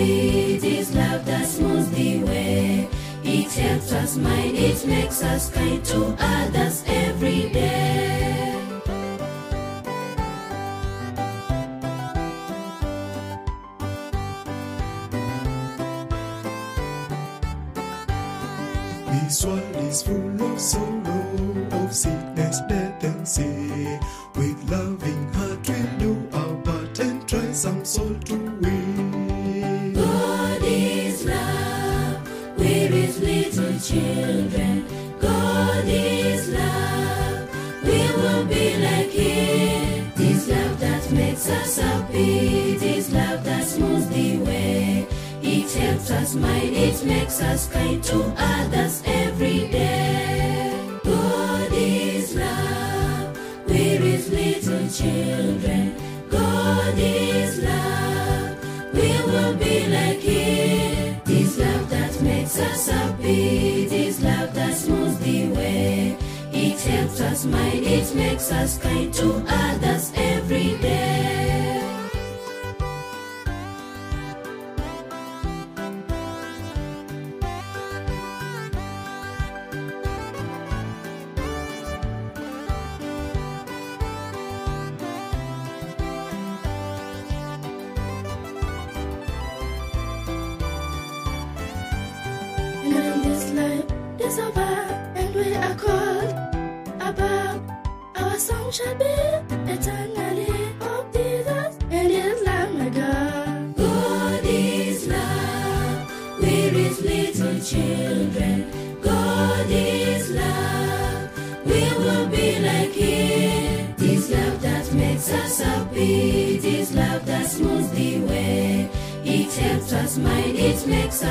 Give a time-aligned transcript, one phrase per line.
[0.00, 2.88] It is love that smooths the way.
[3.24, 8.54] It helps us mind, it makes us kind to others every day.
[19.10, 24.00] This world is full of sorrow, of sickness, death, and sin.
[24.36, 25.97] With loving heart, we'll
[33.98, 34.84] children.
[35.20, 37.48] God is love,
[37.84, 40.12] we will be like him.
[40.16, 45.06] This love that makes us happy, this love that smooths the way.
[45.42, 51.00] It helps us mind, it makes us kind to others every day.
[51.04, 55.94] God is love, we're his little children.
[56.30, 60.87] God is love, we will be like him.
[61.58, 66.16] Love that makes us happy, this love that smooths the way.
[66.52, 71.47] It helps us mind, it makes us kind to others every day.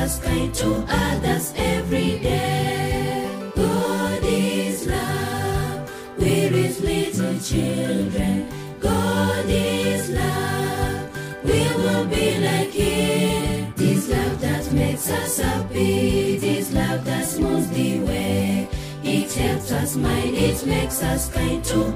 [0.07, 3.29] Makes kind to others every day.
[3.55, 8.47] God is love, we're his little children.
[8.79, 11.09] God is love,
[11.43, 13.73] we will be like him.
[13.75, 18.69] This love that makes us happy, this love that smooths the way.
[19.03, 21.86] It helps us mind, it makes us kind to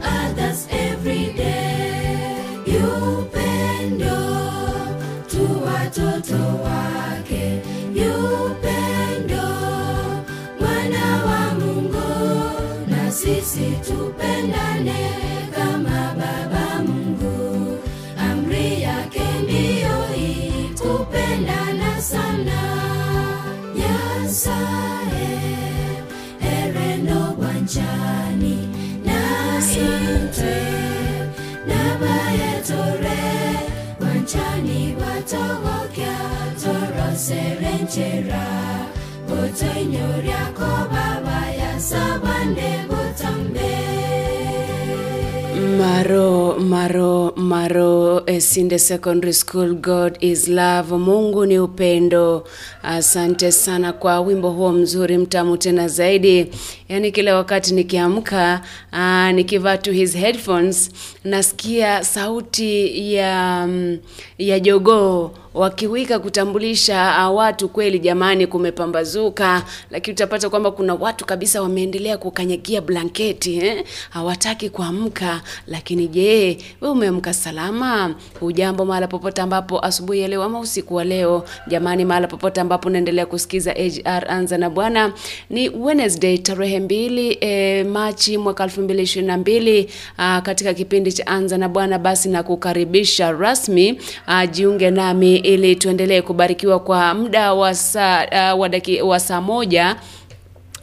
[48.58, 52.48] Maro, Secondary School, God is Love, Mungu ni upendo.
[52.84, 56.48] Asante sana kwa wimbo huo mzuri mtamu tena zaidi.
[56.90, 58.62] Yaani kila wakati nikiamka,
[58.94, 60.92] uh, nikivaa tu his headphones,
[61.24, 63.98] nasikia sauti ya mm,
[64.38, 69.64] ya jogoo wakiwika kutambulisha uh, watu kweli jamani kumepambazuka.
[69.92, 73.84] Lakini utapata kwamba kuna watu kabisa wameendelea kukanyagia blanketi eh?
[74.10, 75.42] hawataki kuamka.
[75.68, 78.16] Lakini je we umeamka salama?
[78.40, 81.44] Hujambo mahala popote ambapo asubuhi ya leo ama usiku wa leo?
[81.68, 85.14] Jamani mahala popote ambapo unaendelea kusikiza hr anza na bwana.
[85.50, 89.90] Ni wednesday tarehe mbili eh, machi mwaka elfu mbili ishirini na mbili.
[90.18, 94.02] Ah, katika kipindi cha anza na bwana basi na kukaribisha rasmi.
[94.28, 99.96] Ah, jiunge nami ili tuendelee kubarikiwa kwa muda wa saa uh, wa, saa moja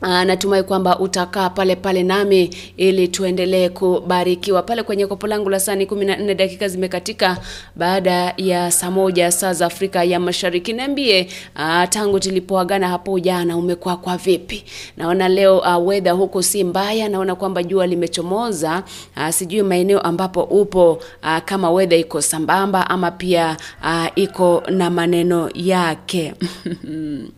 [0.02, 5.60] Uh, natumai kwamba utakaa pale pale nami ili tuendelee kubarikiwa pale kwenye kopo langu la
[5.60, 7.38] saa ni kumi na nne dakika zimekatika
[7.76, 10.72] baada ya saa moja saa za Afrika ya Mashariki.
[10.72, 14.64] Niambie uh, tangu tulipoagana hapo jana umekuwa kwa vipi?
[14.96, 18.82] Naona leo uh, weather huko si mbaya, naona kwamba jua limechomoza.
[19.16, 24.90] Uh, sijui maeneo ambapo upo uh, kama weather iko sambamba ama pia uh, iko na
[24.90, 26.34] maneno yake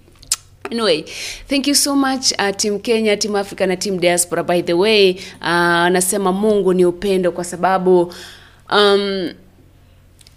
[0.70, 1.02] Anyway,
[1.49, 4.44] thank you so much uh, Team Kenya, Team Africa na Team Diaspora.
[4.44, 8.14] By the way, uh, nasema Mungu ni upendo kwa sababu
[8.72, 9.32] um,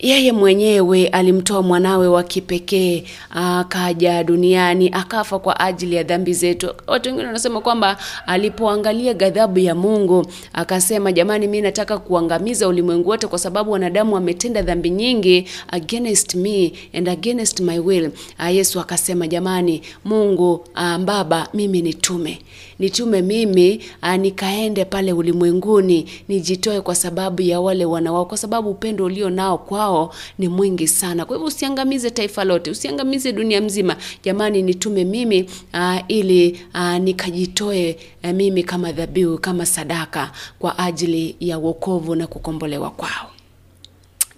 [0.04, 6.70] yeye mwenyewe alimtoa mwanawe wa kipekee akaja duniani akafa kwa ajili ya dhambi zetu.
[6.88, 7.98] Watu wengine wanasema kwamba
[8.28, 14.62] alipoangalia ghadhabu ya Mungu akasema, jamani, mi nataka kuangamiza ulimwengu wote kwa sababu wanadamu wametenda
[14.62, 18.10] dhambi nyingi against me and against my will.
[18.38, 22.40] Ah, Yesu akasema, jamani, Mungu ah, Baba, mimi nitume
[22.80, 29.06] nitume mimi ah, nikaende pale ulimwenguni nijitoe kwa sababu ya wale wanawao, kwa sababu upendo
[29.06, 29.93] ulio nao kwao
[30.38, 31.26] ni mwingi sana.
[31.26, 33.98] Kwa hivyo usiangamize taifa lote, usiangamize dunia mzima.
[34.24, 41.36] Jamani, nitume mimi ah, ili ah, nikajitoe eh, mimi kama dhabihu, kama sadaka kwa ajili
[41.40, 43.30] ya wokovu na kukombolewa kwao.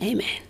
[0.02, 0.45] Amen.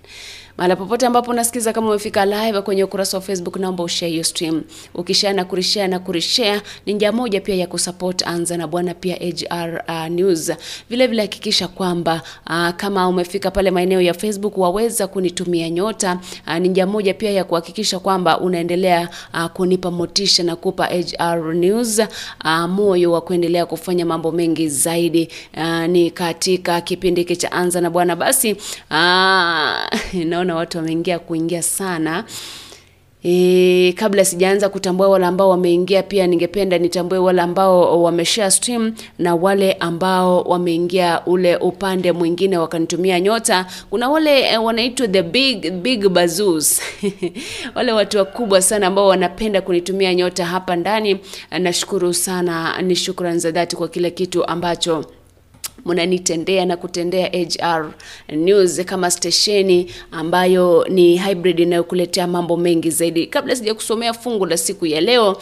[0.58, 4.64] Mahala popote ambapo unasikiza, kama umefika live kwenye ukurasa wa Facebook, naomba ushare hiyo stream.
[4.94, 9.16] Ukishare na kurishare na kurishare ni njia moja pia ya kusupport Anza na Bwana, pia
[9.16, 10.52] HR uh, News.
[10.90, 16.20] Vile vile hakikisha kwamba uh, kama umefika pale maeneo ya Facebook waweza kunitumia nyota.
[16.48, 21.54] Uh, ni njia moja pia ya kuhakikisha kwamba unaendelea uh, kunipa motisha na kupa HR
[21.56, 22.00] News
[22.46, 25.30] uh, moyo wa kuendelea kufanya mambo mengi zaidi.
[25.58, 28.16] Uh, ni katika kipindi cha Anza na Bwana.
[28.16, 28.54] Basi
[28.92, 32.24] uh, naona watu wameingia kuingia sana.
[33.28, 39.36] E, kabla sijaanza kutambua wale ambao wameingia, pia ningependa nitambue wale ambao wameshare stream na
[39.36, 43.66] wale ambao wameingia ule upande mwingine wakanitumia nyota.
[43.90, 46.82] Kuna wale eh, wanaitwa the big big bazoos
[47.76, 51.20] wale watu wakubwa sana ambao wanapenda kunitumia nyota hapa ndani.
[51.60, 55.06] Nashukuru sana, ni shukrani za dhati kwa kile kitu ambacho
[55.86, 57.92] mnanitendea na kutendea HR
[58.36, 63.28] News kama stesheni ambayo ni hybrid inayokuletea mambo mengi zaidi.
[63.28, 65.38] Kabla sija kusomea fungu la siku ya leo,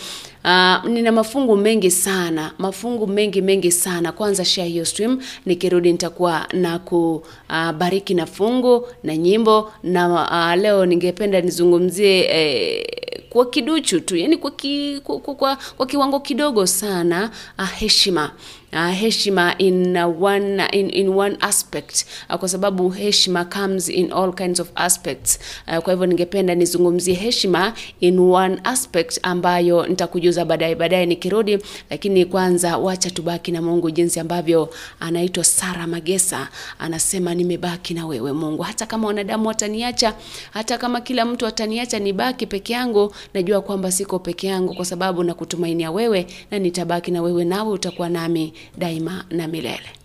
[0.45, 4.11] Uh, nina mafungu mengi sana, mafungu mengi mengi sana.
[4.11, 10.07] Kwanza share hiyo stream, nikirudi nitakuwa na kubariki na fungu na nyimbo na
[10.55, 12.85] uh, leo ningependa nizungumzie eh,
[13.29, 18.31] kwa kiduchu tu, yani kwa, ki, kwa, kwa, kwa, kwa kiwango kidogo sana uh, heshima
[18.73, 22.05] uh, heshima in uh, one in, in one aspect.
[22.29, 25.39] Uh, kwa sababu heshima comes in all kinds of aspects.
[25.67, 31.59] Uh, kwa hivyo ningependa nizungumzie heshima in one aspect ambayo nitakujuza baadaye baadaye nikirudi,
[31.89, 36.47] lakini kwanza wacha tubaki na Mungu jinsi ambavyo anaitwa Sara Magesa.
[36.79, 40.13] Anasema, nimebaki na wewe Mungu, hata kama wanadamu wataniacha,
[40.51, 45.23] hata kama kila mtu ataniacha, nibaki peke yangu, najua kwamba siko peke yangu, kwa sababu
[45.23, 50.03] nakutumainia wewe na nitabaki na wewe, nawe utakuwa nami daima na milele.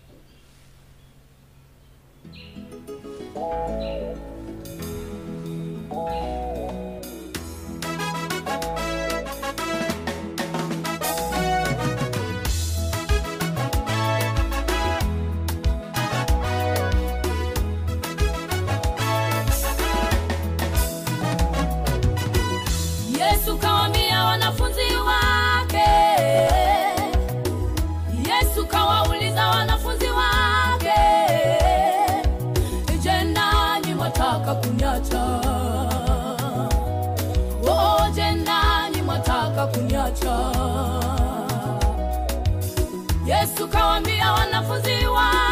[43.59, 45.48] Yesu kawaambia wanafunzi wake,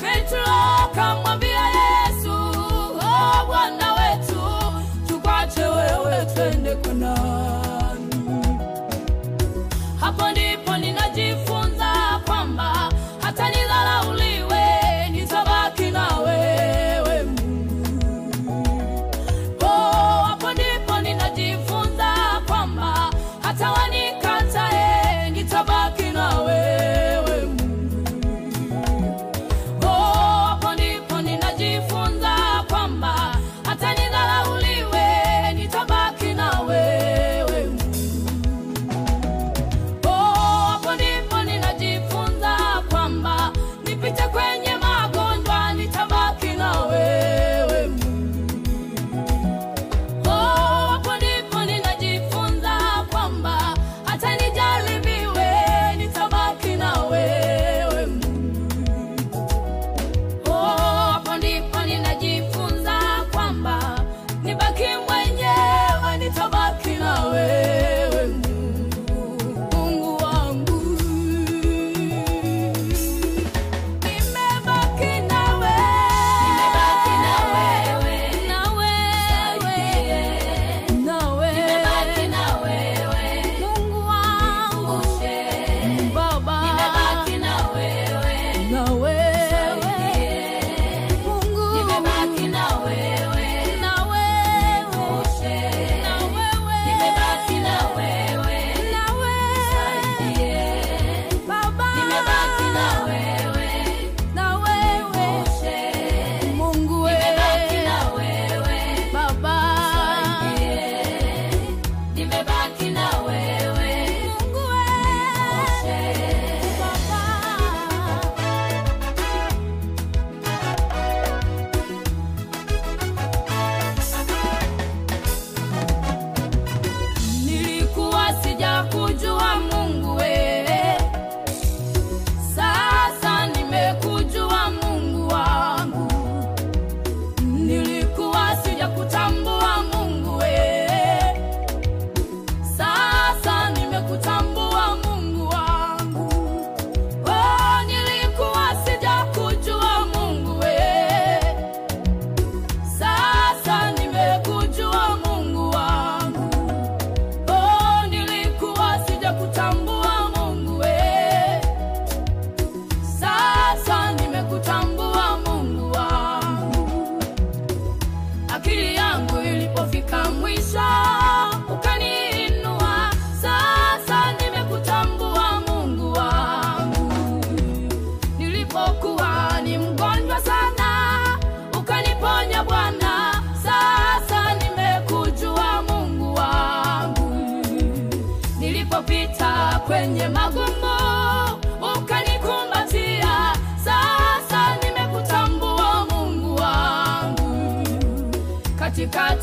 [0.02, 0.44] Petro
[0.84, 4.42] akamwambia Yesu, oh, Bwana wetu,
[5.08, 7.16] tukwache wewe twende kwa?
[10.00, 11.45] Hapo ndipo ninajifunza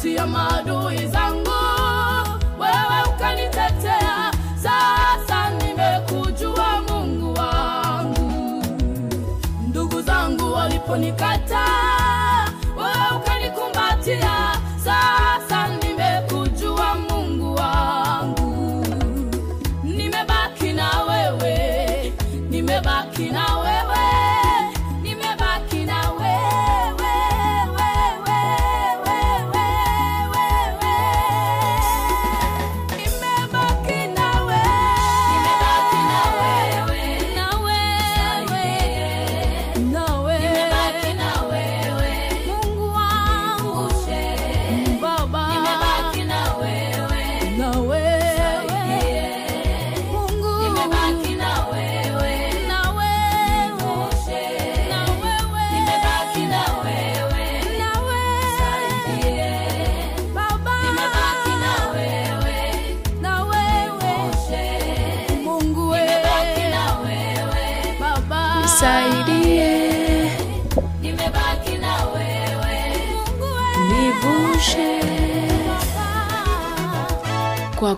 [0.02, 0.62] to your mother.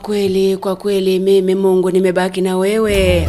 [0.08, 3.28] Kweli, kwa kweli mimi Mungu nimebaki na wewe.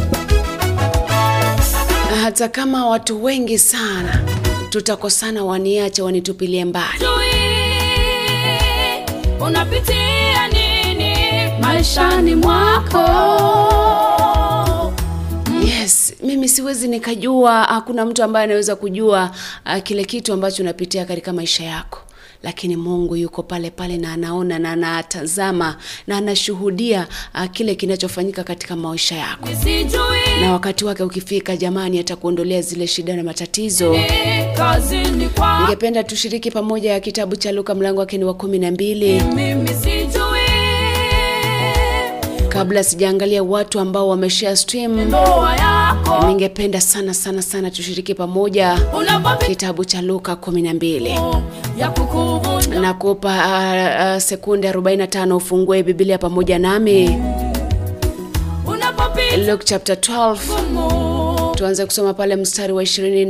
[2.22, 4.24] Hata kama watu wengi sana
[4.70, 7.04] tutakosana, waniache, wanitupilie mbali.
[9.40, 11.16] Unapitia nini
[11.60, 13.02] maishani mwako
[15.66, 19.30] Yes, mimi siwezi nikajua, hakuna mtu ambaye anaweza kujua
[19.66, 21.98] uh, kile kitu ambacho unapitia katika maisha yako,
[22.46, 25.76] lakini Mungu yuko pale pale na anaona na anatazama
[26.06, 29.48] na anashuhudia uh, kile kinachofanyika katika maisha yako,
[30.40, 33.96] na wakati wake ukifika, jamani, atakuondolea zile shida na matatizo.
[35.60, 39.22] Ningependa tushiriki pamoja ya kitabu cha Luka mlango wake ni wa kumi na mbili.
[42.48, 45.10] Kabla sijaangalia watu ambao wameshare stream,
[46.26, 48.78] ningependa sana sana sana tushiriki pamoja
[49.46, 51.10] kitabu cha Luka kumi na mbili.
[51.78, 57.18] ya kukuvunja Nakupa uh, uh, sekunde 45 ufungue Biblia pamoja nami.
[59.48, 63.24] Luke chapter 12 tuanze kusoma pale mstari wa 24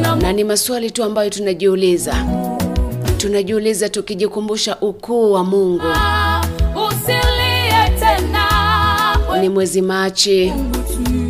[0.00, 2.14] na na ni maswali tu ambayo tunajiuliza.
[3.16, 5.82] Tunajiuliza tukijikumbusha ukuu wa Mungu.
[9.40, 10.52] Ni mwezi Machi,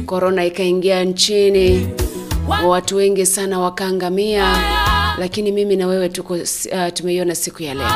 [0.07, 1.88] korona ikaingia nchini,
[2.66, 4.57] watu wengi sana wakaangamia,
[5.19, 6.40] lakini mimi na wewe tuko uh,
[6.95, 7.87] tumeiona siku ya leo.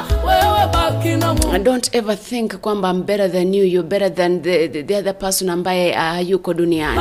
[1.62, 5.18] don't ever think kwamba I'm better than you, you're better than the, the, the other
[5.18, 7.00] person ambaye uh, yuko duniani.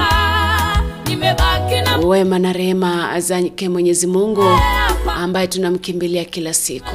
[2.05, 4.43] Wema na rehema zake Mwenyezi Mungu
[5.17, 6.86] ambaye tunamkimbilia kila siku.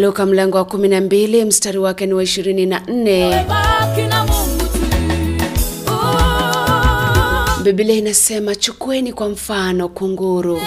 [0.00, 4.41] Luka mlango wa 12 mstari wake ni wa 24.
[7.62, 10.60] Biblia inasema chukueni kwa mfano kunguru,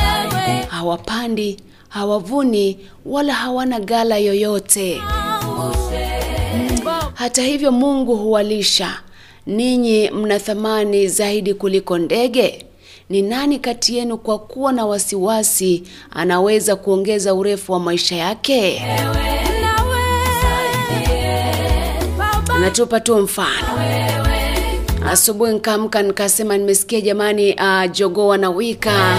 [0.67, 1.57] hawapandi,
[1.89, 5.01] hawavuni, wala hawana gala yoyote.
[7.13, 8.99] Hata hivyo Mungu huwalisha.
[9.47, 12.65] Ninyi mna thamani zaidi kuliko ndege.
[13.09, 18.81] Ni nani kati yenu kwa kuwa na wasiwasi anaweza kuongeza urefu wa maisha yake?
[22.47, 23.67] na Natupa tu mfano.
[25.12, 29.17] Asubuhi nkaamka nikasema, nimesikia jamani, uh, jogoo wanawika,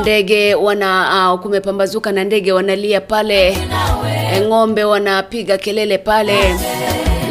[0.00, 3.56] ndege wana uh, kumepambazuka na ndege wanalia pale,
[4.34, 6.56] e, ng'ombe wanapiga kelele pale,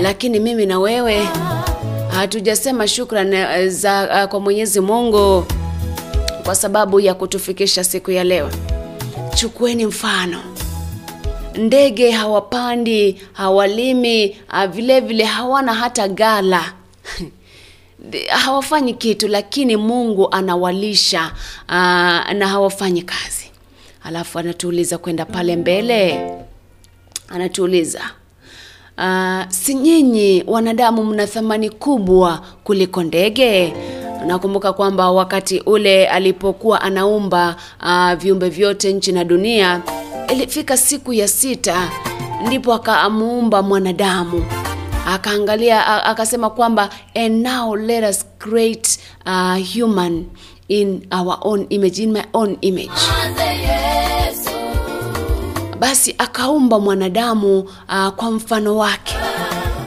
[0.01, 1.27] lakini mimi na wewe
[2.15, 5.45] hatujasema shukrani uh, za uh, kwa Mwenyezi Mungu
[6.45, 8.49] kwa sababu ya kutufikisha siku ya leo.
[9.35, 10.39] Chukueni mfano.
[11.55, 16.73] Ndege hawapandi, hawalimi, ah, vile vile hawana hata gala
[18.29, 21.31] hawafanyi kitu, lakini Mungu anawalisha
[21.69, 21.73] uh,
[22.33, 23.51] na hawafanyi kazi.
[24.03, 26.29] Alafu anatuuliza kwenda pale mbele,
[27.27, 28.01] anatuuliza
[28.97, 33.73] uh, si nyinyi wanadamu mna thamani kubwa kuliko ndege?
[34.27, 39.81] Nakumbuka kwamba wakati ule alipokuwa anaumba uh, viumbe vyote nchi na dunia,
[40.33, 41.89] ilifika siku ya sita
[42.47, 44.45] ndipo akaamuumba mwanadamu
[45.07, 50.25] akaangalia akasema kwamba and now let us create a human
[50.67, 52.91] in our own image in my own image
[55.79, 59.15] basi akaumba mwanadamu uh, kwa mfano wake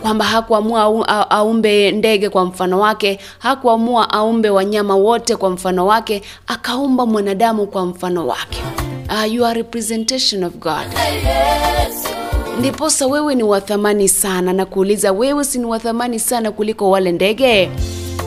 [0.03, 5.87] kwamba hakuamua au- au- aumbe ndege kwa mfano wake, hakuamua aumbe wanyama wote kwa mfano
[5.87, 8.62] wake, akaumba mwanadamu kwa mfano wake.
[9.11, 10.87] Uh, you are representation of God.
[11.14, 12.09] Yesu.
[12.58, 17.70] Ndiposa wewe ni wathamani sana, na kuuliza wewe si ni wathamani sana kuliko wale ndege?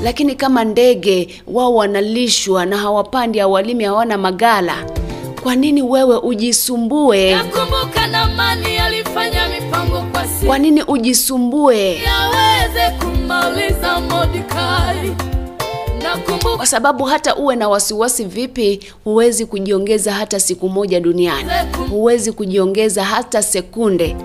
[0.04, 4.76] Lakini kama ndege wao wanalishwa na hawapandi, hawalimi, hawana magala,
[5.44, 7.38] kwa nini wewe ujisumbue?
[10.48, 11.96] Kwa nini ujisumbue?
[11.96, 15.12] yaweze kumaliza Mordekai.
[16.58, 21.50] Kwa sababu hata uwe na wasiwasi vipi, huwezi kujiongeza hata siku moja duniani,
[21.90, 24.16] huwezi kujiongeza hata sekunde.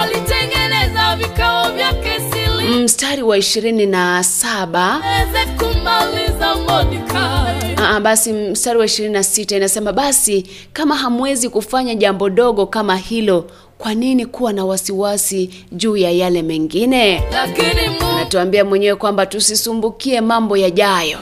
[0.00, 7.74] alitengeneza vikao vyake siri Mstari wa ishirini na saba aweze kumaliza Mordekai.
[7.78, 13.44] Aa, basi mstari wa 26 inasema basi kama hamwezi kufanya jambo dogo kama hilo,
[13.78, 17.22] kwa nini kuwa na wasiwasi juu ya yale mengine?
[18.18, 21.18] Natuambia mwenyewe kwamba tusisumbukie mambo yajayo,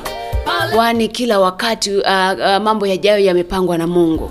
[0.74, 4.30] kwani kila wakati uh, uh, mambo yajayo yamepangwa na Mungu.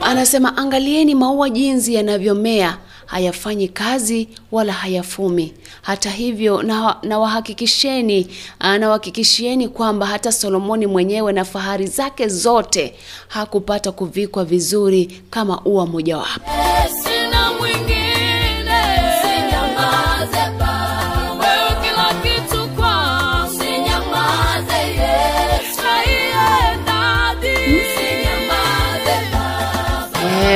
[0.00, 2.76] Anasema angalieni maua jinsi yanavyomea,
[3.08, 5.54] hayafanyi kazi wala hayafumi.
[5.82, 8.28] Hata hivyo na, na wahakikisheni
[8.60, 12.94] ah, kwamba hata Solomoni mwenyewe na fahari zake zote
[13.28, 16.50] hakupata kuvikwa vizuri kama ua mojawapo.
[17.02, 17.52] Sina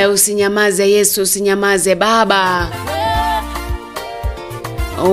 [0.03, 2.69] Eh, usinyamaze Yesu, usinyamaze Baba.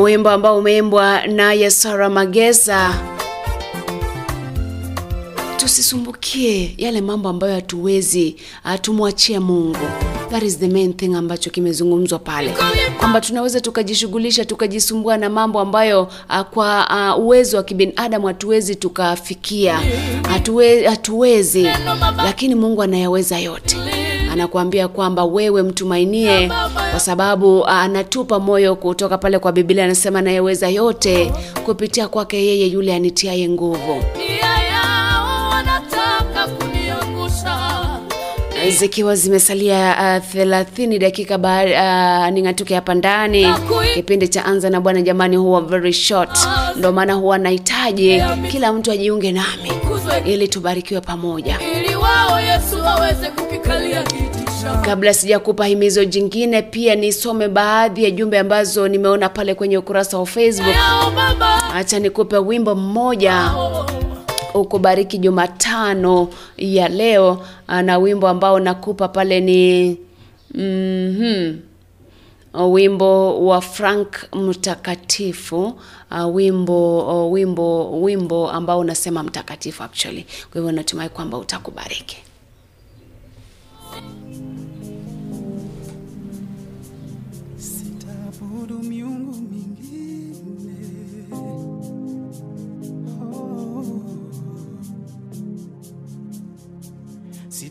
[0.02, 2.94] Wimbo ambao umeimbwa naye Sara Magesa.
[5.56, 8.36] Tusisumbukie yale mambo ambayo hatuwezi,
[8.80, 9.78] tumwachie Mungu.
[10.30, 12.54] That is the main thing ambacho kimezungumzwa pale,
[12.98, 19.80] kwamba tunaweza tukajishughulisha tukajisumbua na mambo ambayo ah, kwa uh, uwezo wa kibinadamu hatuwezi tukafikia,
[20.88, 21.62] hatuwezi,
[22.16, 23.76] lakini Mungu anayaweza yote
[24.32, 26.52] anakuambia kwamba wewe mtumainie
[26.90, 31.32] kwa sababu ah, anatupa moyo kutoka pale kwa Biblia, anasema anayeweza yote
[31.64, 33.94] kupitia kwake yeye yule anitiaye nguvu.
[34.18, 36.48] Nia yao wanataka.
[38.68, 39.76] Zikiwa zimesalia
[40.34, 43.48] uh, 30 dakika baada uh, ning'atuke hapa ndani.
[43.94, 46.38] Kipindi cha anza na Bwana jamani, huwa very short,
[46.76, 49.72] ndio maana huwa nahitaji kila mtu ajiunge nami
[50.24, 51.58] ili tubarikiwe pamoja.
[51.84, 54.40] ili wao Yesu aweze kukikalia kiti
[54.84, 60.26] Kabla sijakupa himizo jingine, pia nisome baadhi ya jumbe ambazo nimeona pale kwenye ukurasa wa
[60.26, 60.74] Facebook.
[61.74, 63.50] Acha nikupe wimbo mmoja.
[64.54, 69.96] Ukubariki Jumatano ya leo, ah, na wimbo ambao nakupa pale ni
[70.54, 71.56] mhm,
[72.72, 75.78] wimbo wa Frank Mtakatifu,
[76.10, 80.22] uh, wimbo uh, wimbo wimbo ambao unasema mtakatifu actually.
[80.52, 82.16] Kwa hivyo natumai kwamba utakubariki.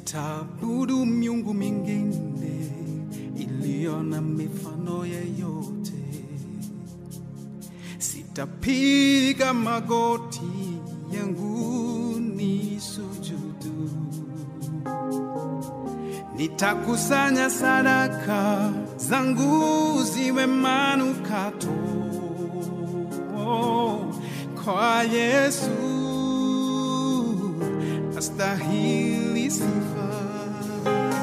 [0.10, 2.72] Sitaabudu miungu mingine
[3.38, 6.04] iliyo na mifano yeyote.
[7.98, 10.42] Sitapiga magoti
[11.12, 13.90] yangu ni sujudu.
[16.38, 21.76] Nitakusanya sadaka zangu ziwe manukato
[24.64, 25.70] kwa Yesu,
[28.20, 30.10] astahili sifa.
[30.84, 31.19] Sitaabudu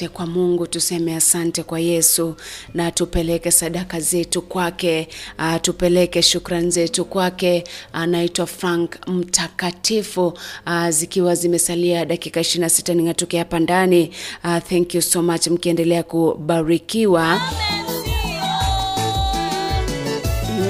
[0.00, 2.34] asante kwa mungu tuseme asante kwa yesu
[2.74, 5.08] na tupeleke sadaka zetu kwake
[5.38, 7.64] uh, tupeleke shukrani zetu kwake.
[7.92, 10.26] Anaitwa frank mtakatifu
[10.66, 14.10] uh, zikiwa zimesalia dakika 26 ning'atuke hapa ndani.
[14.44, 17.40] Uh, thank you so much mkiendelea kubarikiwa.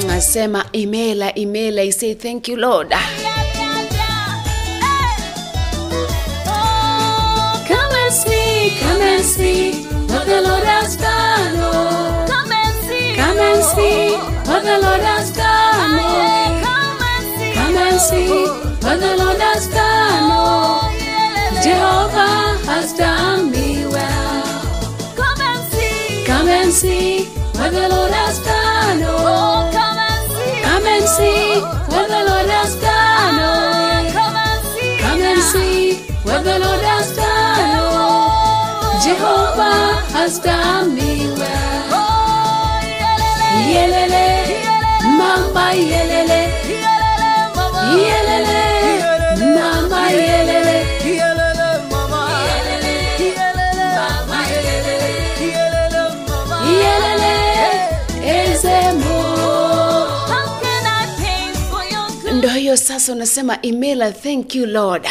[0.07, 2.95] Nasema imela imela i say thank you lord
[9.11, 11.55] and see what the Lord has done.
[11.59, 12.27] Oh.
[12.29, 13.17] Come and see.
[13.17, 14.17] Come and see
[14.49, 15.99] what the Lord has done.
[16.01, 16.63] Oh.
[16.67, 17.53] Come and see.
[17.59, 18.29] Come and see
[18.85, 20.31] what the Lord has done.
[20.33, 21.61] Oh.
[21.63, 24.43] Jehovah has done me well.
[25.17, 26.25] Come and see.
[26.27, 27.25] Come and see
[27.59, 29.03] what the Lord has done.
[29.03, 29.71] Oh, Oh.
[29.73, 30.63] come and see.
[30.63, 31.61] Come and see
[31.93, 32.90] what the Lord has done.
[41.93, 43.49] Oh, yelele.
[43.73, 45.73] Yelele, yelele, mama.
[45.73, 46.41] yelele,
[46.71, 47.81] yelele, mama.
[47.97, 48.61] Yelele.
[62.23, 62.33] Good?
[62.33, 65.07] Ndo hiyo sasa unasema Imela, thank you Lord.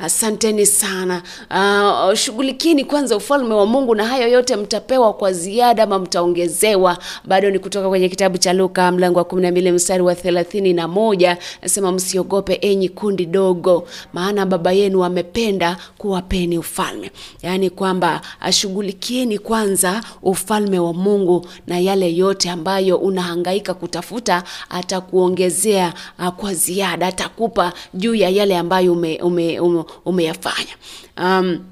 [0.00, 1.22] Asanteni sana.
[1.50, 6.98] Uh, shughulikieni kwanza ufalme wa Mungu na hayo yote mtapewa kwa ziada ama mtaongezewa.
[7.24, 11.36] Bado ni kutoka kwenye kitabu cha Luka mlango wa 12 mstari wa 31.
[11.62, 17.10] Nasema msiogope enyi kundi dogo, maana baba yenu amependa kuwapeni ufalme.
[17.42, 26.28] Yaani kwamba ashughulikieni kwanza ufalme wa Mungu na yale yote ambayo unahangaika kutafuta atakuongezea uh,
[26.28, 30.74] kwa ziada, atakupa juu ya yale ambayo ume, ume, ume, umeyafanya.
[31.18, 31.64] Um,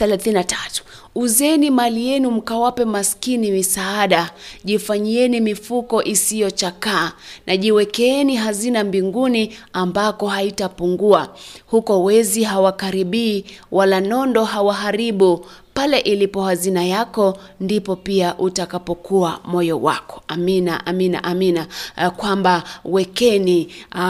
[0.00, 0.82] 33
[1.14, 4.30] uzeni mali yenu mkawape maskini misaada.
[4.64, 7.12] Jifanyieni mifuko isiyochakaa
[7.46, 11.34] na jiwekeeni hazina mbinguni ambako haitapungua.
[11.66, 15.46] Huko wezi hawakaribii wala nondo hawaharibu.
[15.74, 20.22] Pale ilipo hazina yako ndipo pia utakapokuwa moyo wako.
[20.28, 21.66] Amina amina amina.
[21.98, 24.00] Uh, kwamba wekeni uh,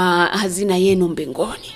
[0.41, 1.73] hazina yenu mbinguni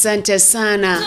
[0.00, 1.02] asante sana.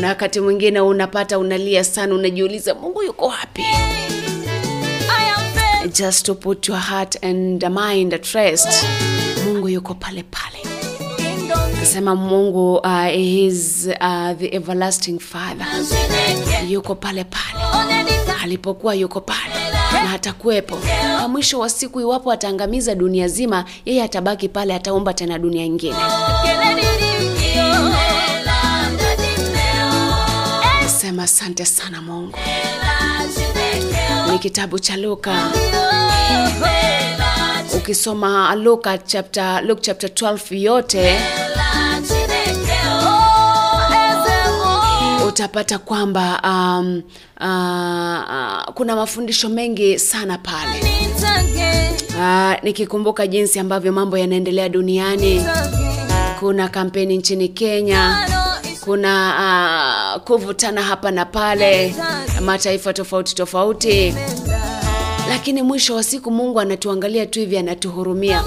[0.00, 3.64] Na wakati mwingine unapata unalia sana unajiuliza mungu yuko wapi?
[5.92, 8.68] Just to put your heart and mind at rest
[9.44, 10.58] mungu yuko pale pale.
[11.18, 11.48] In
[11.80, 15.66] kasema mungu uh, is uh, the everlasting father.
[16.68, 17.64] Yuko pale pale.
[18.42, 19.73] Alipokuwa yuko pale
[20.04, 20.78] na hatakuwepo.
[21.18, 25.96] Na mwisho wa siku iwapo ataangamiza dunia zima yeye atabaki pale ataumba tena dunia ingine
[30.86, 32.38] sema asante sana mungu.
[34.32, 35.50] Ni kitabu cha luka.
[37.76, 41.20] Ukisoma luka chapter, luke chapter 12 yote
[45.38, 47.02] utapata kwamba um,
[47.40, 50.80] uh, uh, kuna mafundisho mengi sana pale.
[52.18, 55.46] Uh, nikikumbuka jinsi ambavyo mambo yanaendelea duniani.
[56.40, 58.28] Kuna kampeni nchini kenya.
[58.84, 59.34] Kuna
[60.16, 61.94] uh, kuvutana hapa na pale.
[62.40, 64.14] Mataifa tofauti tofauti.
[65.28, 68.44] Lakini mwisho wa siku mungu anatuangalia tu hivi anatuhurumia.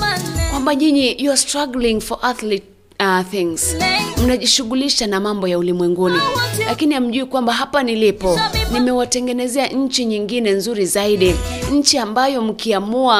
[0.49, 2.63] Kwamba nyinyi you are struggling for earthly
[2.99, 3.75] uh, things
[4.23, 6.19] mnajishughulisha na mambo ya ulimwenguni.
[6.67, 8.39] Lakini hamjui kwamba hapa nilipo
[8.73, 11.35] nimewatengenezea nchi nyingine nzuri zaidi.
[11.71, 13.17] Nchi ambayo mkiamua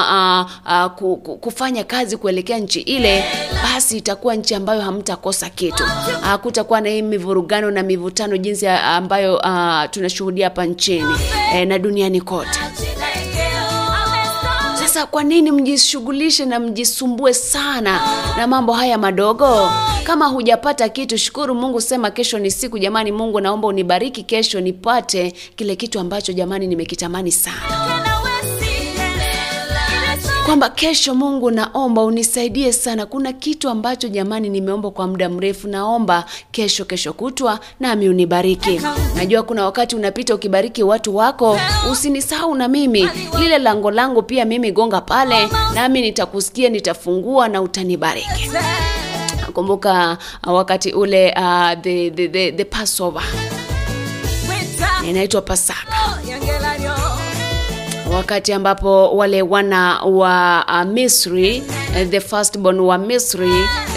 [0.66, 3.24] uh, uh, ku, ku, kufanya kazi kuelekea nchi ile
[3.64, 5.84] basi itakuwa nchi ambayo hamtakosa kitu.
[6.22, 11.16] Uh, kutakuwa na hii mivurugano na mivutano jinsi ambayo uh, tunashuhudia hapa nchini
[11.54, 12.60] eh, na duniani kote
[14.98, 18.00] sasa kwa nini mjishughulishe na mjisumbue sana
[18.38, 19.70] na mambo haya madogo?
[20.04, 22.80] Kama hujapata kitu shukuru mungu sema kesho ni siku.
[22.80, 28.07] Jamani mungu naomba unibariki kesho nipate kile kitu ambacho jamani nimekitamani sana
[30.48, 33.06] kwamba kesho mungu naomba unisaidie sana.
[33.06, 38.82] Kuna kitu ambacho jamani nimeomba kwa muda mrefu naomba kesho kesho kutwa nami unibariki.
[39.16, 41.60] Najua kuna wakati unapita ukibariki watu wako
[41.92, 43.10] usinisahau na mimi.
[43.40, 48.52] Lile lango langu pia mimi gonga pale nami nitakusikia nitafungua na utanibariki.
[49.54, 53.24] Kumbuka uh, wakati ule uh, the, the, the, the passover.
[55.10, 55.94] Inaitwa pasaka
[58.16, 61.64] wakati ambapo wale wana wa uh, misri
[62.02, 63.52] uh, the firstborn wa misri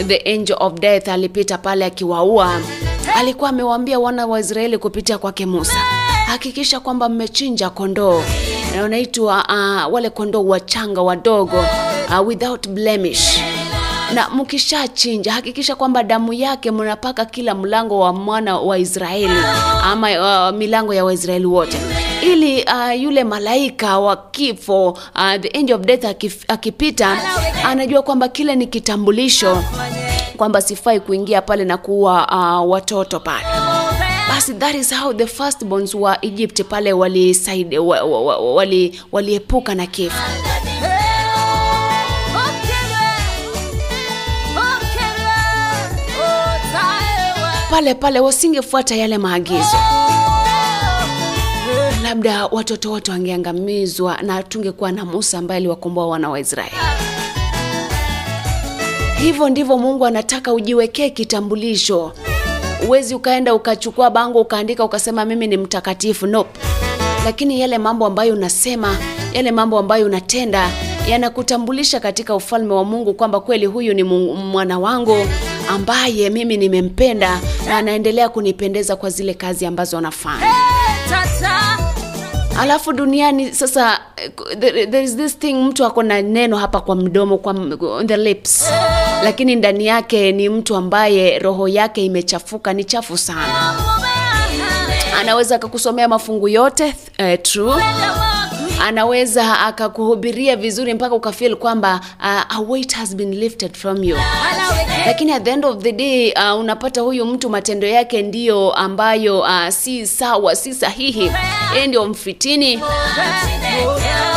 [0.06, 2.60] the angel of death alipita pale akiwaua.
[3.16, 5.78] Alikuwa amewaambia wana wa israeli kupitia kwake musa
[6.26, 8.22] hakikisha kwamba mmechinja kondoo.
[8.76, 11.64] Na wanaitwa uh, wale kondoo wachanga wadogo
[12.20, 13.40] uh, without blemish
[14.14, 19.40] na mkishachinja hakikisha kwamba damu yake mnapaka kila mlango wa mwana wa israeli
[19.84, 20.08] ama
[20.50, 21.76] uh, milango ya waisraeli wote.
[22.22, 26.04] Ili uh, yule malaika wa kifo uh, the angel of death
[26.48, 27.18] akipita
[27.64, 29.62] anajua kwamba kile ni kitambulisho
[30.36, 32.26] kwamba sifai kuingia pale na kuua
[32.62, 33.46] uh, watoto pale.
[34.28, 39.00] Basi that is how the firstborns wa egypt pale waliepuka wa, wa, wa, wali,
[39.74, 40.16] na kifo
[47.80, 49.76] pale pale wasingefuata yale maagizo.
[52.02, 56.74] Labda watoto wote wangeangamizwa na tungekuwa na musa ambaye aliwakomboa wana wa israeli.
[59.18, 62.12] Hivyo ndivyo mungu anataka ujiwekee kitambulisho.
[62.88, 66.26] Uwezi ukaenda ukachukua bango ukaandika ukasema mimi ni mtakatifu.
[66.26, 66.60] Nope.
[67.24, 68.96] lakini yale mambo ambayo unasema
[69.32, 70.70] yale mambo ambayo unatenda
[71.08, 75.16] yanakutambulisha katika ufalme wa mungu kwamba kweli huyu ni mwana wangu
[75.68, 80.54] ambaye mimi nimempenda na anaendelea kunipendeza kwa zile kazi ambazo anafanya.
[82.60, 86.96] Alafu duniani sasa eh, there, there is this thing mtu ako na neno hapa kwa
[86.96, 88.64] mdomo kwa on the lips.
[89.24, 93.74] Lakini ndani yake ni mtu ambaye roho yake imechafuka ni chafu sana.
[95.20, 96.84] Anaweza akakusomea mafungu yote
[97.18, 97.82] uh, true
[98.80, 104.16] anaweza akakuhubiria vizuri mpaka ukafeel kwamba uh, a weight has been lifted from you.
[105.06, 109.40] Lakini at the end of the day uh, unapata huyu mtu matendo yake ndiyo ambayo
[109.40, 111.30] uh, si sawa si sahihi.
[111.74, 112.80] Yeye ndio mfitini.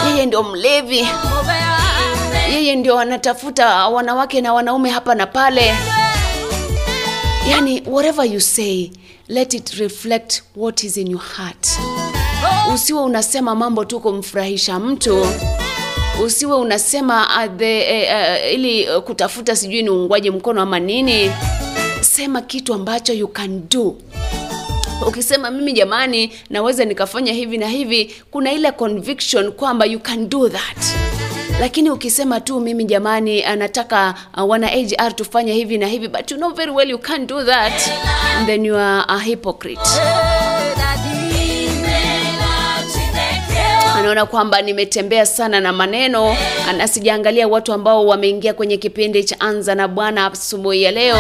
[0.09, 1.07] Yeye ndio mlevi.
[2.51, 5.75] Yeye ndio anatafuta wanawake na wanaume hapa na pale.
[7.49, 8.89] Yani whatever you say
[9.27, 11.67] let it reflect what is in your heart
[12.73, 15.27] usiwe unasema mambo tu kumfurahisha mtu.
[16.25, 21.31] Usiwe unasema uh, the, uh, uh, ili uh, kutafuta sijui ni ungwaji mkono ama nini.
[22.01, 23.95] Sema kitu ambacho you can do.
[25.07, 30.49] Ukisema mimi jamani naweza nikafanya hivi na hivi kuna ile conviction kwamba you can do
[30.49, 30.77] that.
[31.59, 36.37] Lakini ukisema tu mimi jamani anataka uh, wana AGR tufanye hivi na hivi but you
[36.37, 37.73] know very well you can't do that
[38.45, 39.81] then you are a hypocrite
[44.03, 46.35] anaona kwamba nimetembea sana na maneno
[46.77, 51.17] na sijaangalia watu ambao wameingia kwenye kipindi cha anza na bwana asubuhi ya leo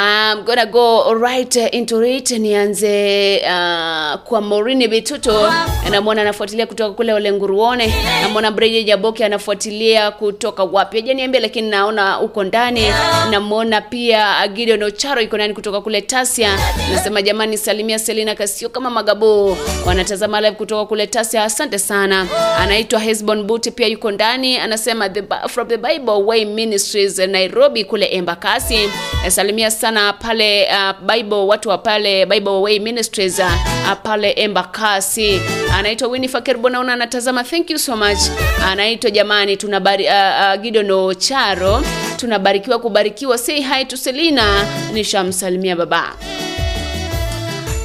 [0.00, 2.30] I'm gonna go right into it.
[2.30, 5.52] Nianze uh, kwa Morini Bituto
[5.90, 11.00] namwona anafuatilia kutoka kule Olenguruone namwona Breje Jaboke anafuatilia kutoka wapi?
[11.00, 12.82] Hajaniambia lakini naona uko ndani.
[13.30, 16.58] Namwona pia Gideon Ocharo iko ndani kutoka kule Tasia.
[16.92, 19.56] Nasema jamani salimia Selina Kasio kama Magabo
[19.86, 21.44] wanatazama live kutoka kule Tasia.
[21.44, 22.26] Asante sana.
[22.58, 24.58] Anaitwa Hesbon Buti pia yuko ndani.
[24.58, 28.90] Anasema the, from the Bible Way Ministries Nairobi kule Embakasi.
[29.28, 29.87] Salimia sana
[30.18, 35.40] pale uh, Bible watu wa pale Bible Way Ministries uh, pale Embakasi.
[35.74, 36.30] Anaitwa Winnie
[36.70, 38.18] naona anatazama thank you so much.
[38.64, 40.10] Anaitwa jamani tunabari uh,
[40.54, 41.82] uh, Gideon Ocharo.
[42.16, 43.38] Tunabarikiwa kubarikiwa.
[43.38, 44.64] Say hi to Selina.
[44.92, 46.14] Nishamsalimia baba.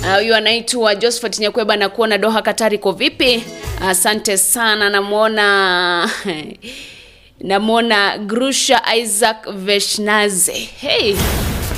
[0.06, 3.44] Ah, huyu uh, anaitwa Josephat Nyakweba na kuona Doha Katari ko vipi?
[3.82, 6.10] Asante sana, namwona
[7.44, 10.54] namwona grusha isaac veshnaze.
[10.82, 11.16] Hey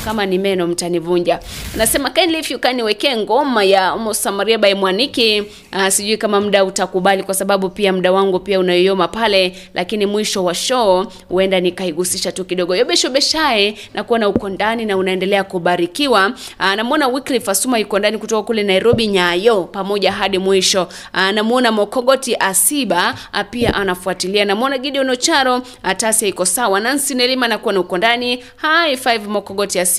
[0.05, 1.39] kama ni meno mtanivunja.
[1.75, 2.59] Anasema kindly if you?
[2.59, 5.43] Can niwekee ngoma ya mosamaria by mwaniki?
[5.73, 10.43] Uh, sijui kama muda utakubali kwa sababu pia muda wangu pia unayoyoma pale lakini mwisho
[10.43, 12.75] wa show huenda nikaigusisha tu kidogo.
[12.75, 16.33] Yobeshobeshae na kuona uko ndani na unaendelea kubarikiwa.
[16.59, 20.88] Uh, namuona Wycliffe Asuma yuko ndani kutoka kule Nairobi Nyayo pamoja hadi mwisho.
[21.13, 23.15] Uh, namuona Mokogoti Asiba
[23.51, 24.45] pia anafuatilia.
[24.45, 26.80] Namuona Gideon Ocharo uh, iko sawa.
[26.80, 28.43] Nancy Nelima na kuona uko ndani.
[28.55, 29.94] High five Mokogoti Asiba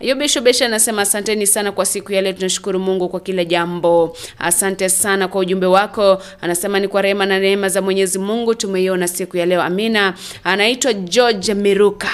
[0.00, 2.32] Yobesho Besha anasema asanteni sana kwa siku ya leo.
[2.32, 4.16] Tunashukuru Mungu kwa kila jambo.
[4.38, 6.22] Asante sana kwa ujumbe wako.
[6.40, 9.62] Anasema ni kwa rehema na neema za Mwenyezi Mungu tumeiona siku ya leo.
[9.62, 10.14] Amina.
[10.44, 12.08] Anaitwa George Miruka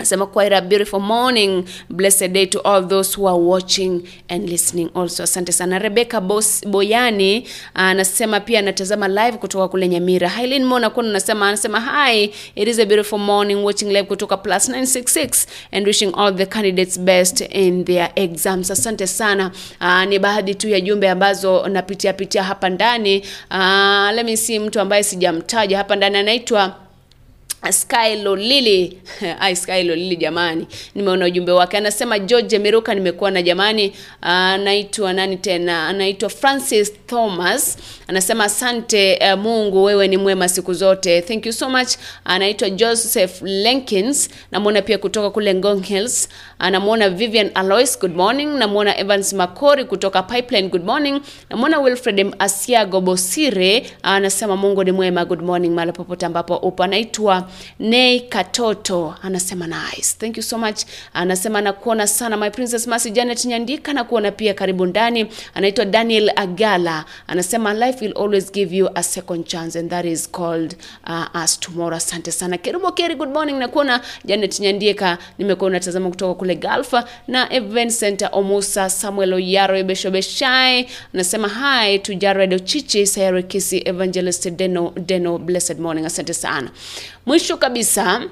[0.00, 4.90] Asema quite a beautiful morning blessed day to all those who are watching and listening
[4.94, 5.22] also.
[5.22, 5.78] Asante sana.
[5.78, 10.28] Rebecca Bos, boyani anasema pia anatazama live kutoka kule nyamira.
[10.28, 12.24] Hailin mona kuna anasema anasema hi
[12.54, 17.00] it is a beautiful morning watching live kutoka plus 966 and wishing all the candidates
[17.00, 18.70] best in their exams.
[18.70, 19.50] Asante sana.
[19.80, 23.22] Uh, ni baadhi tu ya jumbe ambazo napitia pitia hapa ndani.
[23.50, 25.78] Uh, let me see mtu ambaye sijamtaja.
[25.78, 26.74] Hapa ndani anaitwa
[27.68, 28.98] Skylo Lili
[29.40, 31.76] ai Skylo Lili jamani, nimeona ujumbe wake.
[31.76, 33.92] Anasema George Miruka, nimekuwa na jamani.
[34.20, 35.88] Anaitwa nani tena?
[35.88, 37.78] Anaitwa Francis Thomas.
[38.08, 41.20] Anasema asante uh, Mungu, wewe ni mwema siku zote.
[41.22, 41.88] Thank you so much.
[42.24, 46.28] Anaitwa Joseph Lenkins, namwona pia kutoka kule Ngong Hills.
[46.58, 48.46] Anamwona Vivian Alois, good morning.
[48.58, 51.20] Namwona Evans Makori kutoka Pipeline, good morning.
[51.50, 56.82] Namwona Wilfred Asiago Bosire, anasema Mungu ni mwema, good morning, mahali popote ambapo upo.
[56.82, 60.16] Anaitwa Nei Katoto anasema nice.
[60.18, 60.80] Thank you so much.
[61.14, 65.26] Anasema nakuona sana my princess Mercy Janet Nyandika na kuona pia karibu ndani.
[65.54, 67.04] Anaitwa Daniel Agala.
[67.26, 70.76] Anasema life will always give you a second chance and that is called
[71.06, 71.96] uh, us tomorrow.
[71.96, 72.58] Asante sana.
[72.58, 73.58] Kerubo Keri, good morning.
[73.58, 75.18] Nakuona Janet Nyandika.
[75.38, 76.92] Nimekuwa natazama kutoka kule Gulf
[77.28, 80.86] na Event Center Omusa Samuel Oyaro Ebesho Beshai.
[81.14, 86.06] Anasema hi to Jared Ochichi Sayare Kisi Evangelist Deno Deno blessed morning.
[86.06, 86.70] Asante sana.
[87.30, 88.22] Mwisho kabisa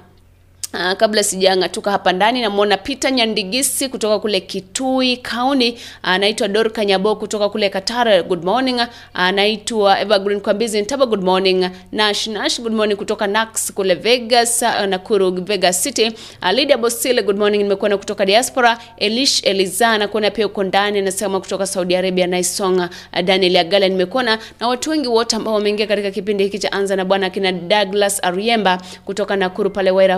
[0.75, 6.99] Uh, kabla sijang'atuka hapa ndani namwona Peter Nyandigisi kutoka kule Kitui County, anaitwa uh, Dorka
[7.15, 8.81] kutoka kule Katara, good morning.
[9.15, 11.71] Anaitwa uh, Evergreen Kwambizi Ntaba, good morning.
[11.93, 16.11] Nash Nash, good morning kutoka Nax kule Vegas, Nakuru Vegas City.
[16.53, 18.79] Lydia Bosile, good morning, nimekuona kutoka diaspora.
[18.97, 22.27] Elish Eliza nakuona pia uko ndani, anasema kutoka Saudi Arabia.
[22.27, 26.73] Naisonga uh, Daniel Agala nimekuona na watu wengi wote ambao wameingia katika kipindi hiki cha
[26.73, 30.13] Anza na Bwana, kina Douglas Ariemba kutoka Nakuru pale White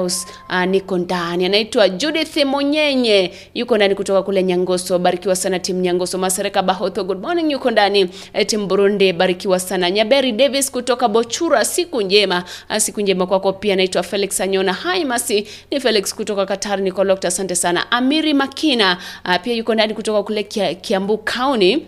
[0.51, 1.47] uh, niko ndani.
[1.47, 4.99] Anaitwa Judith Monyenye, yuko ndani kutoka kule Nyangoso.
[4.99, 6.19] Barikiwa sana timu Nyangoso.
[6.19, 8.11] Masereka Bahotho, good morning, yuko ndani.
[8.33, 9.91] Eh, timu Burundi, barikiwa sana.
[9.91, 12.45] Nyaberi Davis kutoka Bochura, siku njema.
[12.71, 13.77] Uh, siku njema kwako pia.
[13.77, 14.73] Naitwa Felix Anyona.
[14.73, 17.27] hi masi, ni Felix kutoka Qatar, niko locked.
[17.27, 17.93] Asante sana.
[17.93, 21.79] Amiri Makina uh, pia yuko ndani kutoka kule Kia, Kiambu County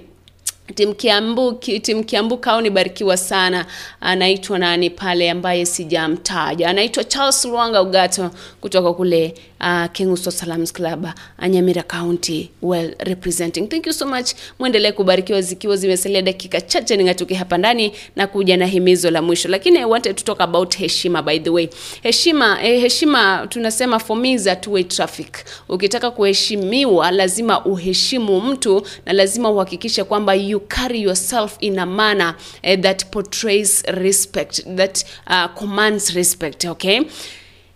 [0.74, 1.52] Tim Kiambu,
[1.82, 3.66] Tim Kiambu Kauni barikiwa sana.
[4.00, 6.68] Anaitwa nani pale ambaye sijamtaja?
[6.68, 11.06] Anaitwa Charles lwanga Ugato kutoka kule uh, Kenguso Salams Club,
[11.38, 13.68] Anyamira County, well representing.
[13.68, 14.32] Thank you so much.
[14.58, 19.48] mwendelee kubarikiwa zikiwa zimesalia dakika chache ningatuke hapa ndani na kuja na himizo la mwisho.
[19.48, 21.68] Lakini I wanted to talk about heshima by the way.
[22.02, 25.44] Heshima eh, heshima tunasema for me is a two way traffic.
[25.68, 32.34] Ukitaka kuheshimiwa lazima uheshimu mtu na lazima uhakikishe kwamba you carry yourself in a manner
[32.62, 37.00] eh, that portrays respect that uh, commands respect okay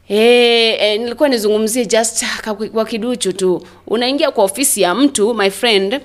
[0.09, 2.25] Eh, eh, nilikuwa nizungumzie just
[2.73, 3.63] kwa kiduchu tu.
[3.87, 6.01] Unaingia kwa ofisi ya mtu my friend,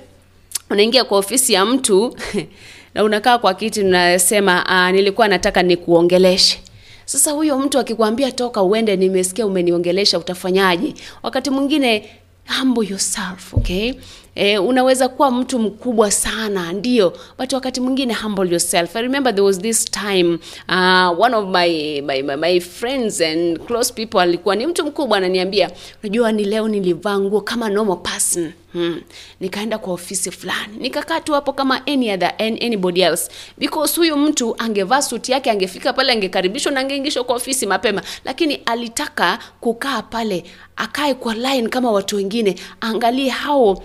[0.70, 2.16] unaingia kwa ofisi ya mtu
[2.94, 6.60] na unakaa kwa kiti, unasema uh, nilikuwa nataka nikuongeleshe.
[7.04, 10.94] Sasa huyo mtu akikwambia toka uende, nimesikia umeniongelesha, utafanyaje?
[11.22, 12.10] Wakati mwingine
[12.46, 13.94] humble yourself okay
[14.34, 18.96] Eh, unaweza kuwa mtu mkubwa sana ndio, but wakati mwingine humble yourself.
[18.96, 20.38] I remember there was this time
[20.68, 25.16] uh, one of my, my, my, my friends and close people alikuwa ni mtu mkubwa,
[25.18, 25.70] ananiambia
[26.02, 29.00] unajua, ni leo nilivaa nguo kama normal person hmm.
[29.40, 30.76] Nikaenda kwa ofisi fulani.
[30.78, 33.30] Nikakaa tu hapo kama any other anybody else.
[33.58, 38.54] Because huyu mtu angevaa suti yake, angefika pale, angekaribishwa na angeingishwa kwa ofisi mapema, lakini
[38.54, 40.44] alitaka kukaa pale
[40.76, 43.82] akae kwa line kama watu wengine, angalie hao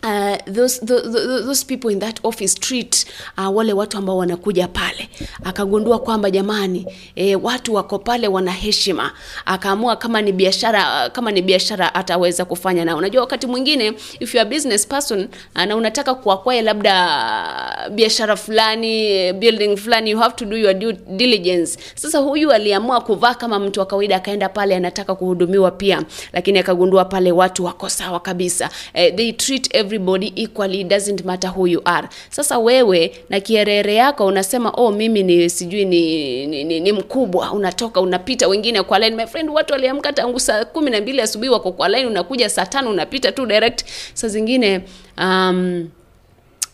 [0.00, 3.04] Uh, those, the, the, those people in that office treat
[3.36, 5.08] uh, wale watu ambao wanakuja pale.
[5.44, 6.86] Akagundua kwamba jamani
[7.16, 9.12] e, watu wako pale wana heshima.
[9.44, 14.40] Akaamua kama ni biashara kama ni biashara ataweza kufanya na unajua wakati mwingine if you
[14.40, 20.44] are business person uh, na unataka kuakwae labda biashara fulani building fulani you have to
[20.44, 21.78] do your due diligence.
[21.94, 26.02] Sasa huyu aliamua kuvaa kama mtu wa kawaida akaenda pale anataka kuhudumiwa pia.
[26.32, 28.70] Lakini akagundua pale watu wako sawa kabisa.
[28.94, 32.08] Eh, they treat everybody equally doesn't matter who you are.
[32.30, 37.52] Sasa wewe na kierere yako unasema oh mimi ni sijui ni, ni, ni, ni mkubwa.
[37.52, 39.16] Unatoka unapita wengine kwa line.
[39.16, 42.66] My friend watu waliamka tangu saa kumi na mbili asubuhi wako kwa line unakuja saa
[42.66, 43.84] tano unapita tu direct.
[44.14, 44.80] Saa zingine
[45.18, 45.88] um,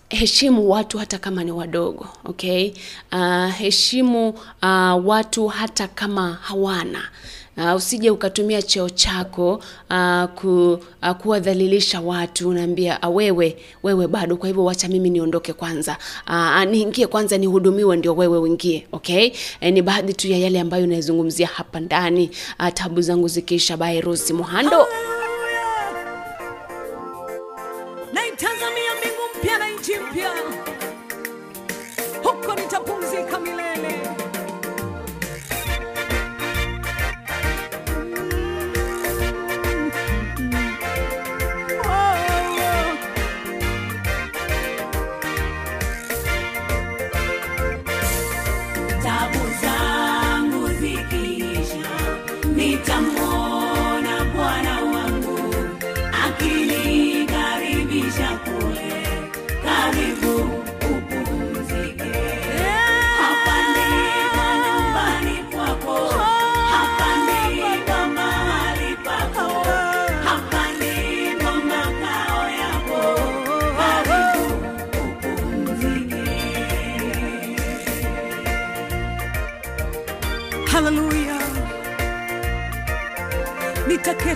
[0.09, 2.73] heshimu watu hata kama ni wadogo okay?
[3.12, 4.29] Uh, heshimu
[4.62, 7.03] uh, watu hata kama hawana
[7.57, 14.37] Uh, usije ukatumia cheo chako uh, ku, uh, kuwadhalilisha watu unaambia uh, wewe wewe bado
[14.37, 15.97] kwa hivyo wacha mimi niondoke kwanza.
[16.29, 19.31] Uh, niingie kwanza nihudumiwe ndio wewe uingie okay?
[19.61, 22.31] E, ni baadhi tu ya yale ambayo naizungumzia hapa ndani.
[22.61, 24.87] Uh, tabu zangu zikiisha by Rosi Muhando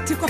[0.09, 0.29] nitaketi kwa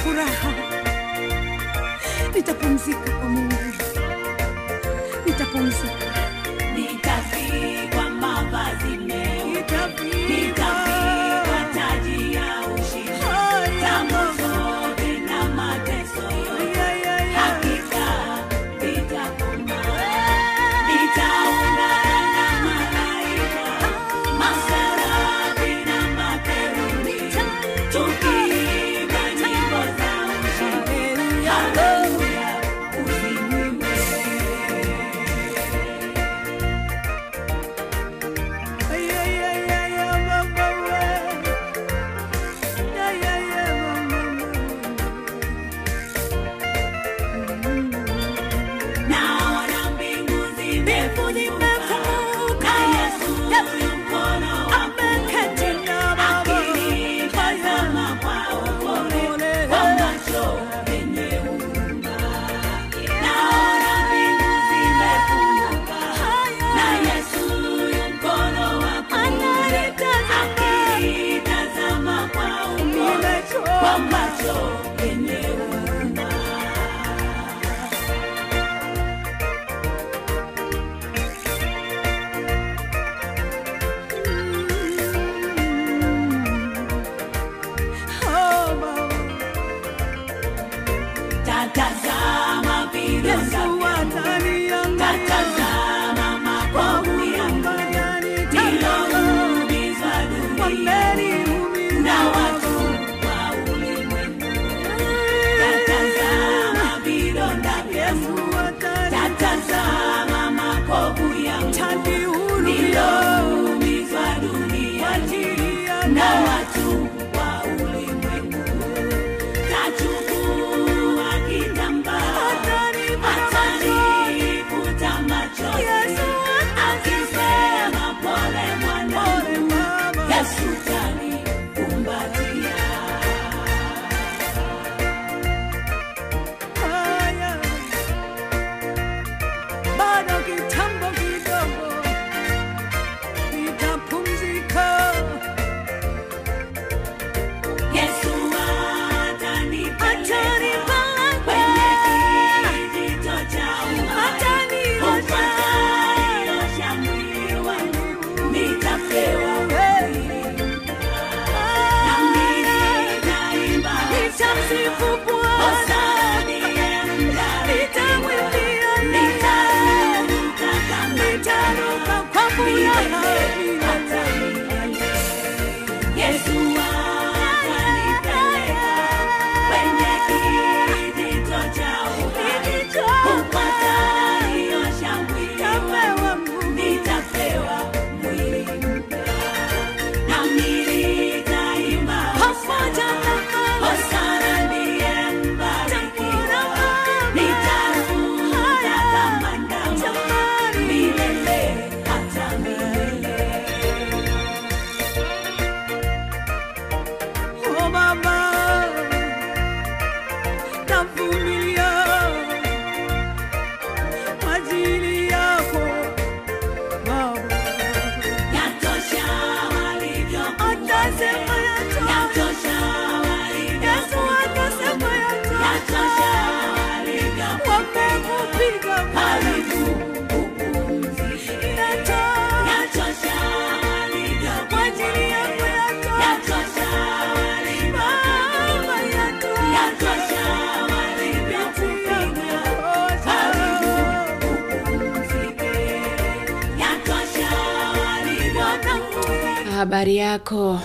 [249.98, 250.80] Habari yako,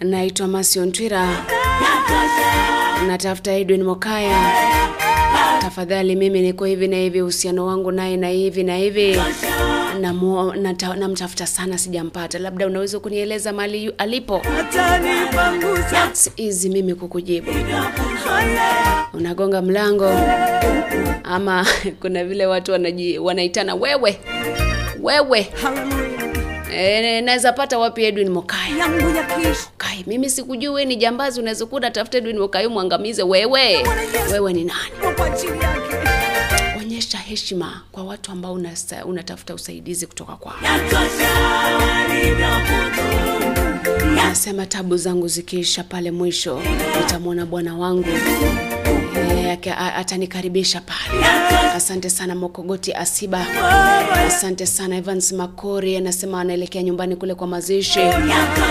[0.00, 1.28] naitwa Masion Twira,
[3.06, 4.52] natafuta Edwin Mokaya.
[5.60, 9.20] Tafadhali, mimi niko hivi na hivi, uhusiano wangu naye na hivi na hivi,
[10.98, 12.38] namtafuta na sana, sijampata.
[12.38, 14.42] Labda unaweza kunieleza mali alipo?
[16.36, 17.50] Hizi mimi kukujibu.
[19.12, 20.10] Unagonga mlango
[21.24, 21.66] ama
[22.00, 22.72] kuna vile watu
[23.20, 24.18] wanaitana wewe
[25.02, 25.42] wewe.
[25.62, 26.03] Hallelujah.
[26.76, 28.78] E, naweza pata wapi Edwin Mokai?
[28.78, 33.22] yangu ya kiishi Kai, mimi sikujui wewe ni jambazi, unaweza kuwa unatafuta Edwin Mokai mwangamize
[33.22, 33.84] wewe.
[34.32, 35.16] Wewe ni nani?
[36.80, 40.56] Onyesha heshima kwa watu ambao unasa, unatafuta usaidizi kutoka kwao.
[44.16, 46.62] Nasema tabu zangu zikiisha pale mwisho
[47.00, 48.08] nitamwona Bwana wangu
[49.50, 51.24] Ake- a- atanikaribisha pale.
[51.74, 53.46] Asante sana Mokogoti Asiba,
[54.26, 58.00] asante sana Evans Makori, anasema anaelekea nyumbani kule kwa mazishi.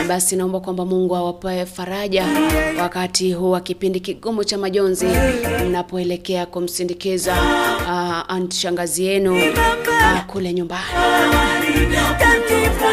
[0.07, 2.25] Basi naomba kwamba Mungu awape faraja
[2.81, 5.05] wakati huu wa kipindi kigumu cha majonzi,
[5.67, 7.33] mnapoelekea kumsindikiza
[8.29, 9.41] uh, shangazi yenu
[10.27, 10.83] kule nyumbani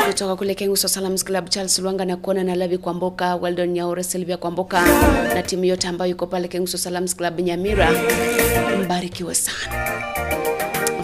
[0.07, 4.37] kutoka kule Kenguso Salams Club, Charles Lwanga na kuona na Lavi Kwamboka, Weldon Nyaure, Silvia
[4.37, 4.83] Kwamboka
[5.35, 7.80] na timu yote ambayo iko pale Kenguso Salams Club Nyamira,
[8.85, 9.91] mbarikiwe sana.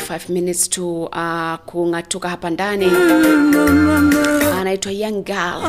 [0.08, 2.86] 5 minutes to uh, kung'atuka hapa ndani.
[4.60, 5.60] Anaitwa Young Girl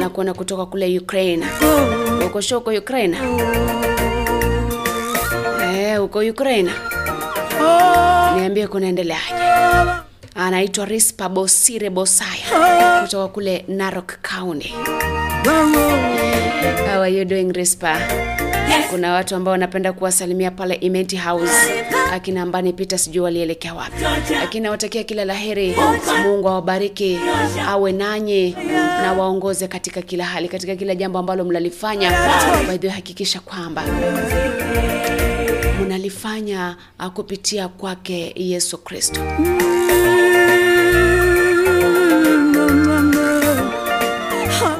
[0.00, 1.46] na kuona kutoka kule Ukraine.
[2.26, 3.18] Uko shoko Ukraine?
[5.74, 6.70] Eh, uko Ukraine?
[8.36, 9.34] Niambie kunaendeleaje?
[10.34, 14.74] anaitwa Rispa Bosire Bosaya kutoka kule Narok County.
[16.86, 17.98] How are you doing Rispa?
[18.90, 21.52] Kuna watu ambao wanapenda kuwasalimia pale Imenti House,
[22.12, 25.76] akina Ambani Peter, sijui walielekea wapi, lakini nawatakia kila la heri.
[26.22, 27.18] Mungu awabariki,
[27.68, 28.56] awe nanyi
[29.02, 32.10] na waongoze katika kila hali, katika kila jambo ambalo mnalifanya.
[32.68, 33.82] By the way, hakikisha kwamba
[35.82, 39.20] mnalifanya ah, kupitia kwake Yesu Kristo.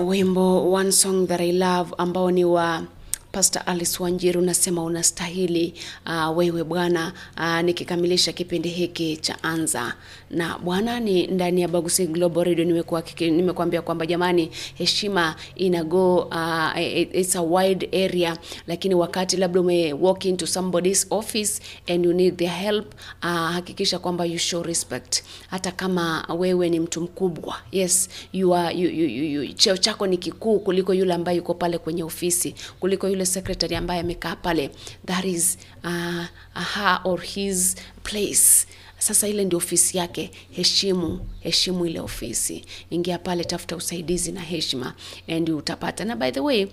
[0.05, 2.82] wimbo one song that I love ambao ni wa
[3.35, 5.74] Pastor Alice Wanjiru unasema unastahili
[6.07, 7.12] uh, wewe Bwana.
[7.37, 9.95] Uh, nikikamilisha kipindi hiki cha anza
[10.30, 12.64] na Bwana ni ndani ya Bagusi Global Radio.
[13.20, 16.80] Nimekuambia kwamba jamani, heshima ina uh,
[17.16, 22.37] it's a wide area, lakini wakati labda ume walk into somebody's office and you need
[22.37, 27.57] their help uh, hakikisha kwamba you show respect, hata kama wewe ni mtu mkubwa.
[27.72, 31.55] Yes, you are, you, you, you, you, cheo chako ni kikuu kuliko yule ambaye yuko
[31.55, 34.70] pale kwenye ofisi, kuliko yule secretary ambaye amekaa pale.
[35.07, 36.25] That is uh,
[36.75, 38.66] her or his place.
[38.99, 40.31] Sasa ile ndio ofisi yake.
[40.51, 42.64] Heshimu, heshimu ile ofisi.
[42.91, 44.95] Ingia pale, tafuta usaidizi na heshima
[45.29, 46.05] and utapata.
[46.05, 46.66] Na by the way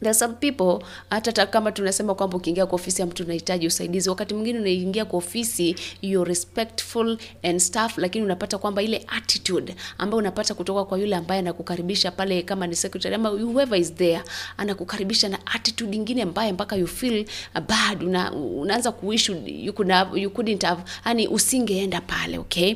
[0.00, 3.66] There are some people hata ta- kama tunasema kwamba ukiingia kwa ofisi ya mtu unahitaji
[3.66, 9.74] usaidizi, wakati mwingine unaingia kwa ofisi you respectful and stuff, lakini unapata kwamba ile attitude
[9.98, 14.22] ambayo unapata kutoka kwa yule ambaye anakukaribisha pale, kama ni secretary ama whoever is there,
[14.56, 17.24] anakukaribisha na attitude ingine mbaya mpaka you feel
[17.68, 22.74] bad, una, unaanza kuish you could have, you couldn't have, yani usingeenda pale okay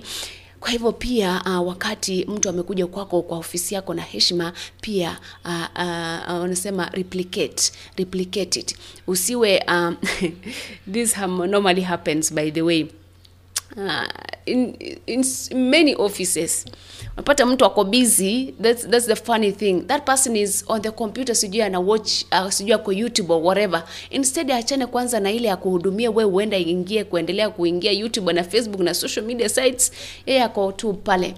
[0.63, 5.19] kwa hivyo pia uh, wakati mtu amekuja kwako kwa ofisi yako na heshima pia
[6.29, 8.77] wanasema uh, uh, replicate replicate it.
[9.07, 9.97] Usiwe um,
[10.93, 12.87] this normally happens by the way
[13.77, 14.07] uh,
[14.47, 14.75] in,
[15.07, 16.65] in many offices.
[17.13, 19.81] Unapata mtu ako busy that's, that's the funny thing.
[19.87, 23.85] That person is on the computer sijui ana watch uh, sijui ako youtube or whatever.
[24.11, 28.81] Instead achane kwanza na ile ya kuhudumia we huenda ingie kuendelea kuingia youtube na facebook
[28.81, 29.93] na social media sites.
[30.27, 31.35] Yeye ako tu pale.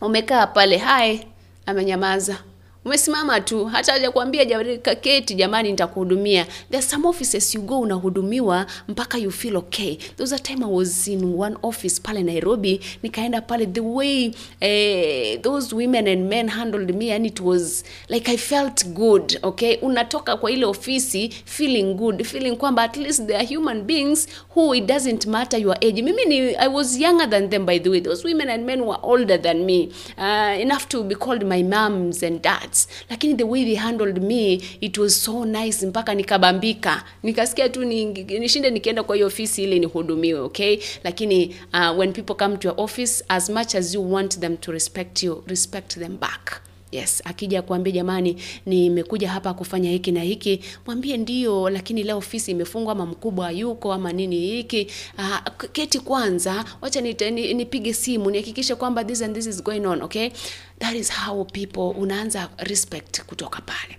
[0.00, 1.26] Umekaa pale hai
[1.66, 2.38] amenyamaza
[2.84, 6.46] umesimama tu hata hajakwambia kaketi jamani nitakuhudumia.
[6.70, 9.94] There some offices you go unahudumiwa mpaka you feel okay.
[9.96, 14.30] There was time i was in one office pale nairobi nikaenda pale the way
[14.60, 19.76] eh, those women and men handled me and it was like i felt good okay?
[19.82, 24.74] Unatoka kwa ile ofisi feeling good feeling kwamba at least they are human beings who
[24.74, 26.02] it doesn't matter your age.
[26.02, 28.00] Mimi ni i was younger than them by the way.
[28.00, 32.22] Those women and men were older than me uh, enough to be called my moms
[32.22, 32.73] and dads
[33.10, 37.04] lakini the way they handled me it was so nice mpaka nikabambika.
[37.22, 38.04] Nikasikia tu ni-
[38.38, 40.78] nishinde nikienda kwa hiyo ofisi ili nihudumiwe okay?
[41.04, 44.72] Lakini uh, when people come to your office as much as you want them to
[44.72, 46.60] respect you respect them back
[46.94, 48.36] yes akija kuambia jamani
[48.66, 50.60] nimekuja hapa kufanya hiki na hiki.
[50.86, 54.86] Mwambie ndio lakini leo ofisi imefungwa ama mkubwa yuko ama nini hiki.
[55.18, 55.38] Uh,
[55.72, 60.30] keti kwanza wacha nipige simu nihakikishe kwamba this and this is going on okay?
[60.78, 63.96] That is how people unaanza respect kutoka pale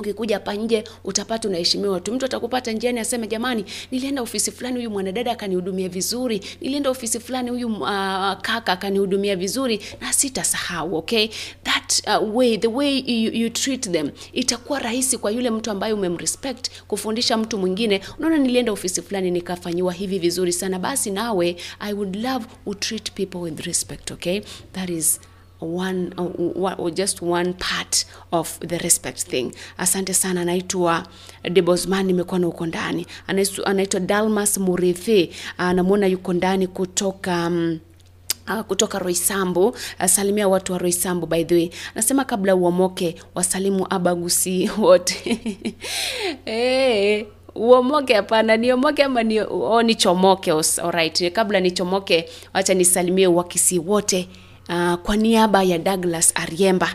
[0.00, 2.12] ukikuja hapa nje utapata unaheshimiwa tu.
[2.14, 6.40] Mtu atakupata njiani aseme jamani nilienda ofisi fulani huyu mwanadada akanihudumia vizuri.
[6.60, 7.88] Nilienda ofisi fulani huyu uh,
[8.42, 9.80] kaka akanihudumia vizuri.
[10.00, 11.28] Na sitasahau okay?
[11.62, 15.92] That uh, way the way you, you treat them itakuwa rahisi kwa yule mtu ambaye
[15.92, 18.00] umemrespect kufundisha mtu mwingine.
[18.18, 20.78] Unaona nilienda ofisi fulani nikafanyiwa hivi vizuri sana.
[20.78, 24.40] Basi nawe i would love to treat people with respect okay?
[24.72, 25.20] That is
[25.60, 29.52] one uh, just one part of the respect thing.
[29.78, 31.06] Asante sana anaitwa
[31.50, 33.06] debosman nimekuwa na uko ndani.
[33.64, 37.78] Anaitwa dalmas murithi anamwona yuko ndani kutoka um,
[38.48, 41.70] Uh, kutoka roisambu uh, salimia watu wa roisambu by the way.
[41.94, 45.40] Nasema kabla uomoke wasalimu abagusi wote.
[46.44, 48.56] Hey, uomoke hapana.
[48.56, 50.52] Niomoke ama ni, oh, nichomoke
[50.82, 54.28] alright kabla nichomoke wacha nisalimie wakisi wote
[54.70, 56.88] Uh, kwa niaba ya Douglas Ariemba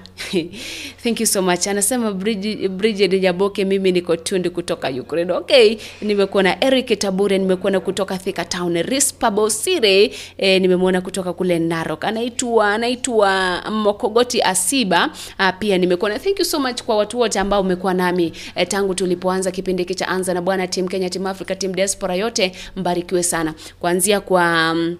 [1.04, 1.68] thank you so much.
[1.68, 5.34] Anasema Bridget, Jaboke, mimi niko tundi kutoka Ukraine.
[5.34, 11.60] Okay, nimekuwa na Eric Tabure, nimekuwa kutoka Thika Town, Rispa Bosire eh, nimemwona kutoka kule
[11.60, 15.10] Narok, anaitwa anaitwa Mokogoti Asiba.
[15.40, 18.94] Uh, pia nimekuwa thank you so much kwa watu wote ambao umekuwa nami eh, tangu
[18.96, 23.24] tulipoanza kipindi hiki cha Anza na Bwana, Team Kenya, Team Africa, Team Diaspora, yote mbarikiwe
[23.24, 24.98] sana kuanzia kwa um,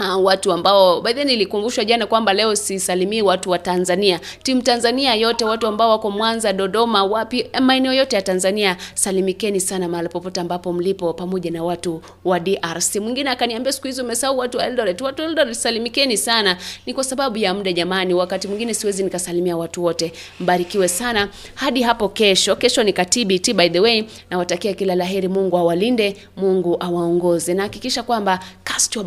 [0.00, 4.20] Uh, watu ambao by the nilikumbushwa jana kwamba leo sisalimii watu wa Tanzania.
[4.42, 9.60] Timu Tanzania yote, watu ambao wako Mwanza, Dodoma, wapi, eh, maeneo yote ya Tanzania, salimikeni
[9.60, 12.96] sana mahali popote ambapo mlipo, pamoja na watu wa DRC.
[13.00, 15.00] Mwingine akaniambia siku hizi umesahau watu wa Eldoret.
[15.00, 18.14] Watu wa Eldoret salimikeni sana, ni kwa sababu ya muda jamani.
[18.14, 20.12] Wakati mwingine siwezi nikasalimia watu wote.
[20.40, 22.56] Mbarikiwe sana hadi hapo kesho.
[22.56, 25.28] Kesho ni KTBT by the way, nawatakia kila la heri.
[25.28, 29.06] Mungu awalinde, Mungu awaongoze, na hakikisha kwamba cast your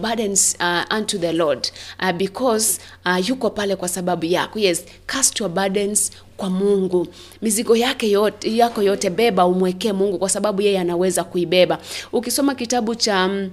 [0.59, 1.69] uh, unto the Lord
[1.99, 4.59] uh, because uh, yuko pale kwa sababu yako.
[4.59, 7.07] Yes, cast your burdens kwa Mungu.
[7.41, 11.79] Mizigo yake yote, yako yote beba umwekee Mungu kwa sababu yeye anaweza kuibeba.
[12.13, 13.49] Ukisoma kitabu cha um,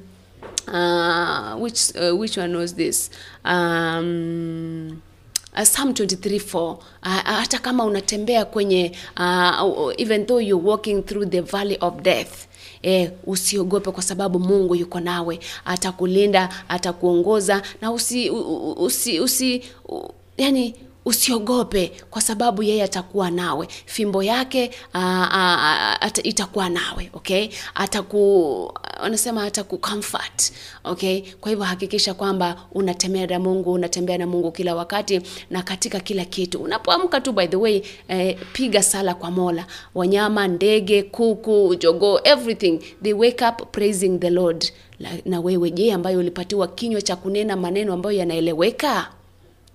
[0.68, 3.10] uh, which, uh, which one was this?
[3.44, 5.00] Um,
[5.56, 6.78] Uh, Psalm 23:4 uh,
[7.24, 12.30] hata kama unatembea kwenye uh, even though you're walking through the valley of death
[12.82, 18.30] Eh, usiogope kwa sababu Mungu yuko nawe, atakulinda, atakuongoza na usi,
[18.76, 20.02] usi, usi u,
[20.36, 20.74] yani
[21.04, 23.68] usiogope kwa sababu yeye atakuwa nawe.
[23.86, 27.48] Fimbo yake a, a, a, ata, itakuwa nawe okay?
[27.74, 28.72] Ataku
[29.02, 30.52] anasema ataku comfort
[30.84, 31.20] okay?
[31.40, 35.20] Kwa hivyo hakikisha kwamba unatembea na mungu unatembea na mungu kila wakati
[35.50, 36.58] na katika kila kitu.
[36.62, 39.66] Unapoamka tu by the way eh, piga sala kwa mola.
[39.94, 42.78] Wanyama ndege kuku jogoo everything.
[43.02, 44.72] They wake up praising the lord.
[45.24, 49.10] Na wewe je ambayo ulipatiwa kinywa cha kunena maneno ambayo yanaeleweka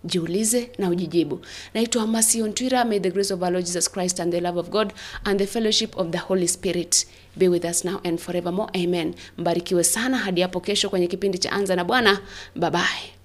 [0.04, 1.40] jiulize na ujijibu.
[1.74, 4.70] Naitwa masion twira may the grace of our lord jesus christ and the love of
[4.70, 4.94] god
[5.24, 8.70] and the fellowship of the holy spirit be with us now and forevermore.
[8.84, 9.14] Amen.
[9.38, 12.20] Mbarikiwe sana hadi hapo kesho kwenye kipindi cha anza na bwana.
[12.56, 13.23] Babaye Nikufahamu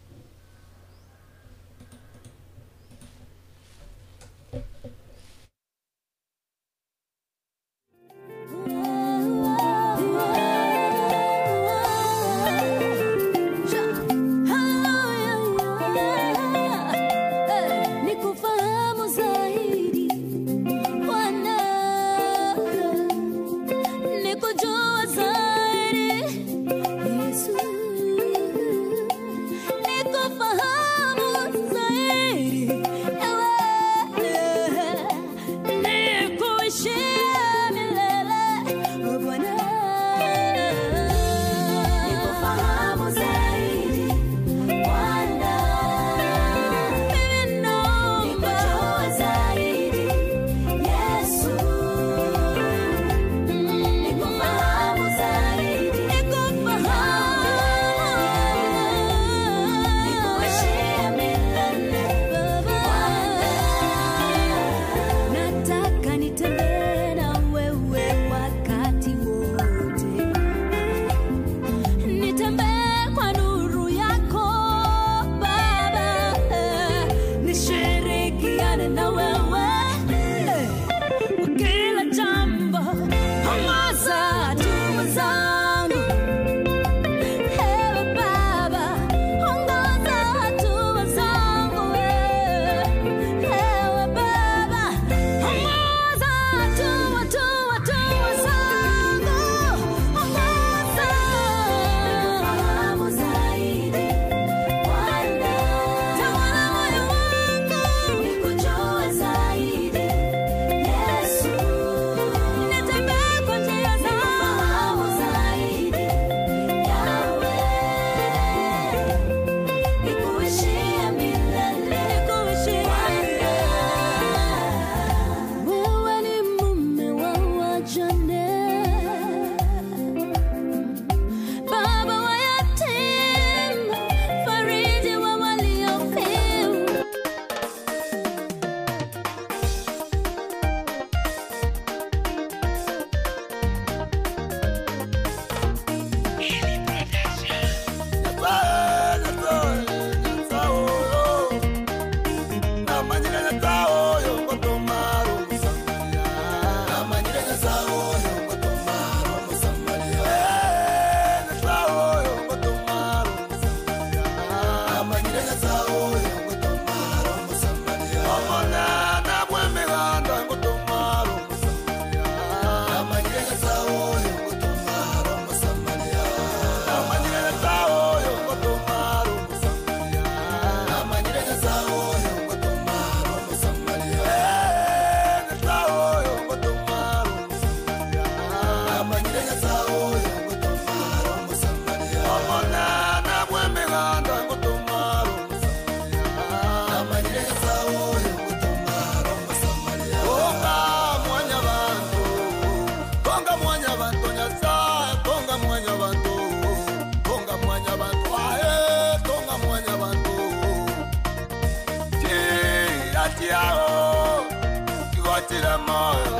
[215.79, 216.39] mina moyo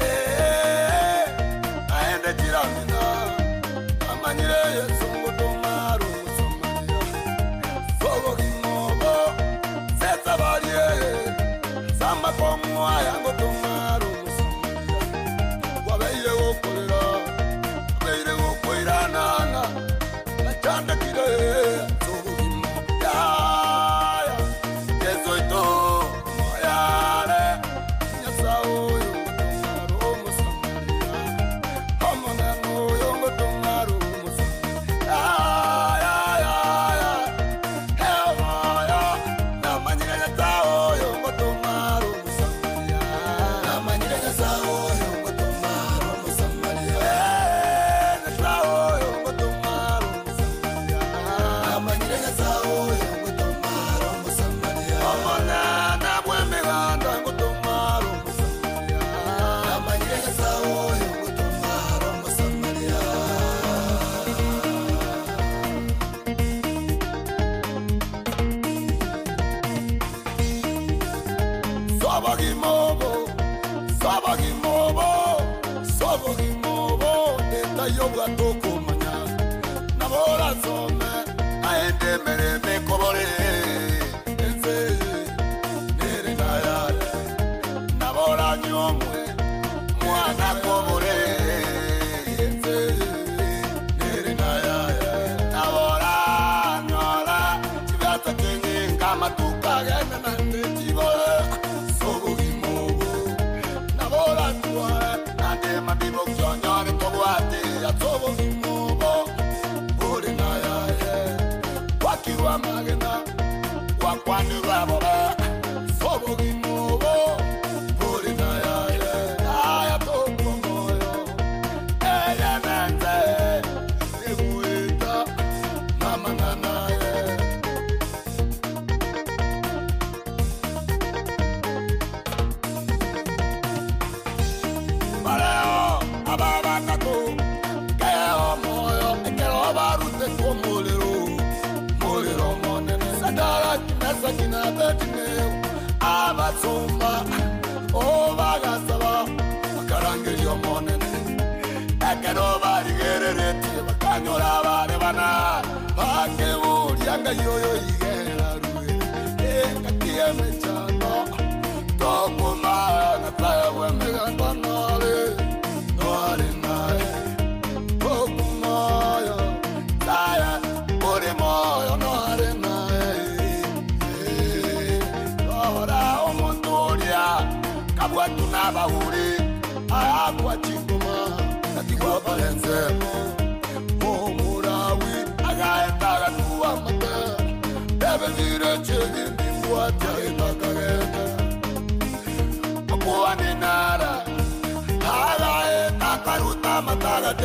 [0.00, 0.06] eh,
[0.38, 3.02] eh, eh, aende tira mina
[4.12, 7.00] amanyire yesu mutumaru musumaniyo
[8.00, 9.14] sobokingobo
[10.00, 10.86] setsabalie
[11.98, 13.54] samakomuayangutum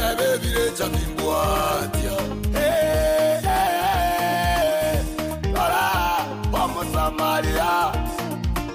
[0.01, 2.11] hata bebire chakimbwatia
[2.53, 5.51] hey, hey, hey.
[5.53, 5.85] Bara
[6.63, 7.71] omusamaria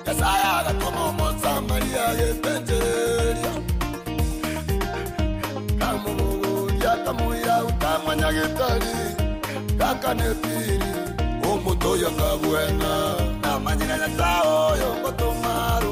[0.07, 3.53] yesaya agatuma omusamaria yepenjereria
[5.79, 8.95] kamumuguria kamuya utamanya gitari
[9.79, 10.91] gakanepiri
[11.53, 12.93] omutoyo kabwena
[13.43, 15.84] namanyiranya taoyo ngotumara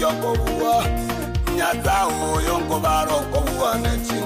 [0.00, 0.84] Yoko bua
[1.56, 3.20] nyata o yonko baro
[3.82, 4.19] nechi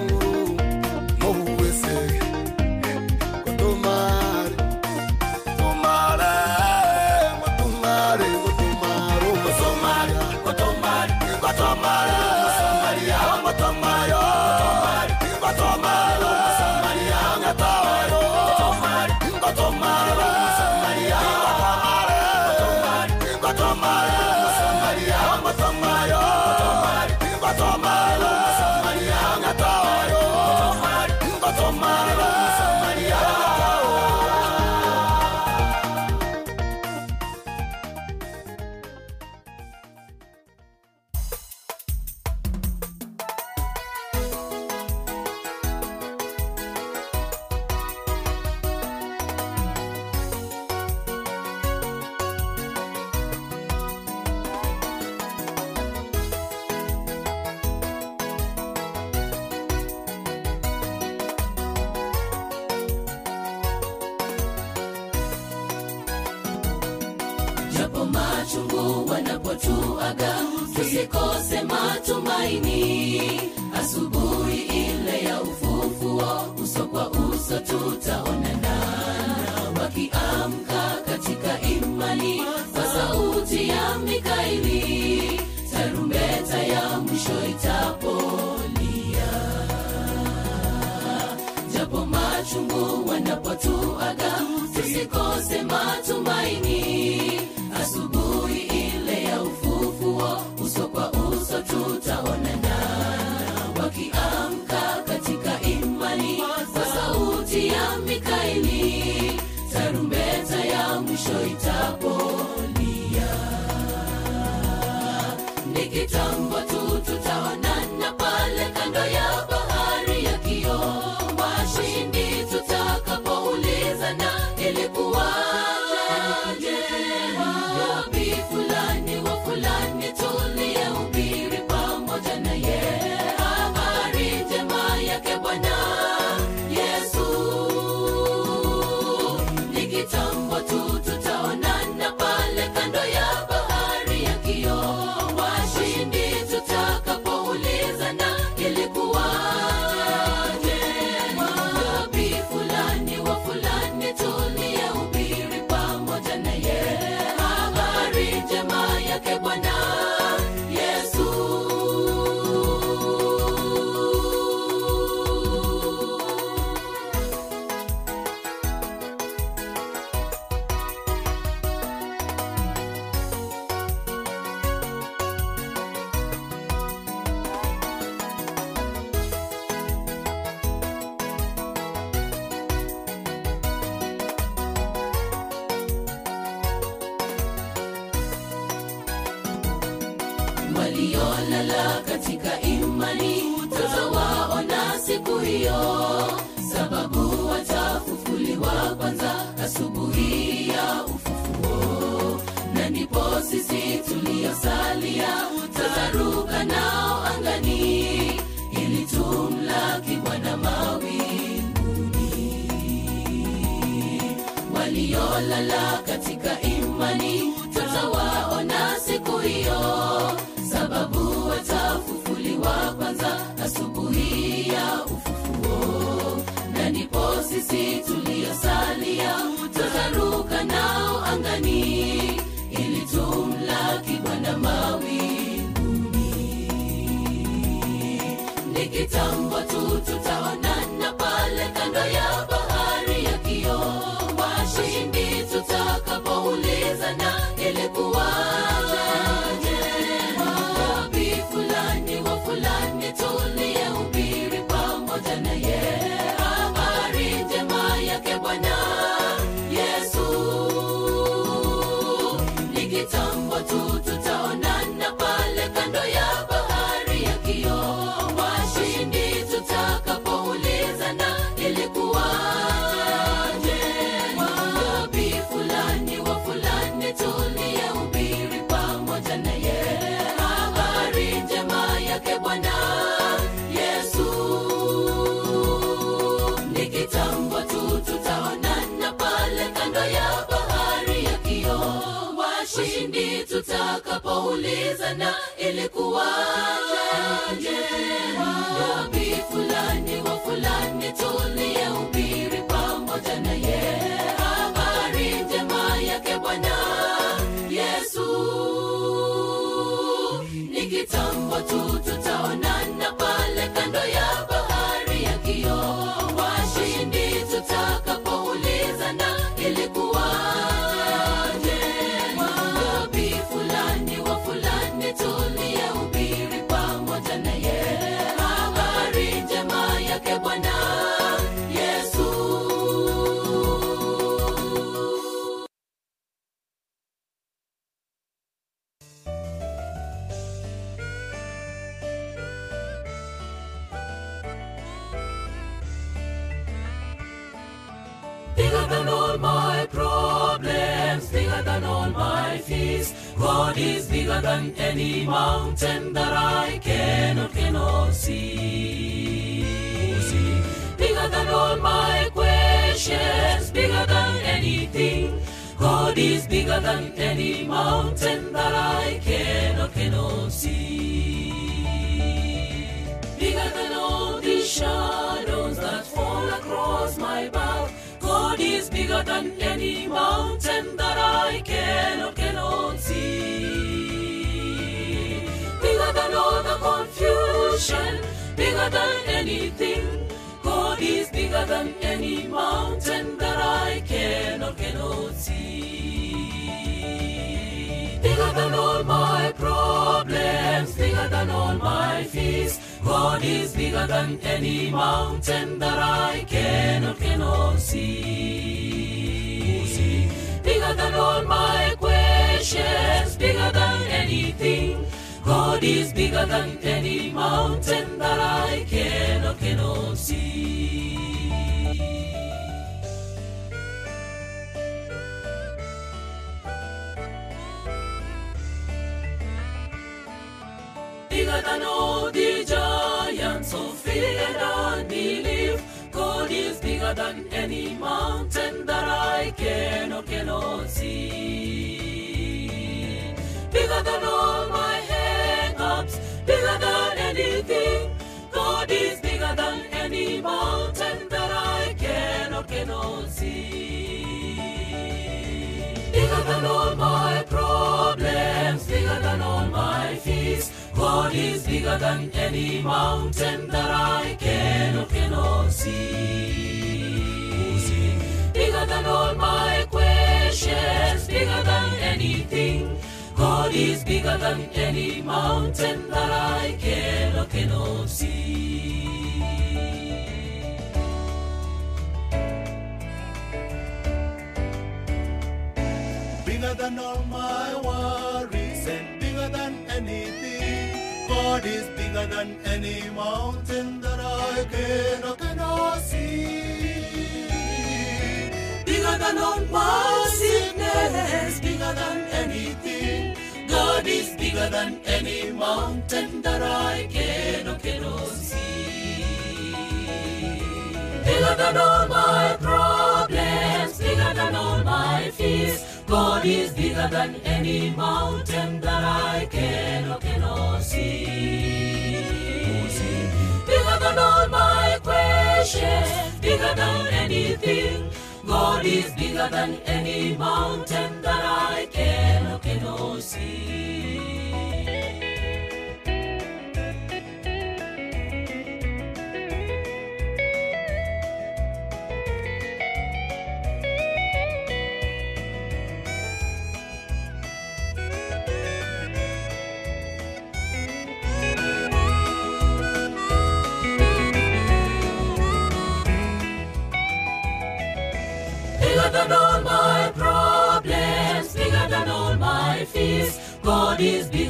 [115.75, 116.84] ni kitambo tu.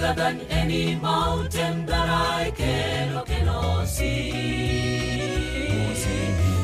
[0.04, 4.32] Bigger than any mountain that I can or cannot see.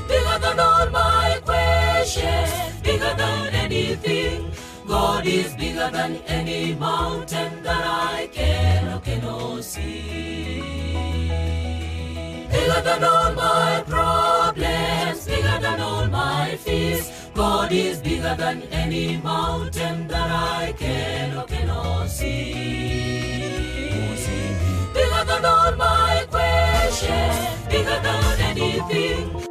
[0.08, 2.52] Bigger than all my questions,
[2.82, 4.52] bigger than anything.
[4.86, 10.60] God is bigger than any mountain that I can or cannot see.
[12.52, 17.10] Bigger than all my problems, bigger than all my fears.
[17.32, 23.09] God is bigger than any mountain that I can or cannot see
[25.40, 29.49] answered all my questions bigger than anything.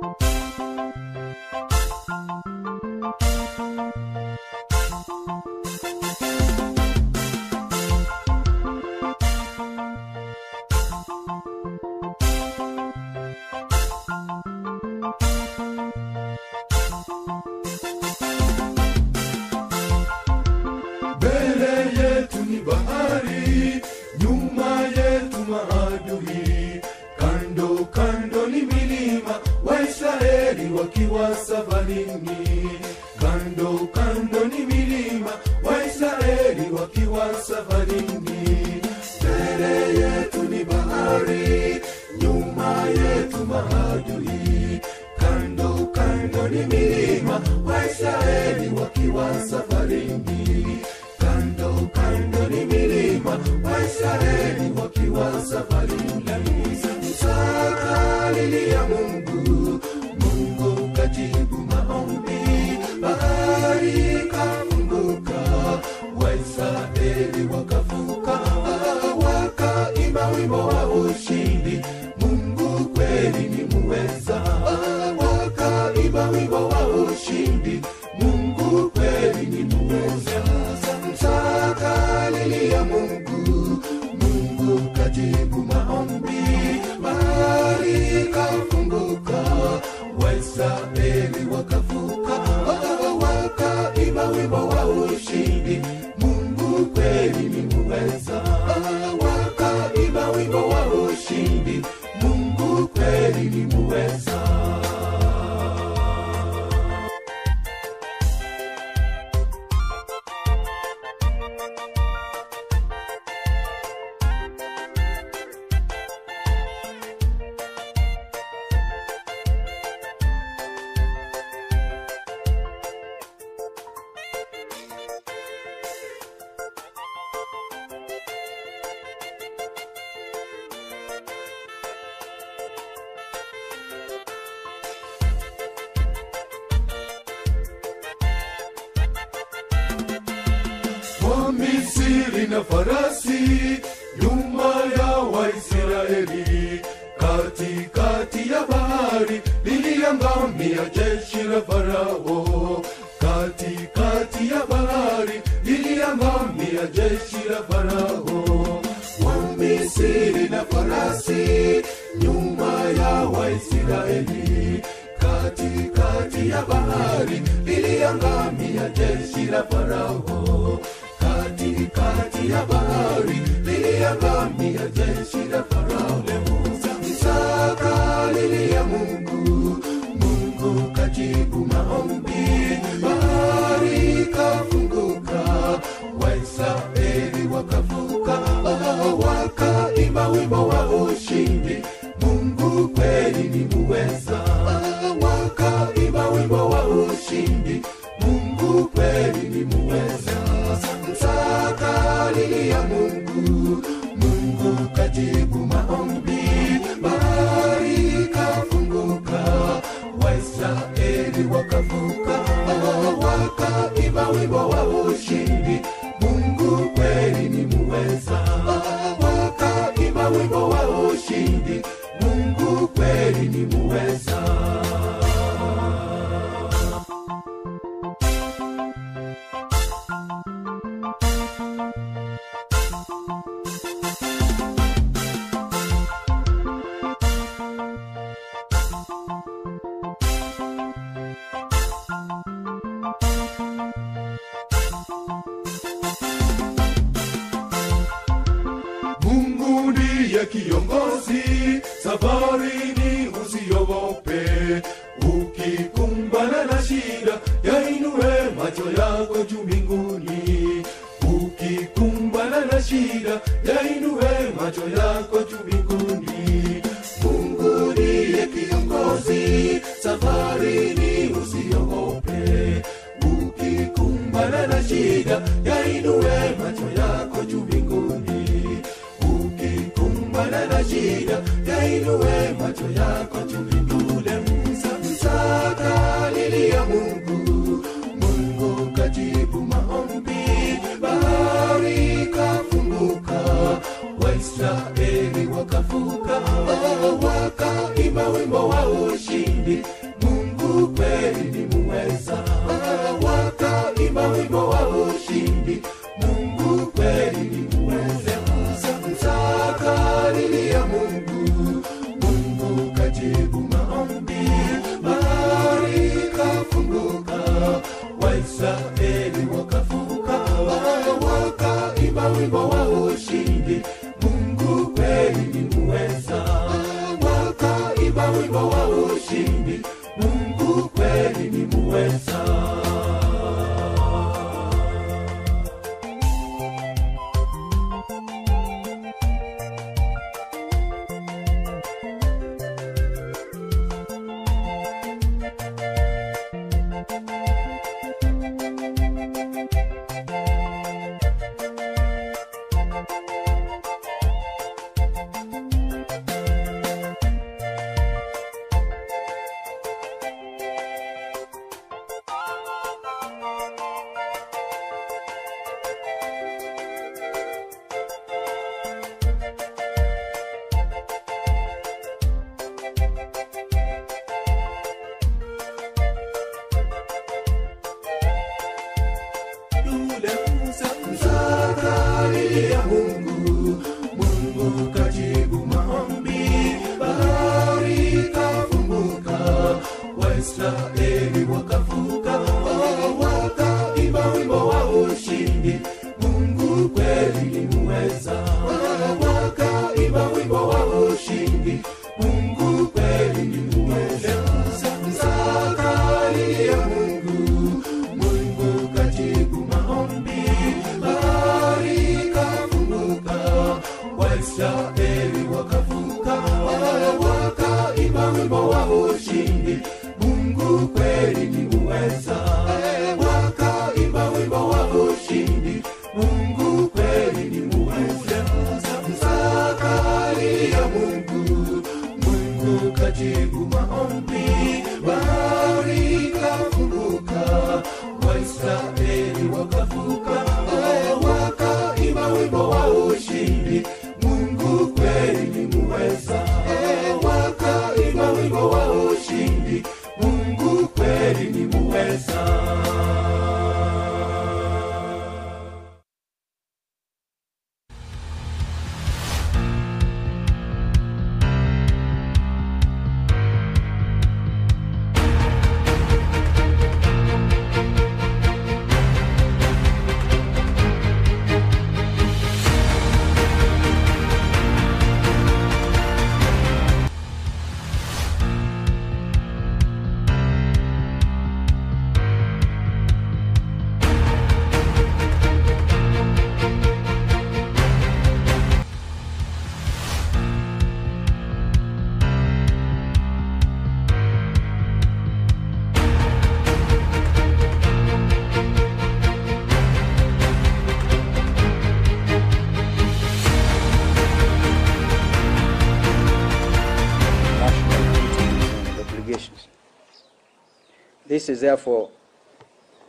[511.49, 512.11] Is therefore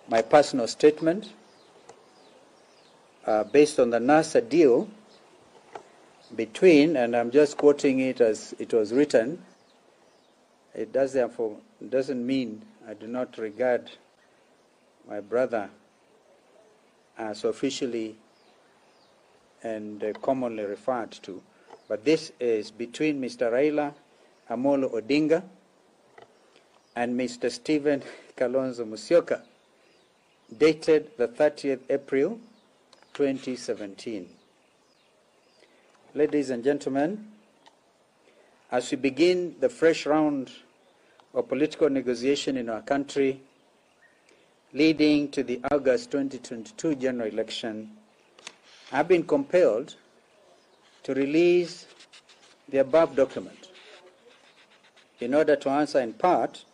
[0.09, 1.31] my personal statement
[3.27, 4.89] uh, based on the NASA deal
[6.35, 9.45] between, and I'm just quoting it as it was written.
[10.75, 13.91] It does therefore doesn't mean I do not regard
[15.07, 15.69] my brother
[17.19, 18.17] as officially
[19.63, 21.43] and uh, commonly referred to,
[21.89, 23.53] but this is between Mr.
[23.53, 23.93] Raila
[24.49, 25.43] Amolo Odinga
[26.97, 27.51] and Mr.
[27.51, 28.03] Stephen
[28.41, 29.43] Kalonzo Musyoka,
[30.57, 32.39] dated the 30th April
[33.13, 34.27] 2017.
[36.15, 37.29] Ladies and gentlemen,
[38.73, 40.51] as we begin the fresh round
[41.35, 43.43] of political negotiation in our country,
[44.73, 47.91] leading to the August 2022 general election,
[48.91, 49.97] I've been compelled
[51.03, 51.87] to release
[52.71, 53.69] the above document
[55.21, 56.65] in order to answer in part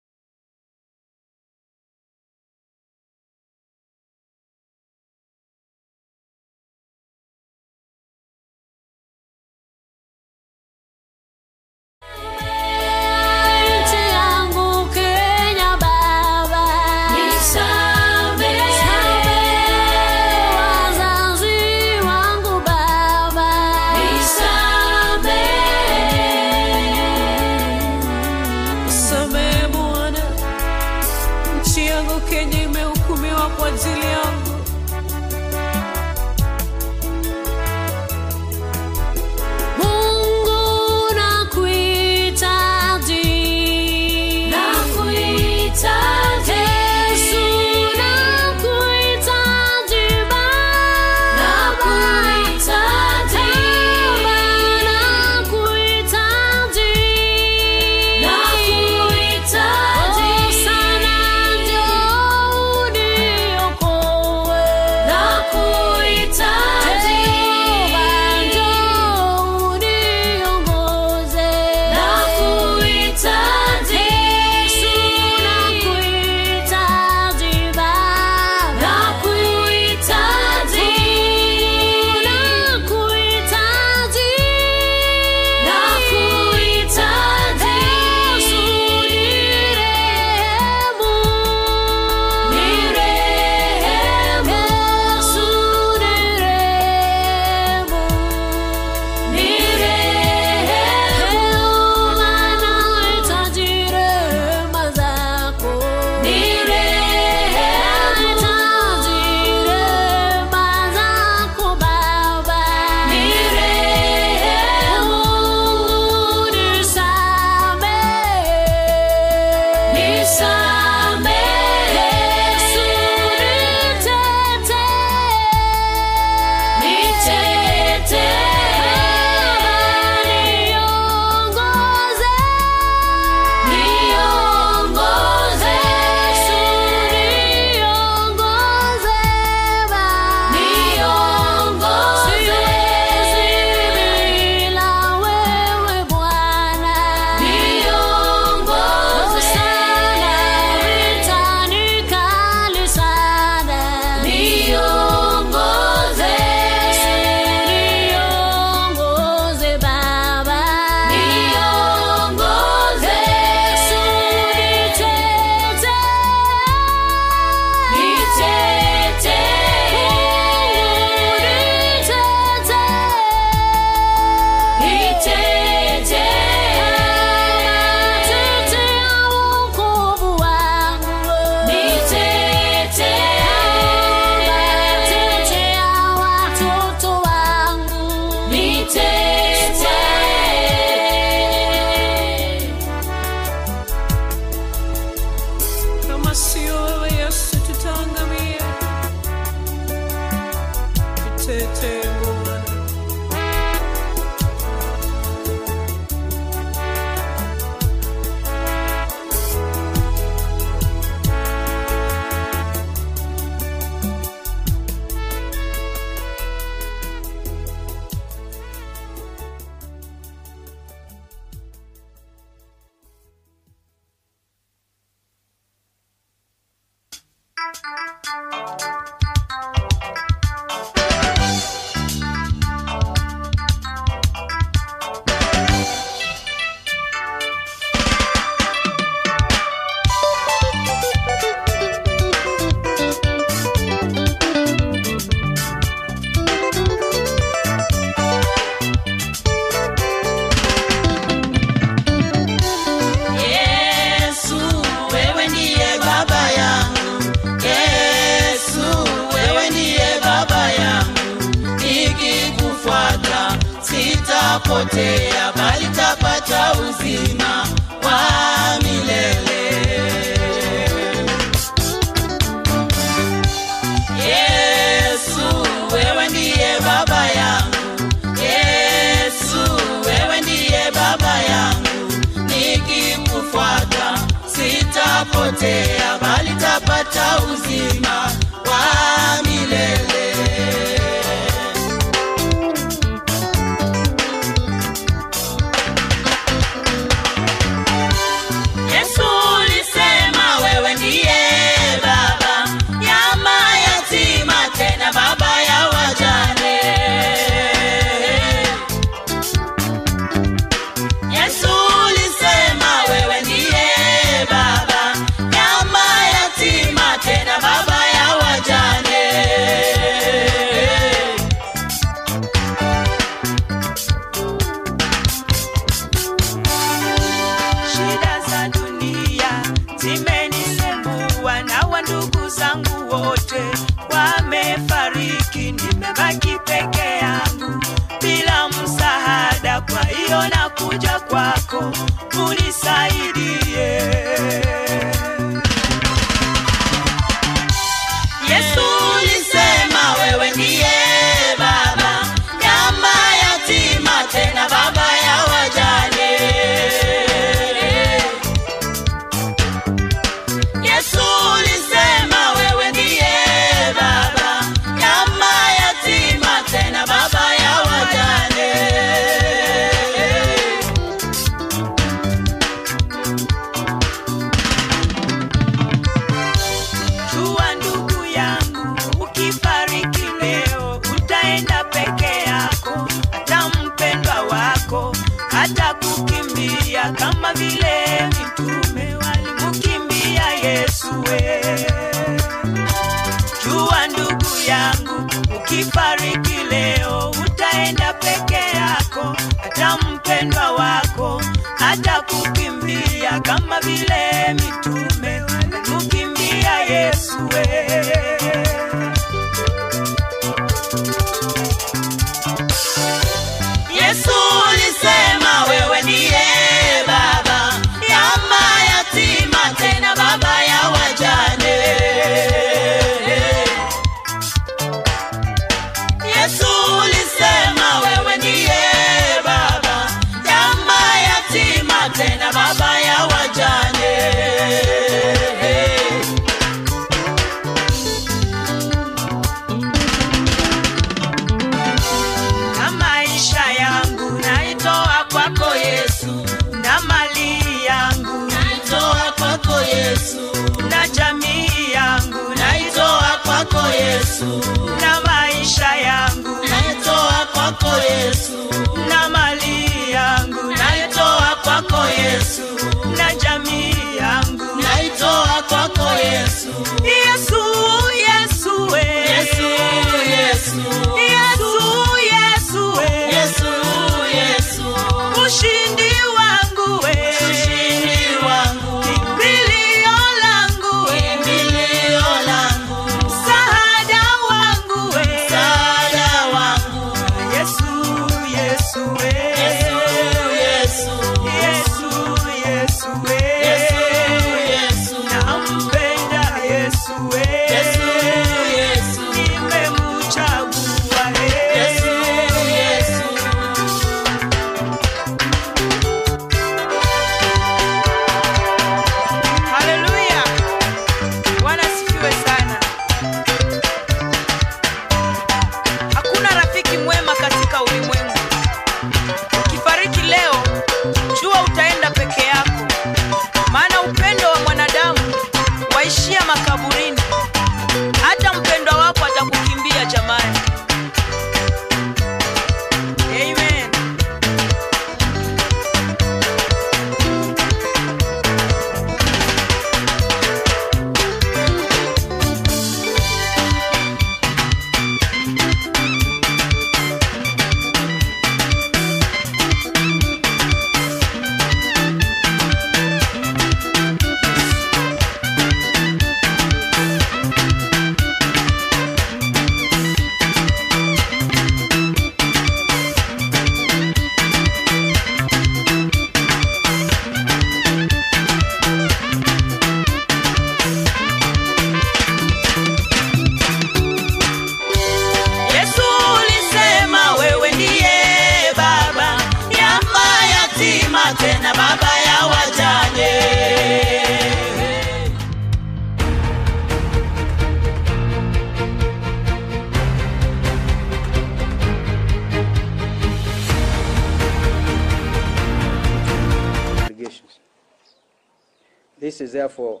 [599.52, 600.00] therefore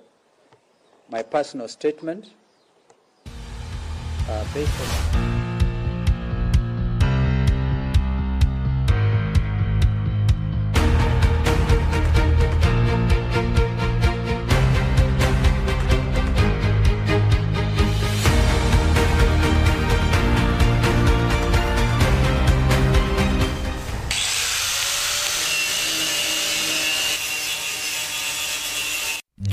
[1.10, 2.30] my personal statement
[4.28, 5.31] uh, based on.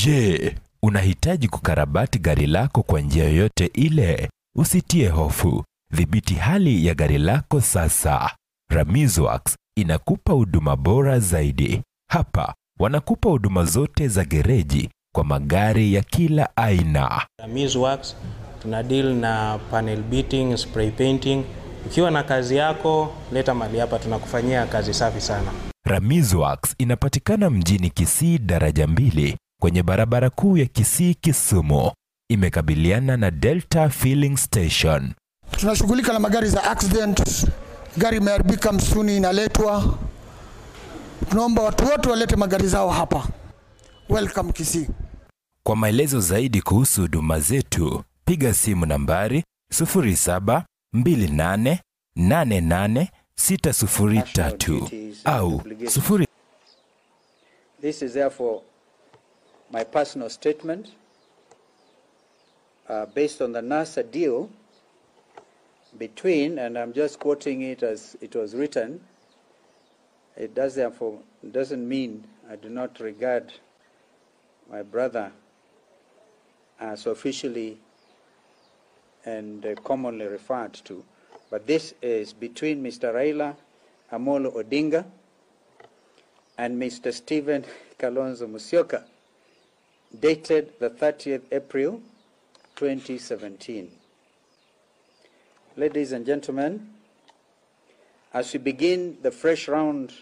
[0.09, 4.29] Je, unahitaji kukarabati gari lako kwa njia yoyote ile?
[4.55, 5.63] Usitie hofu.
[5.93, 8.35] Dhibiti hali ya gari lako sasa.
[8.71, 11.81] Ramizworks inakupa huduma bora zaidi.
[12.11, 17.25] Hapa wanakupa huduma zote za gereji kwa magari ya kila aina.
[17.41, 18.15] Ramizworks
[18.61, 21.43] tuna deal na panel beating, spray painting.
[21.85, 25.51] Ukiwa na kazi yako, leta mali hapa, tunakufanyia kazi safi sana.
[25.85, 31.91] Ramizworks inapatikana mjini Kisii daraja mbili kwenye barabara kuu ya Kisii Kisumu.
[32.29, 35.13] Imekabiliana na Delta Filling Station.
[35.51, 37.47] Tunashughulika na magari za accident,
[37.97, 39.97] gari imeharibika msuni inaletwa.
[41.29, 43.27] Tunaomba watu wote walete magari zao hapa.
[44.09, 44.87] Welcome Kisii.
[45.63, 49.43] Kwa maelezo zaidi kuhusu huduma zetu, piga simu nambari
[53.73, 56.25] 0728888603 au 0
[57.81, 58.59] This is therefore
[59.71, 60.91] my personal statement
[62.87, 64.49] uh, based on the NASA deal
[65.97, 69.01] between, and I'm just quoting it as it was written.
[70.35, 71.19] It does therefore
[71.51, 73.53] doesn't mean I do not regard
[74.69, 75.31] my brother
[76.79, 77.77] as officially
[79.25, 81.03] and uh, commonly referred to,
[81.49, 83.13] but this is between Mr.
[83.13, 83.55] Raila
[84.11, 85.05] Amolo Odinga
[86.57, 87.13] and Mr.
[87.13, 87.65] Stephen
[87.97, 89.03] Kalonzo Musyoka,
[90.17, 92.01] dated the 30th April
[92.75, 93.91] 2017.
[95.77, 96.89] Ladies and gentlemen,
[98.33, 100.13] as we begin the fresh round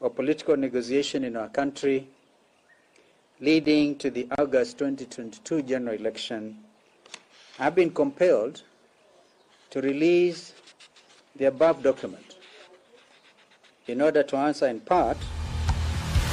[0.00, 2.08] of political negotiation in our country,
[3.40, 6.58] leading to the August 2022 general election,
[7.58, 8.62] I've been compelled
[9.70, 10.52] to release
[11.36, 12.36] the above document
[13.86, 15.18] in order to answer in part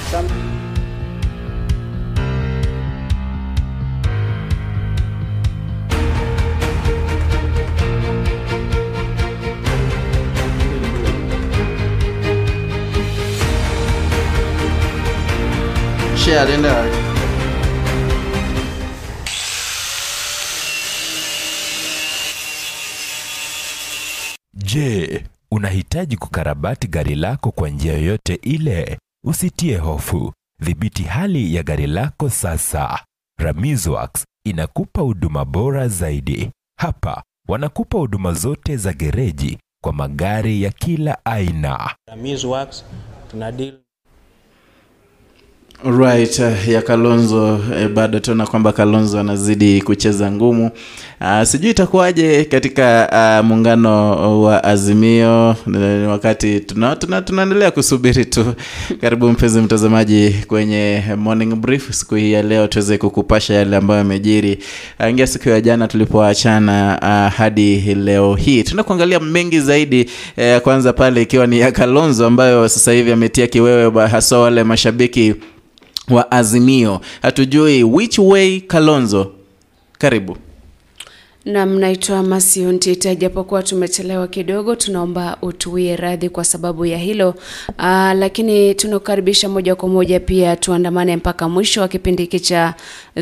[0.10, 0.51] some
[16.32, 16.76] Share, nenda.
[24.54, 28.98] Je, unahitaji kukarabati gari lako kwa njia yoyote ile?
[29.26, 30.34] Usitie hofu.
[30.60, 33.00] Dhibiti hali ya gari lako sasa.
[33.40, 36.52] Ramizworks inakupa huduma bora zaidi.
[36.80, 41.96] Hapa wanakupa huduma zote za gereji kwa magari ya kila aina.
[42.10, 42.86] Ramizworks
[43.32, 43.81] tuna deal
[45.84, 50.72] Right, uh, ya Kalonzo eh, bado tunaona kwamba Kalonzo anazidi kucheza ngumu.
[51.22, 53.10] Uh, sijui itakuwaje katika
[53.42, 55.56] uh, muungano wa Azimio
[56.10, 58.46] wakati tuna, tuna, tunaendelea kusubiri tu.
[59.02, 64.58] Karibu mpenzi mtazamaji kwenye morning brief siku hii ya leo tuweze kukupasha yale ambayo yamejiri
[65.00, 68.64] uh, ingia siku ya jana tulipoachana uh, hadi leo hii.
[68.64, 73.48] Tuna kuangalia mengi zaidi eh, kwanza pale ikiwa ni ya Kalonzo ambayo sasa hivi ametia
[73.48, 75.34] kiwewe haswa wale mashabiki
[76.16, 77.02] wa Azimio.
[77.22, 79.32] Hatujui which way Kalonzo.
[80.00, 80.38] Karibu.
[81.46, 87.36] Nam, naitwa masiuntita Japokuwa tumechelewa kidogo, tunaomba utuwie radhi kwa sababu ya hilo.
[87.80, 92.74] Aa, lakini tunakukaribisha moja kwa moja pia tuandamane mpaka mwisho wa kipindi hiki cha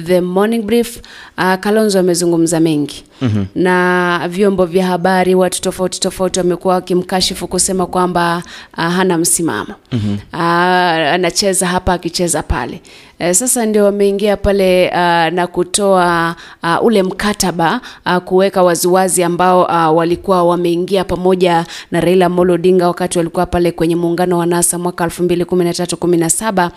[0.05, 0.99] The Morning Brief.
[1.37, 3.45] Aa, Kalonzo amezungumza mengi Mhm.
[3.55, 8.43] na vyombo vya habari, watu tofauti tofauti wamekuwa wakimkashifu kusema kwamba
[8.73, 10.17] ah, hana msimamo Mhm.
[10.33, 12.81] Ah, anacheza hapa akicheza pale.
[13.19, 14.95] E, sasa ndio wameingia pale uh,
[15.33, 22.25] na kutoa uh, ule mkataba uh, kuweka waziwazi ambao uh, walikuwa wameingia pamoja na Raila
[22.25, 26.69] Amolo Odinga wakati walikuwa pale kwenye muungano wa NASA mwaka 2013 17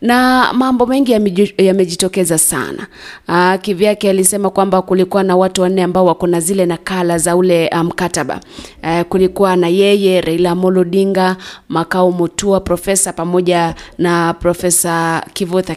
[0.00, 2.86] na mambo mengi yameji- yamejitokeza sana.
[3.28, 7.70] Uh, kivyake alisema kwamba kulikuwa na watu wanne ambao wako na zile nakala za ule
[7.84, 8.40] mkataba
[8.84, 11.36] um, uh, kulikuwa na yeye Raila Amolo Odinga,
[11.68, 15.22] Makau Mutua, profesa pamoja na profesa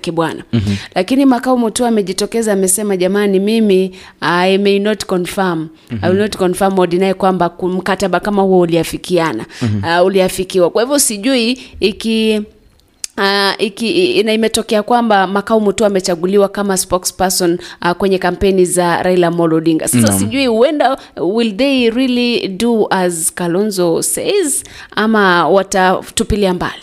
[0.06, 0.76] Kivutha mm -hmm.
[0.96, 3.92] Lakini makao Mutua amejitokeza amesema, jamani, mimi
[4.22, 5.68] I may not confirm
[6.02, 10.00] I will not confirm or deny kwamba mkataba kama huo uliafikiana Mhm.
[10.00, 10.70] uh, uliafikiwa.
[10.70, 12.42] Kwa hivyo sijui iki
[13.18, 19.28] Uh, iki, na imetokea kwamba Makau Mutua amechaguliwa kama spokesperson uh, kwenye kampeni za Raila
[19.28, 19.88] Amolo Odinga.
[19.88, 20.20] Sasa no.
[20.20, 24.64] sijui huenda will they really do as Kalonzo says
[24.96, 26.82] ama watatupilia mbali?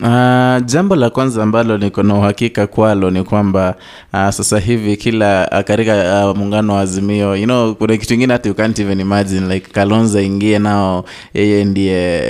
[0.00, 3.74] Uh, jambo la kwanza ambalo niko na uhakika kwalo ni kwamba
[4.12, 8.32] uh, sasa hivi kila uh, katika uh, muungano wa Azimio you know, kuna kitu ingine
[8.32, 12.22] hata you even imagine like kalonza ingie nao yeye ndiye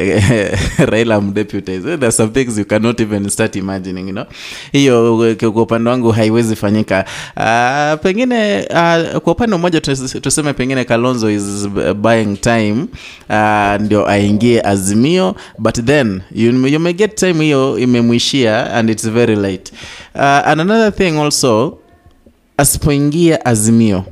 [0.90, 1.98] Raila mdeputize.
[2.58, 4.24] You cannot even start imagining you know.
[4.72, 7.04] Hiyo kwa upande wangu haiwezi fanyika.
[7.36, 12.86] Uh, pengine uh, kwa upande mmoja tuseme pengine Kalonzo is buying time
[13.30, 19.08] uh, ndio aingie Azimio but then you, you may get time hiyo imemwishia and it's
[19.10, 19.72] very late
[20.14, 21.71] uh, and another thing also
[22.62, 24.04] asipoingia azimio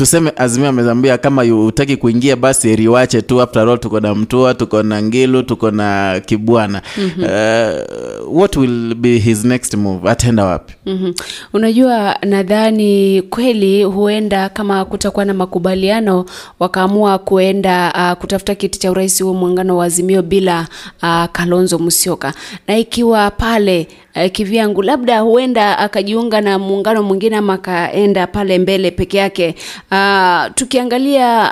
[0.00, 4.82] tuseme azimio amezambia kama utaki kuingia basi riwache tu after all tuko na mtua tuko
[4.82, 7.22] na ngilu tuko na kibwana Mhm.
[7.24, 11.12] uh, what will be his next move ataenda wapi Mhm.
[11.52, 16.24] Unajua, nadhani kweli huenda kama kutakuwa na makubaliano
[16.58, 20.66] wakaamua kuenda uh, kutafuta kiti cha urais huo muungano wa Azimio bila
[21.02, 22.34] uh, Kalonzo Musyoka,
[22.68, 28.90] na ikiwa pale uh, kivyangu labda huenda akajiunga na muungano mwingine ama akaenda pale mbele
[28.90, 29.54] peke yake.
[29.92, 31.50] Uh, tukiangalia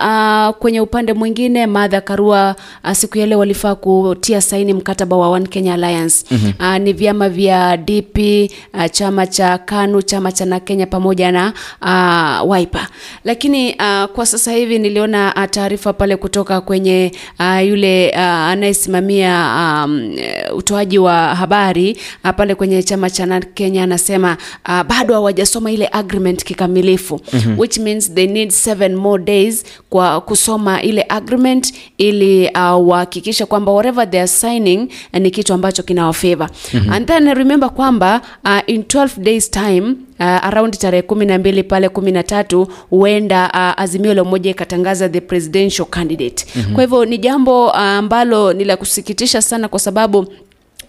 [0.50, 5.28] uh, kwenye upande mwingine Martha Karua uh, siku ya leo walifaa kutia saini mkataba wa
[5.28, 6.24] One Kenya Alliance.
[6.30, 6.52] Mhm.
[6.60, 8.18] Uh, ni vyama vya DP
[8.74, 11.52] uh, chama cha KANU chama cha Nakenya pamoja na
[12.42, 12.88] uh, Wiper.
[13.24, 19.34] Lakini uh, kwa sasa hivi niliona taarifa pale kutoka kwenye uh, yule uh, anayesimamia
[19.84, 20.14] um,
[20.56, 24.36] utoaji wa habari uh, pale kwenye chama cha Nakenya anasema
[24.68, 27.58] uh, bado hawajasoma ile agreement kikamilifu Mhm.
[27.58, 33.72] which means they need seven more days kwa kusoma ile agreement ili uh, wahakikishe kwamba
[33.72, 36.92] whatever they are signing uh, ni kitu ambacho kinawafeva mm -hmm.
[36.94, 39.80] and then remember kwamba uh, in 12 days time
[40.20, 44.50] uh, around tarehe kumi na mbili pale kumi na tatu huenda uh, azimio la umoja
[44.50, 46.74] ikatangaza the presidential candidate Mhm.
[46.74, 50.26] kwa hivyo ni jambo uh, ambalo ni la kusikitisha sana kwa sababu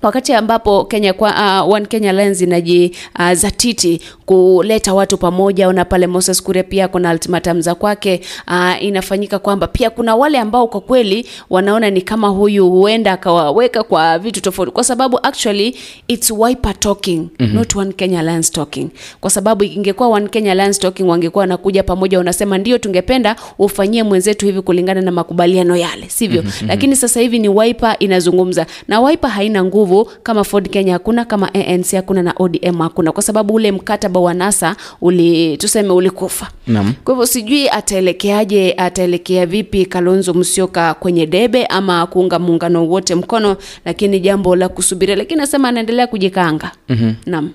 [0.02, 6.08] wakati ambapo Kenya kwa uh, One Kenya Alliance inajizatiti uh, kuleta watu pamoja, ona pale
[6.08, 10.82] Moses Kuria pia kuna ultimatum za kwake uh, inafanyika kwamba pia kuna wale ambao kwa
[10.82, 15.76] kweli wanaona ni kama huyu huenda akawaweka kwa vitu tofauti, kwa sababu actually
[16.08, 17.56] it's Wiper talking Mhm.
[17.56, 18.90] not One Kenya Alliance talking,
[19.22, 24.46] kwa sababu ingekuwa One Kenya Alliance talking wangekuwa wanakuja pamoja, wanasema ndio tungependa ufanyie mwenzetu
[24.46, 26.42] hivi kulingana na makubaliano yale, sivyo?
[26.42, 26.68] mm -hmm.
[26.68, 31.54] Lakini sasa hivi ni Wiper inazungumza na Wiper haina nguvu kama Ford Kenya hakuna, kama
[31.54, 36.48] ANC hakuna na ODM hakuna, kwa sababu ule mkataba wa NASA uli tuseme ulikufa.
[36.68, 36.94] Naam.
[37.04, 43.58] Kwa hivyo sijui ataelekeaje, ataelekea vipi Kalonzo Musyoka kwenye debe ama kuunga muungano wote mkono,
[43.86, 46.72] lakini jambo la kusubiria, lakini nasema anaendelea kujikanga.
[46.90, 47.12] Mhm.
[47.26, 47.50] Naam.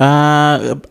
[0.00, 0.06] Uh,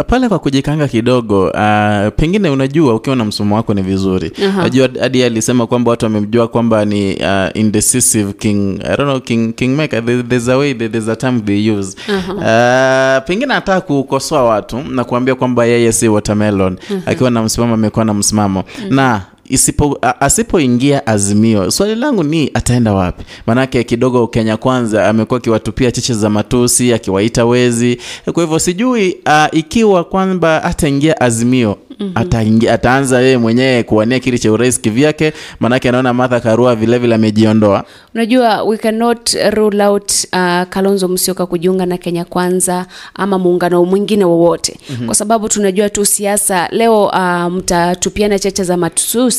[0.08, 4.32] pale kwa kujikanga kidogo uh, pengine unajua ukiwa na msomo wako ni vizuri.
[4.58, 9.54] Najua hadi alisema kwamba watu wamemjua kwamba ni uh, indecisive king I don't know, king,
[9.56, 11.98] kingmaker there's a way there's a term they use.
[12.10, 16.78] Uh, pengine anataka kukosoa watu na kuambia kwamba yeye si watermelon.
[16.90, 17.02] Mhm.
[17.06, 18.64] akiwa na msimamo amekuwa na msimamo.
[18.90, 25.92] Na isipo asipoingia azimio swali langu ni ataenda wapi maanake kidogo kenya kwanza amekuwa akiwatupia
[25.92, 27.98] cheche za matusi akiwaita wezi
[28.34, 32.12] kwa hivyo sijui uh, ikiwa kwamba ataingia azimio Mhm.
[32.16, 37.84] ataingia ataanza yeye mwenyewe kuwania kiti cha urais kivyake maanake anaona martha karua vilevile amejiondoa
[38.16, 44.26] Unajua, we cannot rule out uh, Kalonzo Musyoka kujiunga na Kenya Kwanza ama muungano mwingine
[44.26, 45.06] wowote Mhm.
[45.06, 46.68] kwa sababu tunajua tu siasa.
[46.72, 49.32] Leo uh, mtatupiana cheche za matusi,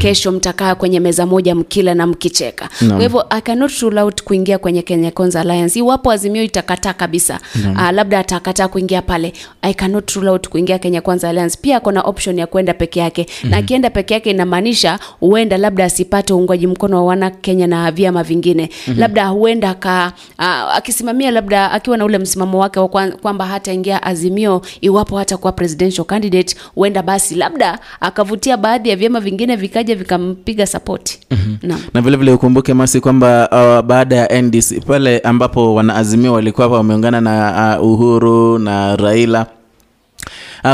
[0.00, 2.68] kesho mtakaa kwenye meza moja mkila na mkicheka.
[2.80, 2.90] no.
[2.94, 7.40] Kwa hivyo I cannot rule out kuingia kwenye Kenya Kwanza Alliance iwapo Azimio itakataa kabisa.
[7.64, 7.72] no.
[7.72, 9.32] Uh, labda atakataa kuingia pale.
[9.62, 11.58] I cannot rule out kuingia Kenya Kwanza Alliance.
[11.62, 13.58] Pia kuna option ya kwenda peke yake na Mhm.
[13.58, 18.70] akienda peke yake inamaanisha huenda labda asipate uungwaji mkono wa wana Kenya na vyama vingine
[18.88, 18.98] Mhm.
[19.00, 20.44] labda huenda ka uh,
[20.76, 22.88] akisimamia labda akiwa na ule msimamo wake wa
[23.22, 29.20] kwamba hataingia Azimio iwapo hata kuwa presidential candidate, huenda basi labda akavutia baadhi ya vyama
[29.20, 31.58] vingine vikaja vikampiga sapoti mm-hmm.
[31.70, 36.76] na vilevile vile ukumbuke masi kwamba uh, baada ya ndc pale ambapo wanaazimia walikuwa hapa
[36.76, 39.46] wameungana na uh, uhuru na raila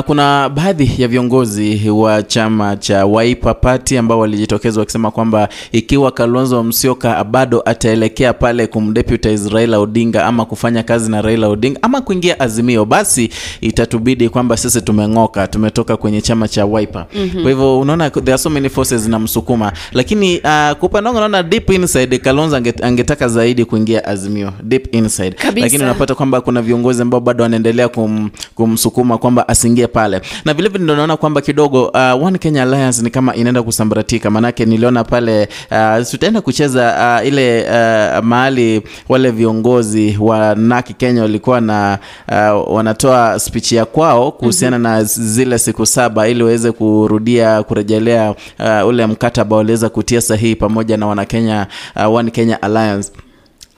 [0.07, 6.63] kuna baadhi ya viongozi wa chama cha Wiper Party ambao walijitokeza wakisema kwamba ikiwa Kalonzo
[6.65, 12.41] Musyoka bado ataelekea pale kumdeputize Raila Odinga ama kufanya kazi na Raila Odinga ama kuingia
[12.41, 13.31] Azimio, basi
[13.61, 17.07] itatubidi kwamba sisi tumeng'oka, tumetoka kwenye chama cha Wiper.
[17.17, 17.43] Mhm.
[17.43, 21.43] Kwa hivyo unaona there are so many forces zinamsukuma, lakini uh, kwa upande wangu naona
[21.43, 25.67] deep inside Kalonzo anget, angetaka zaidi kuingia Azimio deep inside, Kabisa.
[25.67, 29.49] lakini unapata kwamba kuna viongozi ambao bado wanaendelea kum, kumsukuma kwamba
[29.81, 33.35] asiingie pale, na vile vile ndio naona kwamba kidogo uh, One Kenya Alliance ni kama
[33.35, 40.55] inaenda kusambaratika, maanake niliona pale uh, tutaenda kucheza uh, ile uh, mahali wale viongozi wa
[40.55, 41.99] NAKI Kenya walikuwa na
[42.29, 48.89] uh, wanatoa speech ya kwao kuhusiana na zile siku saba ili waweze kurudia kurejelea uh,
[48.89, 51.67] ule mkataba waliweza kutia sahihi pamoja na wanakenya
[51.97, 53.11] uh, One Kenya Alliance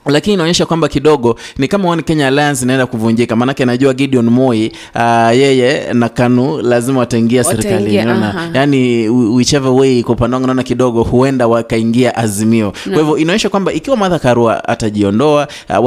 [0.05, 4.71] lakini inaonyesha kwamba kidogo ni kama One Kenya Alliance inaenda kuvunjika, maanake najua Gideon Moi
[4.95, 8.49] uh, yeye na KANU lazima wataingia serikalini, unaona?
[8.53, 12.71] yani whichever way, iko upande naona kidogo huenda wakaingia Azimio.
[12.83, 15.47] Kwa hivyo inaonyesha kwamba ikiwa Martha Karua atajiondoa,
[15.79, 15.85] uh,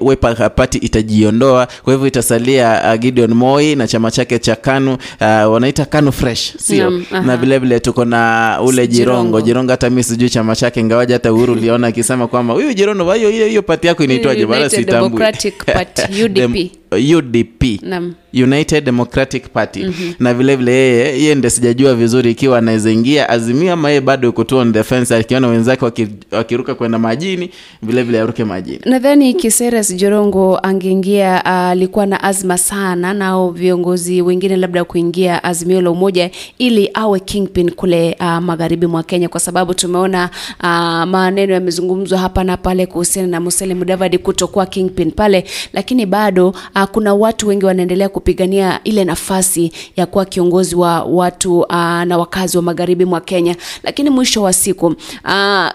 [0.00, 4.92] Wiper uh, Party itajiondoa, kwa hivyo itasalia uh, Gideon Moi na chama chake cha KANU
[4.94, 6.92] uh, wanaita KANU Fresh, sio?
[7.26, 9.14] Na vile vile tuko na ule Jirongo.
[9.14, 9.40] Jirongo.
[9.40, 13.30] Jirongo, hata mimi sijui chama chake, ingawaje hata Uhuru uliona akisema kwamba huyu Jirongo hiyo
[13.30, 14.44] hiyo hiyo pati yako inaitwaje?
[14.44, 15.08] United sitambui.
[15.10, 16.72] Democratic Party, UDP.
[16.96, 17.80] UDP.
[17.82, 18.14] Nam.
[18.42, 20.12] United Democratic Party Mhm.
[20.18, 24.26] na vile vile yeye yeye ndiye sijajua vizuri ikiwa anaweza ingia Azimio ama yeye bado
[24.26, 25.84] yuko tu on the fence akiona wenzake
[26.30, 27.50] wakiruka kwenda majini
[27.82, 28.78] vilevile vile aruke majini.
[28.84, 35.80] nadhani Kiseres Jorongo angeingia alikuwa uh, na azma sana nao viongozi wengine labda kuingia Azimio
[35.80, 40.30] la Umoja ili awe kingpin kule uh, magharibi mwa Kenya, kwa sababu tumeona
[40.62, 40.68] uh,
[41.10, 46.83] maneno yamezungumzwa hapa na pale kuhusiana na Musalia Mudavadi kutokuwa kingpin pale, lakini bado uh,
[46.86, 52.56] kuna watu wengi wanaendelea kupigania ile nafasi ya kuwa kiongozi wa watu uh, na wakazi
[52.56, 54.94] wa magharibi mwa Kenya, lakini mwisho wa siku uh,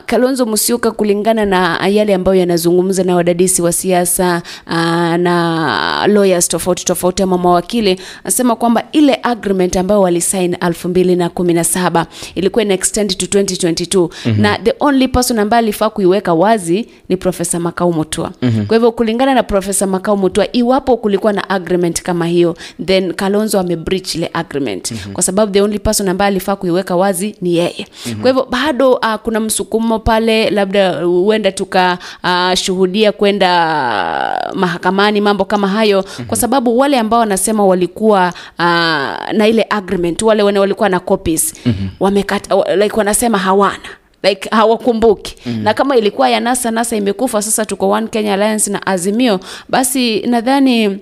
[0.06, 4.74] Kalonzo Musyoka kulingana na yale ambayo yanazungumza na wadadisi wa siasa uh,
[5.16, 12.06] na lawyers tofauti tofauti ama mawakili anasema kwamba ile agreement ambayo walisign 2017
[12.36, 14.42] ilikuwa ina extend to 2022 Mhm.
[14.42, 18.32] na the only person ambaye alifaa kuiweka wazi ni Profesa Makau Mutua.
[18.42, 18.66] Mhm.
[18.66, 22.56] Kwa hivyo kulingana na Profesa Makau Mutua, iwapo kulikuwa na agreement kama hiyo,
[22.86, 23.78] then Kalonzo ame
[24.16, 25.14] ile agreement Mhm.
[25.14, 27.88] kwa sababu the only person ambaye alifaa kuiweka wazi ni yeye.
[28.06, 28.22] Mhm.
[28.22, 33.50] Kwa hivyo bado uh, kuna msukumo pale, labda huenda tukashuhudia kwenda
[34.54, 38.66] mahakamani, mambo kama hayo kwa sababu wale ambao wanasema walikuwa uh,
[39.34, 41.54] na ile agreement, wale wene walikuwa na copies
[42.00, 43.80] wamekata, like wanasema hawana
[44.24, 45.64] like hawakumbuki Mhm.
[45.64, 49.40] na kama ilikuwa ya NASA NASA imekufa sasa tuko One Kenya Alliance na Azimio
[49.70, 51.00] basi nadhani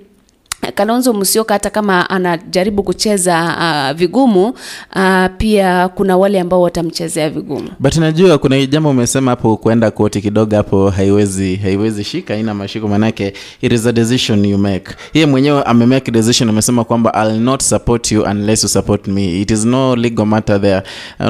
[0.76, 3.56] Kalonzo Musyoka hata kama anajaribu kucheza
[3.92, 4.48] uh, vigumu
[4.96, 10.22] uh, pia kuna wale ambao watamchezea vigumu But najua kuna jambo umesema hapo kuenda koti
[10.22, 14.92] kidogo hapo haiwezi haiwezi shika haina mashiko manake it is a decision you make.
[15.14, 19.42] Yeye mwenyewe ame make decision amesema kwamba I'll not support you unless you support me.
[19.42, 20.82] It is no legal matter there.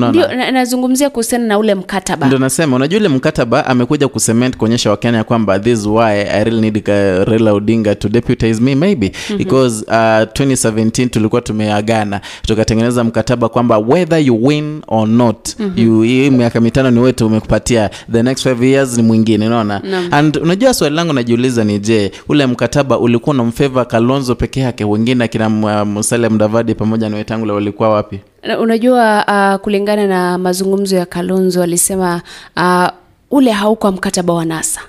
[0.09, 5.23] Ndio nazungumzia kuhusiana na ule mkataba Ndio nasema unajua ule mkataba amekuja kucement kuonyesha Wakenya
[5.23, 9.37] kwamba this is why I really need uh, Raila Odinga to deputize me maybe Mhm.
[9.37, 16.03] because uh, 2017 tulikuwa tumeagana tukatengeneza mkataba kwamba whether you win or not mm-hmm.
[16.03, 20.07] hii miaka mitano ni wetu umekupatia the next five years ni mwingine unaona Naam.
[20.13, 25.23] and unajua swali langu najiuliza ni je ule mkataba ulikuwa unamfeva Kalonzo peke yake wengine
[25.23, 26.29] akina uh, Musalia
[26.77, 28.19] pamoja na Wetangula walikuwa wapi
[28.59, 32.21] Unajua uh, kulingana na mazungumzo ya Kalonzo alisema
[32.57, 32.87] uh,
[33.31, 34.81] ule haukwa mkataba wa NASA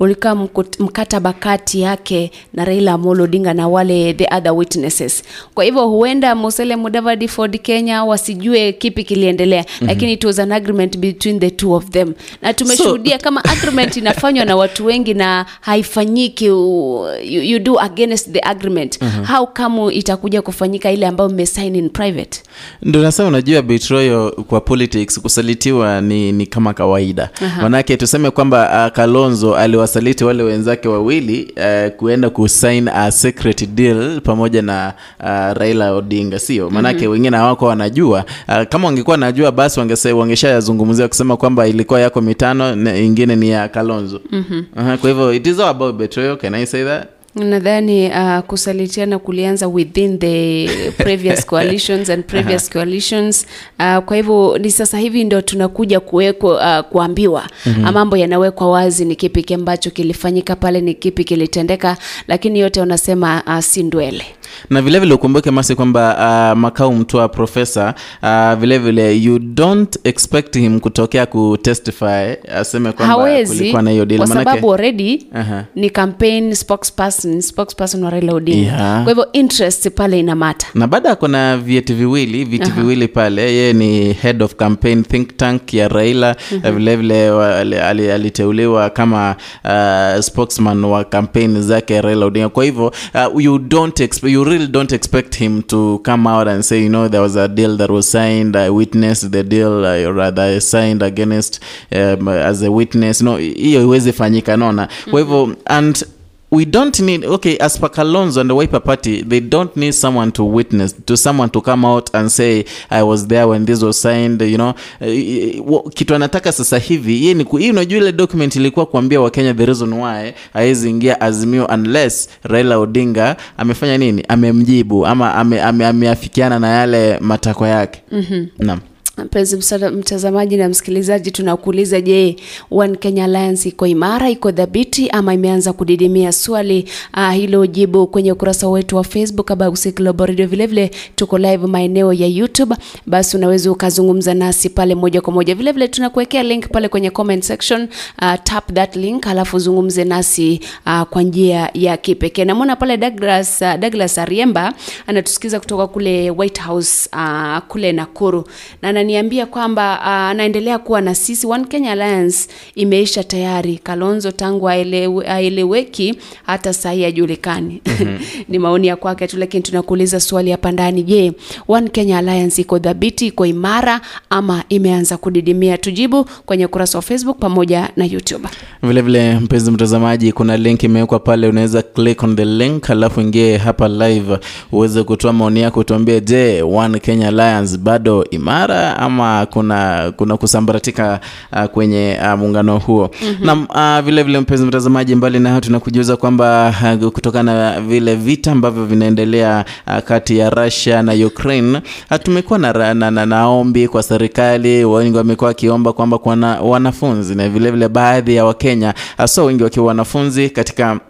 [0.00, 0.48] ulikuwa
[0.78, 5.22] mkataba kati yake na Raila Amolo Odinga na wale the other witnesses.
[5.54, 9.86] Kwa hivyo huenda Musalia Mudavadi Ford Kenya wasijue kipi kiliendelea, Mhm.
[9.88, 12.12] lakini it was an agreement between the two of them,
[12.42, 17.06] na tumeshuhudia kama agreement inafanywa na watu wengi na haifanyiki, you,
[17.42, 19.24] you do against the agreement Mhm.
[19.24, 22.40] how come itakuja kufanyika ile ambayo mmesign in private?
[22.82, 27.30] Ndio nasema unajua betrayal kwa politics kusalitiwa ni, ni kama kawaida.
[27.62, 29.56] Manake tuseme kwamba uh, Kalonzo
[29.90, 35.26] aliwasaliti wale wenzake wawili uh, kuenda kusign a secret deal pamoja na uh,
[35.58, 36.70] Raila Odinga, sio?
[36.70, 37.12] maanake mm-hmm.
[37.12, 38.24] wengine hawako wanajua.
[38.48, 43.50] Uh, kama wangekuwa najua basi wangese wangeshayazungumzia kusema kwamba ilikuwa yako mitano na ingine ni
[43.50, 44.20] ya Kalonzo.
[44.30, 44.62] Mhm.
[44.76, 47.08] Aha, kwa hivyo it is all about betrayal, can I say that?
[47.34, 50.66] Nadhani uh, kusalitiana kulianza within the
[50.98, 53.46] previous coalitions and previous coalitions
[53.78, 57.78] uh, kwa hivyo ni sasa hivi ndo tunakuja kuwekwa uh, kuambiwa Mhm.
[57.78, 57.94] mm-hmm.
[57.94, 61.96] mambo yanawekwa wazi ni kipi ambacho kilifanyika pale ni kipi kilitendeka
[62.28, 64.24] lakini yote wanasema uh, si ndwele
[64.70, 66.14] na vilevile ukumbuke masi kwamba
[66.52, 73.14] uh, makao mtoa profesa uh, vilevile you don't expect him kutokea kutestify aseme kwamba
[73.46, 75.64] kulikuwa na hiyo deal kwa Manake- sababu already Aha.
[75.74, 78.60] ni campaign spokesperson spokesperson wa Raila Odinga.
[78.60, 79.02] Yeah.
[79.04, 82.80] kwa hivyo interest pale ina mata na baada kuna vieti viwili viti Aha.
[82.80, 86.36] viwili pale yeye ni head of campaign think tank ya raila.
[86.52, 86.72] Mhm.
[86.76, 92.48] vilevile wa- ali- ali- aliteuliwa kama uh, spokesman wa campaign zake raila odinga.
[92.48, 92.92] Kwa hivyo
[93.34, 96.88] uh, you don't expe- you really don't expect him to come out and say you
[96.88, 98.56] know there was a deal that was signed.
[98.56, 99.84] I witnessed the deal.
[99.84, 101.60] I rather I signed against
[101.92, 103.20] um, as a witness.
[103.22, 106.04] No hiyo iwezi fanyika naona kwa hivyo and
[106.52, 110.32] we don't need okay as per kalonzo and the wiper party they don't need someone
[110.32, 114.02] to witness to someone to come out and say i was there when this was
[114.02, 114.74] signed you know.
[115.00, 119.66] Uh, kitu anataka sasa hivi yeye ni hii unajua ile document ilikuwa kuambia wakenya the
[119.66, 126.58] reason why hawezi ingia azimio unless raila odinga amefanya nini amemjibu ama ame- ame- ameafikiana
[126.58, 128.02] na yale matakwa yake.
[128.12, 128.46] Mhm.
[128.58, 128.80] naam
[129.24, 129.56] mpenzi
[129.90, 132.36] mtazamaji na msikilizaji tunakuuliza je
[132.70, 136.32] one kenya alliance iko imara iko dhabiti ama imeanza kudidimia?
[136.32, 139.90] Swali uh, hilo jibu kwenye ukurasa wetu wa facebook Abagusi
[140.26, 142.76] vilevile tuko live maeneo ya youtube.
[143.06, 145.54] Basi unaweza ukazungumza nasi pale moja kwa moja.
[145.54, 147.88] Vilevile tunakuwekea link pale kwenye comment section
[148.22, 152.44] uh, tap that link alafu zungumze nasi uh, kwa njia ya kipekee.
[152.44, 154.72] Namwona pale douglas, uh, douglas ariemba
[155.06, 158.44] anatusikiza kutoka kule white house uh, kule nakuru.
[158.82, 161.46] Na ananiambia kwamba uh, anaendelea kuwa na sisi.
[161.46, 163.80] One kenya alliance imeisha tayari.
[163.82, 166.14] Kalonzo tangu aelewe- aeleweki
[166.46, 168.18] hata sahi ajulikani Mhm.
[168.48, 171.02] ni maoni ya kwake tu lakini tunakuuliza swali hapa ndani.
[171.02, 171.32] Je
[171.68, 174.00] one kenya alliance iko dhabiti iko imara
[174.30, 175.78] ama imeanza kudidimia?
[175.78, 178.48] Tujibu kwenye ukurasa wa facebook pamoja na youtube.
[178.82, 183.88] Vilevile mpenzi mtazamaji kuna link imewekwa pale unaweza click on the link alafu ingie hapa
[183.88, 184.38] live
[184.72, 191.20] uweze kutoa maoni yako tuambie je one kenya alliance bado imara ama kuna kuna kusambaratika
[191.52, 193.46] uh, kwenye uh, muungano huo Mhm.
[193.46, 193.52] na
[193.98, 198.52] uh, vile vile mpenzi mtazamaji mbali na hayo tunakujuza kwamba uh, kutokana na vile vita
[198.52, 203.88] ambavyo vinaendelea uh, kati ya russia na ukraine uh, tumekuwa na, na, na, na ombi
[203.88, 208.94] kwa serikali wengi wamekuwa wakiomba kwamba kwa na, wanafunzi na vile vile baadhi ya wakenya
[209.16, 211.00] hasa wengi wakiwa wanafunzi katika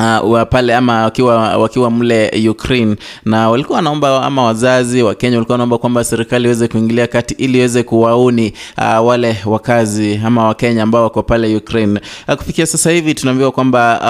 [0.00, 2.96] Uh, pale ama wakiwa wakiwa mle Ukraine.
[3.24, 7.58] Na walikuwa wanaomba ama wazazi wa Kenya walikuwa wanaomba kwamba serikali iweze kuingilia kati ili
[7.58, 12.00] iweze kuwauni uh, wale wakazi ama Wakenya ambao wako pale Ukraine.
[12.28, 14.00] Uh, kufikia sasa hivi tunaambiwa kwamba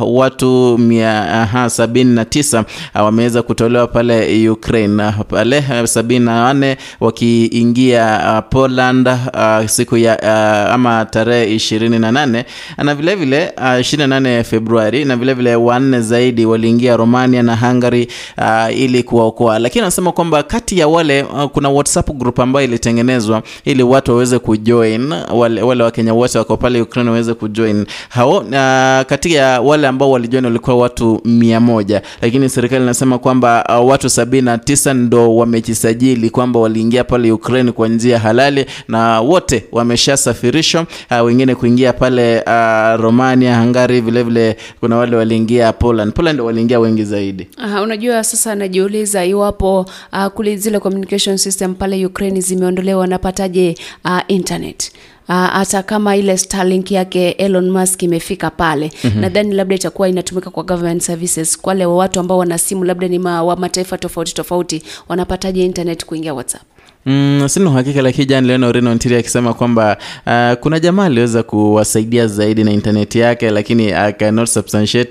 [0.00, 2.64] uh, watu mia uh, sabini na tisa
[2.94, 5.02] uh, wameweza kutolewa pale Ukraine.
[5.06, 11.54] Uh, pale uh, sabini na wanne wakiingia uh, Poland uh, siku ya uh, ama tarehe
[11.54, 12.44] ishirini na nane.
[12.78, 17.56] Na vilevile vile ishirini na nane Februari na vile vile wanne zaidi waliingia Romania na
[17.56, 18.08] Hungary
[18.38, 23.42] uh, ili kuwaokoa, lakini anasema kwamba kati ya wale uh, kuna WhatsApp group ambayo ilitengenezwa
[23.64, 27.86] ili watu waweze kujoin wale, wale Wakenya wote wako pale Ukraine waweze kujoin.
[28.08, 28.36] Hao.
[28.38, 33.88] Uh, kati ya wale ambao walijoin walikuwa watu mia moja, lakini serikali inasema kwamba uh,
[33.90, 39.64] watu sabini na tisa ndo wamejisajili kwamba waliingia pale Ukraine kwa njia halali na wote
[39.72, 46.12] wameshasafirishwa, uh, wengine kuingia pale uh, Romania, Hungary, vilevile vile kuna wale waliingia Poland.
[46.12, 47.48] Poland waliingia wengi zaidi.
[47.56, 53.74] Aha, unajua sasa anajiuliza iwapo uh, kule zile communication system pale Ukraine zimeondolewa wanapataje
[54.04, 54.92] uh, internet
[55.28, 59.20] Uh, hata kama ile Starlink yake Elon Musk imefika pale Mhm.
[59.20, 63.18] nadhani labda itakuwa inatumika kwa government services kwa wale watu ambao wana simu labda ni
[63.18, 66.62] ma, wa mataifa tofauti tofauti wanapataje internet kuingia WhatsApp
[67.06, 72.26] Mm, sina uhakika lakini jana niliona Oreno Ntiri akisema kwamba uh, kuna jamaa aliweza kuwasaidia
[72.26, 74.12] zaidi na intaneti yake, lakini I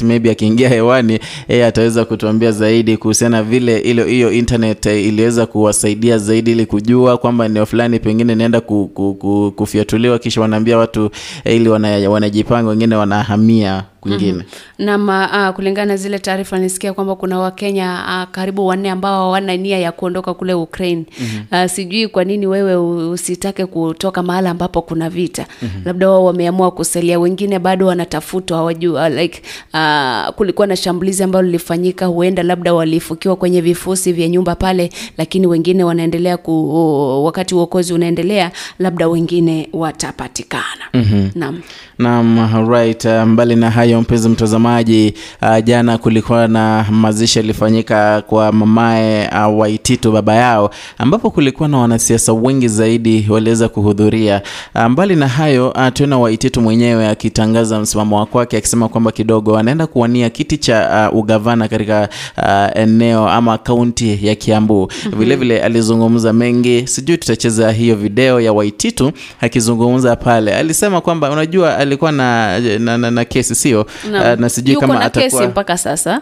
[0.03, 6.17] maybe akiingia hewani yeye ataweza kutuambia zaidi kuhusiana vile ile hiyo internet eh, iliweza kuwasaidia
[6.17, 11.09] zaidi ili kujua kwamba eneo fulani pengine inaenda ku, ku, ku, kufiatuliwa kisha wanaambia watu
[11.43, 14.43] eh, ili wana, wanajipanga wengine wanahamia kwingine.
[14.77, 19.23] na ma, uh, kulingana na zile taarifa nisikia kwamba kuna wakenya uh, karibu wanne ambao
[19.23, 21.63] hawana nia ya kuondoka kule Ukraine Mhm.
[21.63, 22.75] uh, sijui kwa nini wewe
[23.09, 25.71] usitake kutoka mahala ambapo kuna vita Mhm.
[25.85, 29.41] labda wao wameamua kusalia wengine bado wanatafutwa hawajua like
[29.73, 35.47] uh, kulikuwa na shambulizi ambalo lilifanyika huenda labda walifukiwa kwenye vifusi vya nyumba pale lakini
[35.47, 41.29] wengine wanaendelea ku, wakati uokozi unaendelea labda wengine watapatikana Mhm.
[41.35, 41.61] naam
[41.97, 43.05] Naam, right.
[43.05, 45.13] Uh, mbali na hayo hayo mpenzi mtazamaji.
[45.41, 51.77] Uh, jana kulikuwa na mazishi yalifanyika kwa mamae uh, waititu baba yao ambapo kulikuwa na
[51.77, 54.41] wanasiasa wengi zaidi waliweza kuhudhuria.
[54.75, 59.57] Uh, mbali na hayo uh, tuona waititu mwenyewe akitangaza msimamo wa kwake akisema kwamba kidogo
[59.57, 64.91] anaenda kuwania kiti cha uh, ugavana katika uh, eneo ama kaunti ya kiambu.
[65.17, 69.11] Vilevile alizungumza mengi sijui tutacheza hiyo video ya waititu
[69.41, 70.55] akizungumza pale.
[70.55, 74.33] Alisema kwamba unajua alikuwa na, na, na, na kesi sio Naam.
[74.33, 76.21] uh, na sijui Yuko kama na kesi atakuwa mpaka sasa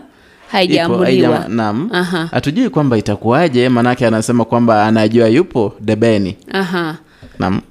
[0.51, 1.89] haijaamuliwa naam
[2.31, 6.95] hatujui kwamba itakuwaje maanake anasema kwamba anajua yupo debeni Aha.
[7.39, 7.61] naam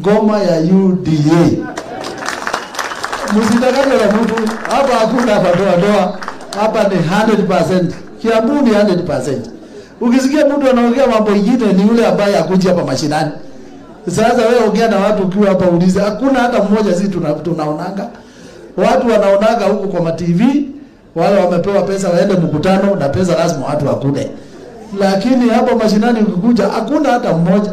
[0.00, 1.70] ngoma ya UDA.
[3.36, 4.34] Msidanganywe na mtu
[4.70, 6.18] hapa, hakuna hapa doa doa,
[6.60, 7.84] hapa ni 100%.
[8.22, 9.38] Kiambu ni 100%.
[10.00, 13.30] Ukisikia mtu anaongea mambo ingine, ni yule ambaye akuji hapa mashinani.
[14.08, 16.94] Sasa wewe ongea na watu ukiwa hapa, ulize, hakuna hata mmoja.
[16.94, 18.08] Sisi tuna, tunaonanga
[18.76, 20.44] watu wanaonaga huku kwa ma TV,
[21.14, 24.30] wale wamepewa pesa waende mkutano, na pesa lazima watu wakule,
[25.00, 27.72] lakini hapa mashinani ukikuja, hakuna hata mmoja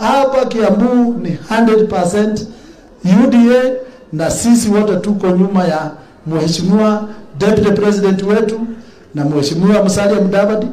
[0.00, 2.40] hapa Kiambu ni 100%
[3.24, 3.70] UDA
[4.12, 5.90] na sisi wote tuko nyuma ya
[6.26, 7.04] mheshimiwa
[7.38, 8.60] deputy president wetu
[9.14, 10.66] na mheshimiwa Musalia Mudavadi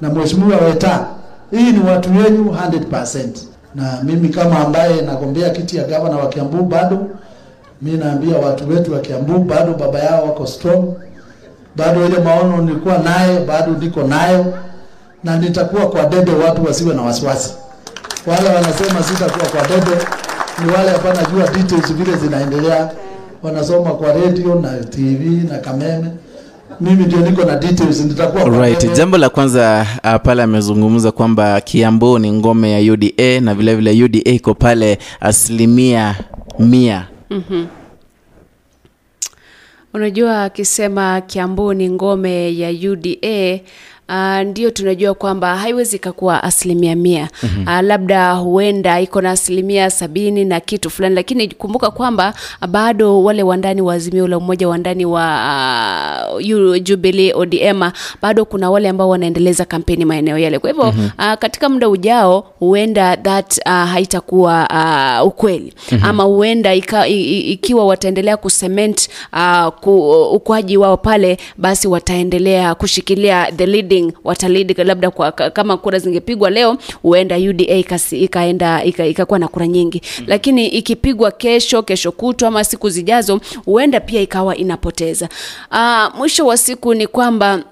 [0.00, 1.06] na mheshimiwa Weta.
[1.50, 3.28] Hii ni watu wenyu 100%,
[3.74, 6.98] na mimi kama ambaye nagombea kiti ya gavana wa Kiambu bado
[7.82, 10.84] mi naambia watu wetu wa Kiambu bado baba yao wako strong,
[11.76, 14.54] bado ile maono nilikuwa naye bado niko nayo,
[15.24, 17.54] na nitakuwa kwa debe, watu wasiwe na wasiwasi.
[18.26, 19.96] Wale wanasema sitakuwa kwa debe
[20.64, 22.90] ni wale hapana jua details vile zinaendelea,
[23.42, 26.10] wanasoma kwa radio na TV na Kameme.
[26.80, 32.18] Mimi ndio niko na details, nitakuwa right jambo la kwanza uh, pale amezungumza kwamba kiambu
[32.18, 36.16] ni ngome ya uda na vilevile vile uda iko pale asilimia
[36.58, 37.66] mia Mhm.
[39.94, 43.60] Unajua akisema Kiambu ni ngome ya UDA
[44.08, 47.62] Uh, ndio tunajua kwamba haiwezi ikakuwa asilimia mia Mhm.
[47.62, 52.34] uh, labda huenda iko na asilimia sabini na kitu fulani, lakini kumbuka kwamba
[52.68, 57.90] bado wale wandani wa Azimio la Umoja, wandani wa uh, Jubilee ODM,
[58.22, 60.58] bado kuna wale ambao wanaendeleza kampeni maeneo yale.
[60.58, 61.04] Kwa hivyo Mhm.
[61.18, 64.68] uh, katika muda ujao huenda that uh, haitakuwa
[65.20, 66.04] uh, ukweli Mhm.
[66.04, 74.12] ama huenda ikiwa wataendelea kusement uh, ku, ukuaji wao pale, basi wataendelea kushikilia the leading,
[74.24, 80.66] watalid labda kwa, kama kura zingepigwa leo, huenda UDA ikaenda ikakuwa na kura nyingi lakini
[80.68, 85.28] ikipigwa kesho, kesho kutwa ama siku zijazo, huenda pia ikawa inapoteza.
[85.70, 87.62] Uh, mwisho wa siku ni kwamba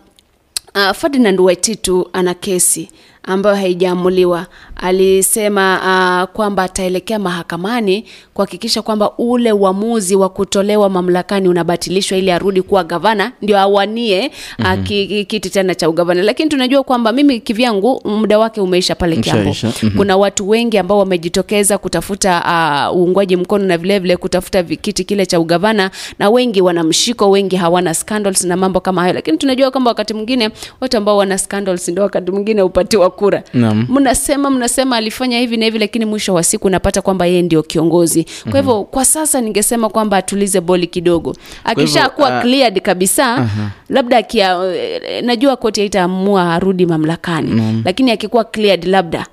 [0.75, 2.89] Uh, Ferdinand Waititu ana kesi
[3.23, 4.47] ambayo haijaamuliwa.
[4.82, 5.81] Alisema
[6.27, 8.05] uh, kwamba ataelekea mahakamani
[8.35, 14.65] kuhakikisha kwamba ule uamuzi wa kutolewa mamlakani unabatilishwa ili arudi kuwa gavana ndio awanie mm
[14.66, 14.82] -hmm.
[14.82, 16.23] ki, kiti tena cha ugavana.
[16.23, 19.44] Lakini tunajua kwamba mimi kivyangu muda wake umeisha pale Kiambu.
[19.48, 19.97] Mm -hmm.
[19.97, 25.27] Kuna watu wengi ambao wamejitokeza kutafuta uh, uungwaji mkono na vilevile vile kutafuta kiti kile
[25.27, 29.70] cha ugavana, na wengi wana mshiko, wengi hawana scandals na mambo kama hayo, lakini tunajua
[29.70, 30.51] kwamba wakati mwingine
[30.81, 33.43] watu ambao wana scandals ndio wakati mwingine hupatiwa kura.
[33.89, 38.27] Mnasema mnasema alifanya hivi na hivi, lakini mwisho wa siku unapata kwamba yeye ndio kiongozi.
[38.51, 43.71] Kwa hivyo kwa sasa ningesema kwamba atulize boli kidogo, akishakuwa uh, cleared kabisa Aha.
[43.89, 47.83] labda akia, eh, najua koti haitaamua arudi mamlakani Naam.
[47.85, 49.27] lakini akikuwa cleared labda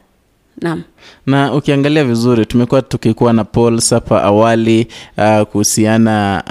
[0.61, 0.83] naam.
[1.25, 6.43] Na ukiangalia vizuri tumekuwa tukikuwa na polls hapa awali uh, kuhusiana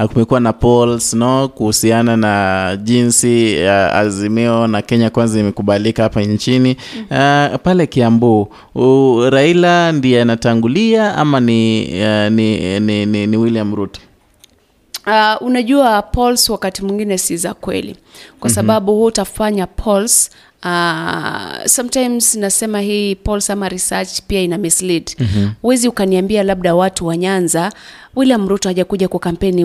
[0.00, 6.20] uh, kumekuwa na polls no kuhusiana na jinsi uh, azimio na kenya kwanza imekubalika hapa
[6.22, 6.76] nchini.
[7.10, 13.74] Uh, pale kiambu uh, raila ndiye anatangulia ama ni, uh, ni, ni, ni, ni william
[13.74, 14.00] ruto?
[15.06, 17.96] Uh, unajua polls wakati mwingine si za kweli.
[18.40, 18.54] Kwa Mhm.
[18.54, 20.30] sababu mm utafanya polls
[20.64, 25.48] uh, sometimes nasema hii polls ama research pia ina mislead Mhm.
[25.62, 27.72] huwezi ukaniambia labda watu wa nyanza
[28.18, 29.64] william ruto hajakuja kwa kampeni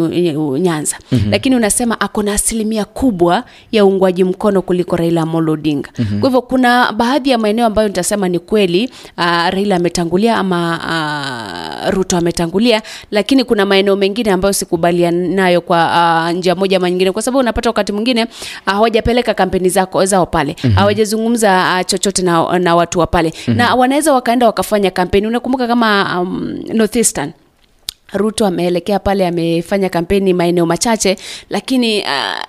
[0.60, 1.32] nyanza Mhm.
[1.32, 6.20] lakini unasema ako na asilimia kubwa ya uungwaji mkono kuliko raila amolo odinga Mhm.
[6.20, 10.80] kwa hivyo kuna baadhi ya maeneo ambayo nitasema ni kweli uh, raila ametangulia ama
[11.88, 12.82] uh, ruto ametangulia
[13.12, 17.40] lakini kuna maeneo mengine ambayo sikubaliana nayo kwa uh, njia moja ama nyingine kwa sababu
[17.40, 18.28] unapata wakati mwingine
[18.68, 18.88] uh,
[19.36, 21.80] kampeni zako zao pale hawajazungumza mm -hmm.
[21.80, 23.58] uh, chochote na, na watu wa pale Mhm.
[23.58, 27.32] na wanaweza wakaenda wakafanya kampeni unakumbuka kama um, northeastern
[28.14, 31.16] Ruto ameelekea pale amefanya kampeni maeneo machache,
[31.50, 32.42] lakini uh,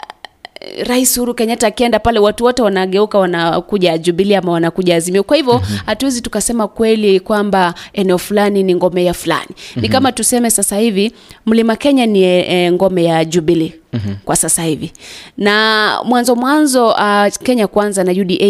[0.87, 5.23] rais Uhuru Kenyatta akienda pale watu wote wanageuka wanakuja Jubilee ama wanakuja Azimio.
[5.23, 9.49] Kwa hivyo hatuwezi tukasema kweli kwamba eneo fulani ni ngome ya fulani.
[9.77, 9.93] Ni Mhm.
[9.93, 11.13] kama tuseme sasa hivi
[11.47, 14.15] Mlima Kenya ni e, ngome ya Jubilee Mhm.
[14.25, 14.93] kwa sasa hivi
[15.39, 18.47] na mwanzo mwanzo uh, Kenya kwanza na UDA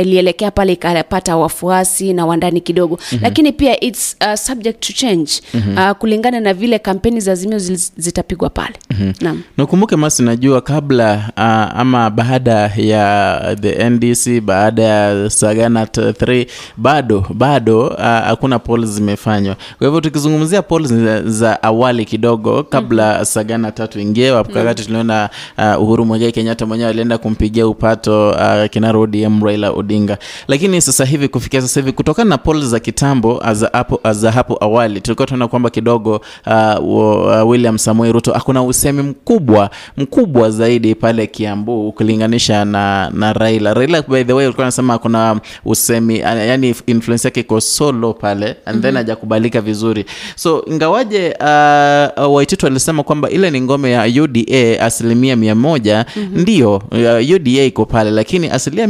[0.00, 3.22] ilielekea pale ikapata wafuasi na wandani kidogo Mhm.
[3.22, 5.78] lakini pia it's uh, subject to change Mhm.
[5.78, 7.58] uh, kulingana na vile kampeni za Azimio
[7.96, 9.12] zitapigwa pale Mhm.
[9.20, 9.42] Naam.
[9.56, 11.42] na masi najua kabla uh,
[11.80, 16.46] ama baada ya the ndc baada ya Saganat 3
[16.76, 23.24] bado bado uh, hakuna polls zimefanywa kwa hivyo tukizungumzia polls za, za awali kidogo kabla
[23.24, 28.98] sagana tatu ingie wakati tuliona uh, uhuru mwigai kenyatta mwenyewe alienda kumpigia upato uh, kinara
[28.98, 30.18] odm raila odinga.
[30.48, 34.58] Lakini sasa hivi kufikia sasa hivi kutokana na polls za kitambo za hapo, za hapo
[34.60, 40.94] awali tulikuwa tunaona kwamba kidogo uh, uh, william samuel ruto akuna usemi mkubwa mkubwa zaidi
[40.94, 43.74] pale kiambu ukilinganisha na, na raila.
[43.74, 48.82] Raila by the way ulikuwa anasema kuna usemi yani influence yake iko solo pale and
[48.82, 48.96] then Mhm.
[48.96, 50.04] hajakubalika vizuri.
[50.36, 54.40] So ingawaje uh, waititu alisema kwamba ile ni ngome ya uda
[54.80, 56.40] asilimia mia moja Mhm.
[56.40, 58.86] ndio uh, uda iko pale lakini asilimia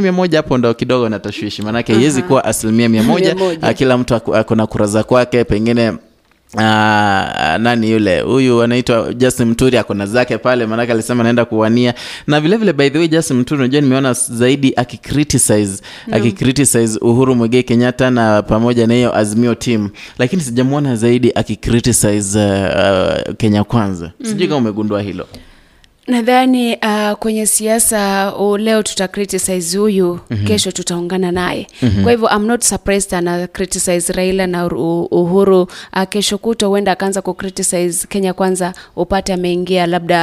[0.00, 2.00] mia, moja hapo ndo kidogo na tashwishi maanake Aha.
[2.00, 3.68] iwezi kuwa asilimia mia moja Mia moja.
[3.68, 5.92] uh, kila mtu akona ako na kura za kwake pengine
[6.54, 6.60] Uh,
[7.58, 11.94] nani yule huyu anaitwa Justin Mturi akona zake pale, maanake alisema anaenda kuwania
[12.26, 16.16] na vilevile vile, by the way Justin Mturi unajua, nimeona zaidi akicriticize No.
[16.16, 23.34] akicriticize Uhuru Muigai Kenyatta na pamoja na hiyo Azimio team, lakini sijamwona zaidi akicriticize uh,
[23.36, 24.10] Kenya Kwanza.
[24.22, 24.48] Sijui Mhm.
[24.48, 25.26] kama umegundua hilo.
[26.06, 30.44] Nadhani uh, kwenye siasa uh, leo tuta criticize huyu Mhm.
[30.46, 32.02] kesho tutaungana naye Mhm.
[32.02, 37.22] kwa hivyo I'm not surprised ana criticize Raila na Uhuru uh, kesho kuto huenda akaanza
[37.22, 40.16] ku criticize Kenya kwanza upate ameingia labda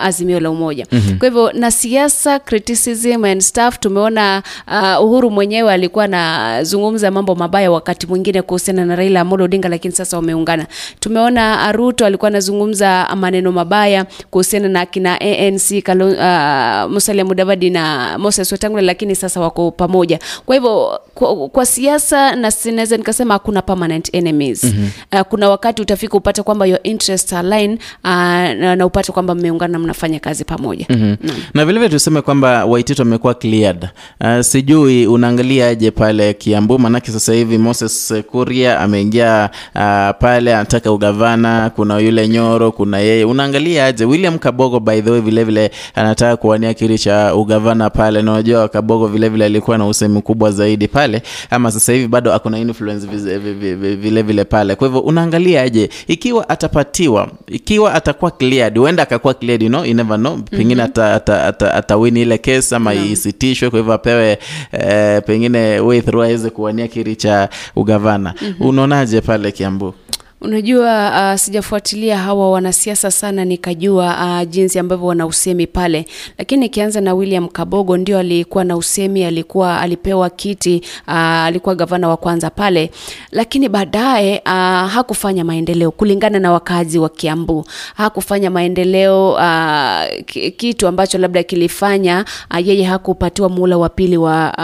[0.00, 1.18] uh, azimio la umoja Mhm.
[1.18, 7.70] kwa hivyo na siasa criticism and stuff tumeona uh, Uhuru mwenyewe alikuwa anazungumza mambo mabaya
[7.70, 10.66] wakati mwingine kuhusiana na Raila Amolo Odinga lakini sasa wameungana
[11.00, 17.70] tumeona uh, Ruto alikuwa anazungumza maneno mabaya kuhusiana na kina ANC Kalo, uh, Musalia Mudavadi
[17.70, 20.18] na Moses Wetangula lakini sasa wako pamoja.
[20.46, 24.64] Kwa hivyo kwa, kwa siasa na sinaweza nikasema hakuna permanent enemies.
[24.64, 24.88] Mhm.
[25.12, 27.72] uh, kuna wakati utafika upate kwamba your interests align
[28.04, 30.86] uh, na, na upate kwamba mmeungana mnafanya kazi pamoja.
[30.88, 31.14] Mhm.
[31.54, 33.88] na vilevile tuseme kwamba Waitito amekuwa cleared.
[34.20, 39.80] Uh, sijui unaangaliaje pale kiambu manake sasa hivi moses kuria ameingia uh,
[40.20, 43.24] pale anataka ugavana kuna yule nyoro kuna yeye.
[43.24, 48.32] Unaangalia aje william kabogo by the way vilevile anataka kuwania kiti cha ugavana pale na
[48.32, 53.06] unajua kabogo vilevile alikuwa na usemi kubwa zaidi pale ama sasa hivi bado akona influence
[53.96, 59.68] vile vile pale kwa hivyo unaangaliaje ikiwa atapatiwa ikiwa atakuwa cleared huenda akakuwa cleared you
[59.68, 60.84] know, you never know pengine Mhm.
[60.90, 63.12] ata, ata, ata, atawini ile kesi ama Naam.
[63.12, 64.38] isitishwe kwa hivyo apewe
[64.72, 68.68] eh, pengine way through aweze kuwania kiti cha ugavana Mhm.
[68.68, 69.94] unaonaje pale kiambu
[70.40, 74.06] Unajua uh, sijafuatilia hawa wanasiasa sana nikajua
[74.42, 76.06] uh, jinsi ambavyo wana usemi pale,
[76.38, 82.08] lakini nikianza na William Kabogo ndio alikuwa na usemi, alikuwa alipewa kiti uh, alikuwa gavana
[82.08, 82.90] wa kwanza pale,
[83.32, 84.52] lakini baadaye uh,
[84.90, 90.24] hakufanya maendeleo kulingana na wakazi wa Kiambu, hakufanya maendeleo uh,
[90.56, 94.54] kitu ambacho labda kilifanya uh, yeye hakupatiwa muhula wa pili wa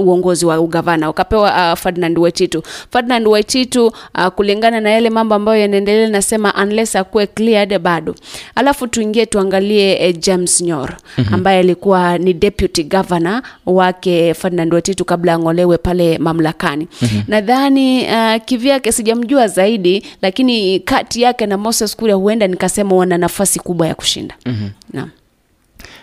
[0.00, 2.62] uh, uongozi wa ugavana, wakapewa uh, Ferdinand Waititu.
[2.92, 8.14] Ferdinand Waititu uh, kulingana na yale mambo ambayo yanaendelea, nasema unless akuwe cleared bado.
[8.54, 11.34] Alafu tuingie tuangalie eh, James Nyor Mhm.
[11.34, 16.88] ambaye alikuwa ni deputy governor wake Ferdinand Waititu kabla ang'olewe pale mamlakani.
[17.02, 17.20] Mhm.
[17.28, 23.58] Nadhani uh, kivyake sijamjua zaidi, lakini kati yake na Moses Kuria huenda nikasema wana nafasi
[23.60, 24.34] kubwa ya kushinda.
[24.46, 24.68] Mhm.
[24.92, 25.10] Naam.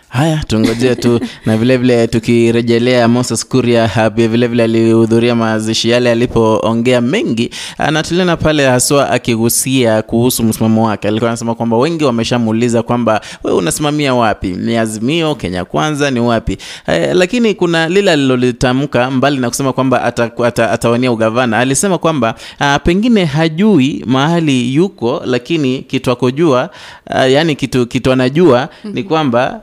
[0.09, 1.19] Haya tungojee tu.
[1.45, 7.49] Na vilevile tukirejelea moses kuria vilevile alihudhuria mazishi yale alipoongea mengi.
[7.77, 11.07] Anatulina pale haswa akigusia kuhusu msimamo wake.
[11.07, 14.47] Alikuwa anasema kwamba wengi wameshamuuliza kwamba we unasimamia wapi?
[14.47, 16.57] Ni azimio kenya kwanza ni wapi?
[16.87, 22.35] Eh, lakini kuna lile alilolitamka mbali na kusema kwamba atawania ata, atawania ugavana alisema kwamba
[22.59, 26.69] a, pengine hajui mahali yuko lakini kitu akojua
[27.09, 29.59] ah, yani kitu, kitu anajua ni kwamba ah,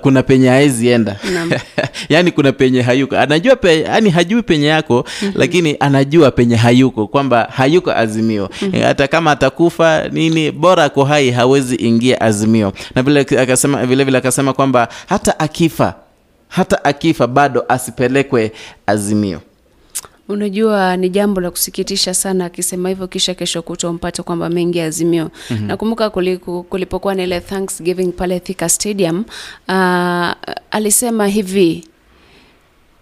[0.00, 1.16] kuna penye haezi enda.
[2.08, 3.16] Yani kuna penye hayuko.
[3.16, 5.32] Anajua pe, yani hajui penye yako Mhm.
[5.34, 8.50] lakini anajua penye hayuko kwamba hayuko azimio.
[8.62, 8.82] Mm-hmm.
[8.82, 12.72] hata kama atakufa nini bora ako hai hawezi ingia azimio.
[12.94, 15.94] Na vile akasema vile vile akasema kwamba hata akifa
[16.48, 18.52] hata akifa bado asipelekwe
[18.86, 19.40] azimio
[20.28, 25.30] Unajua ni jambo la kusikitisha sana akisema hivyo, kisha kesho kutwa umpate kwamba mengi azimio.
[25.50, 25.64] Mhm.
[25.66, 26.10] Nakumbuka
[26.68, 29.24] kulipokuwa na ile Thanksgiving pale Thika Stadium,
[29.68, 29.74] uh,
[30.70, 31.88] alisema hivi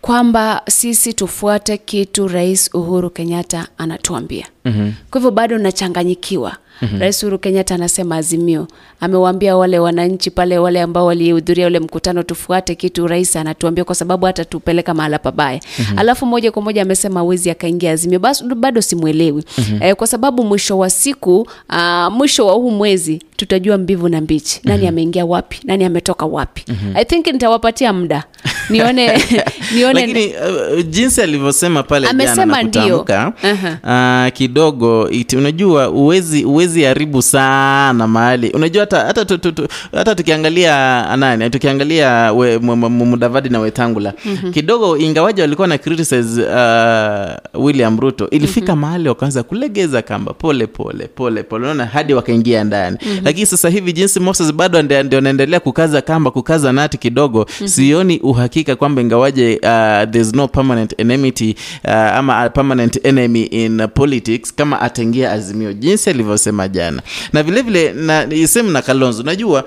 [0.06, 4.46] kwamba sisi tufuate kitu Rais Uhuru Kenyatta anatuambia.
[4.64, 4.92] Mhm.
[5.10, 6.56] Kwa hivyo bado nachanganyikiwa.
[6.82, 6.98] Mhm.
[7.00, 8.68] Rais Uhuru Kenyatta anasema azimio,
[9.00, 14.26] amewaambia wale wananchi pale, wale ambao walihudhuria ule mkutano, tufuate kitu rais anatuambia, kwa sababu
[14.26, 15.60] hata tupeleka mahala pabaya.
[15.78, 15.98] Mhm.
[15.98, 19.84] Alafu moja kwa moja amesema hawezi akaingia azimio, basi bado simwelewi mm -hmm.
[19.86, 24.60] E, kwa sababu mwisho wa siku uh, mwisho wa huu mwezi tutajua mbivu na mbichi,
[24.64, 26.64] nani ameingia wapi, nani ametoka wapi.
[26.68, 26.96] Mhm.
[26.96, 28.24] I think nitawapatia muda
[28.70, 29.22] nione
[29.74, 33.05] nione lakini uh, jinsi alivyosema pale Amesema ndio.
[33.43, 34.26] Aha.
[34.26, 39.68] uh, kidogo iti, unajua uwezi uwezi haribu sana mahali unajua hata hata, tu, tu, tu,
[39.93, 44.52] hata tukiangalia nani tukiangalia we, Mudavadi na Wetangula Mhm.
[44.52, 51.06] kidogo ingawaja walikuwa na criticize uh, William Ruto ilifika mahali wakaanza kulegeza kamba pole pole
[51.14, 53.18] pole pole unaona hadi wakaingia ndani Mhm.
[53.24, 57.68] lakini sasa hivi jinsi Moses bado ndio anaendelea kukaza kamba kukaza nati kidogo Mhm.
[57.68, 63.86] sioni uhakika kwamba ingawaje uh, there's no permanent enmity uh, ama permanent enemy in uh,
[63.94, 67.02] politics kama ataingia azimio jinsi alivyosema jana.
[67.32, 69.22] Na vile vile na same na Kalonzo.
[69.22, 69.64] Najua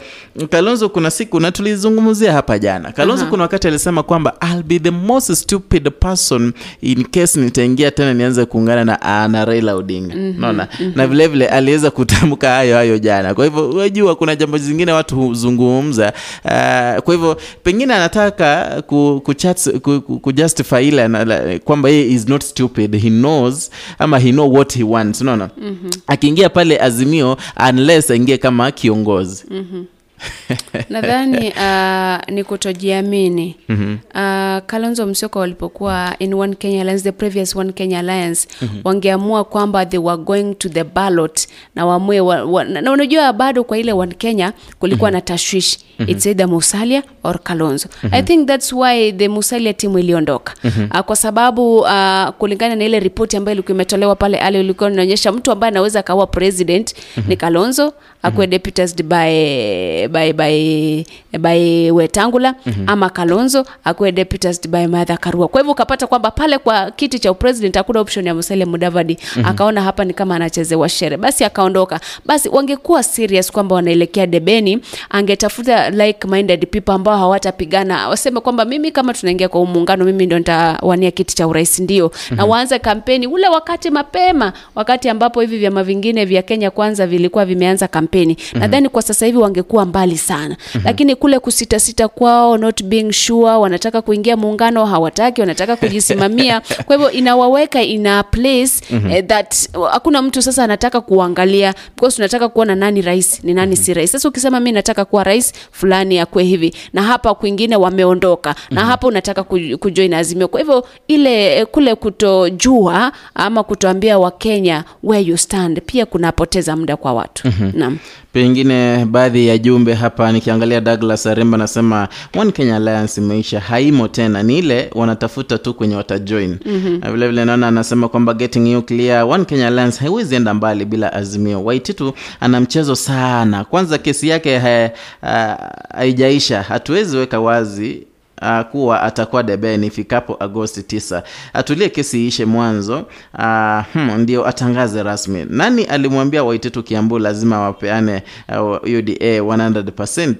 [0.49, 2.91] Kalonzo kuna siku na tulizungumzia hapa jana.
[2.91, 3.29] Kalonzo Aha.
[3.31, 8.45] kuna wakati alisema kwamba I'll be the most stupid person in case nitaingia tena nianze
[8.45, 10.15] kuungana na, na Raila Odinga.
[10.15, 10.91] Mhm, naona mhm.
[10.95, 13.33] na vile vile aliweza kutamka hayo hayo jana.
[13.33, 16.13] Kwa hivyo unajua kuna jambo zingine watu huzungumza.
[16.45, 22.43] Uh, kwa hivyo pengine anataka ku, ku, ku, ku, justify ile kwamba yeye is not
[22.43, 25.89] stupid he knows ama he know what he wants unaona Mhm.
[26.07, 27.37] akiingia pale azimio
[27.69, 29.83] unless aingie kama kiongozi Mhm.
[30.89, 33.93] nadhani uh, ni kutojiamini Mhm.
[33.93, 38.81] uh, Kalonzo msioka walipokuwa in One Kenya Alliance, the previous One Kenya Alliance Mhm.
[38.83, 43.33] wangeamua kwamba they were going to the ballot na wamue wa, wa, na na unajua
[43.33, 46.09] bado kwa ile One Kenya kulikuwa na tashwishi Mhm.
[46.09, 48.13] it's either Musalia or Kalonzo Mhm.
[48.13, 50.83] I think that's why the Musalia timu iliondoka Mhm.
[50.93, 55.31] uh, kwa sababu uh, kulingana na ile ripoti ambayo ilikuwa imetolewa pale ale ilikuwa inaonyesha
[55.31, 57.29] mtu ambaye anaweza akawa president Mhm.
[57.29, 57.93] ni Kalonzo
[58.23, 61.03] akuwe deputized by, by, by,
[61.39, 62.83] by Wetangula Mhm.
[62.87, 65.47] ama Kalonzo akuwe deputized by Martha Karua.
[65.47, 69.45] Kwa hivyo ukapata kwamba pale kwa kiti cha upresident hakuna option ya Musalia Mudavadi Mhm.
[69.45, 71.99] akaona hapa ni kama anachezewa shere, basi akaondoka.
[72.25, 78.91] Basi wangekuwa serious kwamba wanaelekea debeni, angetafuta like minded people ambao hawatapigana, waseme kwamba mimi
[78.91, 82.49] kama tunaingia kwa muungano, mimi ndo nitawania kiti cha urais, ndio na Mhm.
[82.51, 87.87] waanze kampeni ule wakati mapema, wakati ambapo hivi vyama vingine vya Kenya kwanza vilikuwa vimeanza
[87.87, 88.37] kampeni.
[88.51, 88.59] Mhm.
[88.59, 90.83] Nadhani kwa sasa hivi wangekuwa mbali sana, Mhm.
[90.85, 96.61] lakini kule kusitasita kwao, not being sure, wanataka kuingia muungano, hawataki, wanataka kujisimamia.
[96.85, 99.11] Kwa hivyo inawaweka in a place Mhm.
[99.11, 103.93] eh, that hakuna mtu sasa anataka kuangalia because tunataka kuona nani rais ni nani si
[103.93, 104.11] rais.
[104.11, 109.07] Sasa ukisema mi nataka kuwa rais fulani yakwe hivi na hapa kwingine wameondoka na hapa
[109.07, 110.47] unataka kuj- kujoin Azimio.
[110.47, 116.97] Kwa hivyo ile eh, kule kutojua ama kutoambia Wakenya where you stand pia kunapoteza muda
[116.97, 117.47] kwa watu.
[117.47, 117.71] Mhm.
[117.73, 117.97] Naam.
[118.33, 122.07] Pengine baadhi ya jumbe hapa nikiangalia douglas aremba anasema
[122.37, 124.43] one kenya alliance imeisha haimo tena.
[124.43, 126.57] Ni ile wanatafuta tu kwenye watajoin.
[126.65, 127.11] Mm-hmm.
[127.13, 131.13] vile vile naona anasema kwamba getting you clear one kenya alliance haiwezi enda mbali bila
[131.13, 131.63] azimio.
[131.65, 133.63] Waititu ana mchezo sana.
[133.63, 134.89] Kwanza kesi yake ha-
[135.21, 136.61] ha- haijaisha.
[136.61, 138.03] Hatuwezi weka wazi
[138.41, 141.21] Uh, kuwa atakuwa debeni ifikapo agosti 9
[141.53, 142.97] atulie kesi iishe mwanzo.
[143.33, 145.45] Uh, hmm, ndio atangaze rasmi.
[145.49, 150.35] Nani alimwambia waititu kiambu lazima wapeane uh, uda 100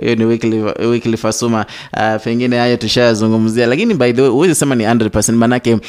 [0.00, 0.24] hiyo ni
[0.86, 1.66] Wycliffe Asuma
[1.96, 5.80] uh, pengine hayo tushayazungumzia lakini by the way huwezi sema ni 100% manake uh,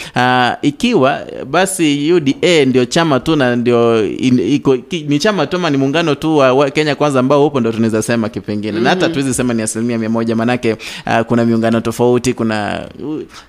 [0.62, 1.20] ikiwa
[1.52, 4.78] basi uda ndio chama tu na ndio iko,
[5.08, 8.30] ni chama tu ama ni muungano tu wa, kenya kwanza ambao upo ndo tunaweza sema
[8.30, 9.14] kipengine na hata Mhm.
[9.14, 10.74] tuwezi sema ni asilimia mia moja manake
[11.08, 12.82] uh, kuna miungano tofauti kuna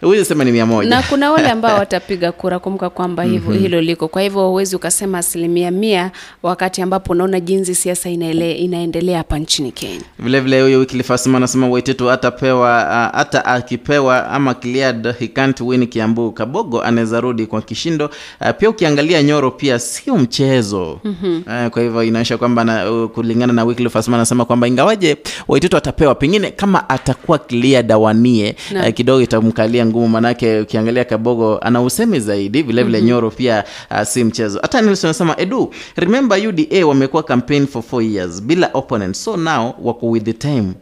[0.00, 0.90] huwezi sema ni mia moja.
[0.90, 3.62] Na kuna wale ambao watapiga kura kumbuka kwamba hivyo Mhm.
[3.62, 4.08] hilo liko.
[4.08, 6.10] Kwa hivyo huwezi ukasema asilimia mia
[6.42, 10.00] wakati ambapo unaona jinsi siasa inaendelea hapa nchini kenya.
[10.18, 15.86] Vile vile huyo Wycliffe anasema Waititu atapewa uh, hata akipewa ama cleared he can't win
[15.86, 16.32] Kiambu.
[16.32, 18.10] Kabogo anaweza rudi kwa kishindo.
[18.40, 21.36] Uh, pia ukiangalia Nyoro pia sio mchezo Mhm.
[21.46, 25.16] uh, kwa hivyo inaonyesha kwamba na, uh, kulingana na Wycliffe anasema kwamba ingawaje
[25.48, 31.82] Waititu atapewa, pengine kama atakuwa cleared awanie uh, kidogo itamkalia ngumu, manake ukiangalia Kabogo ana
[31.82, 33.06] usemi zaidi, vile vile Mhm.
[33.06, 34.58] Nyoro pia uh, si mchezo.
[34.62, 39.74] Hata Nelson anasema Edu, remember UDA wamekuwa campaign for four years bila opponent, so now
[39.82, 40.72] wako with the time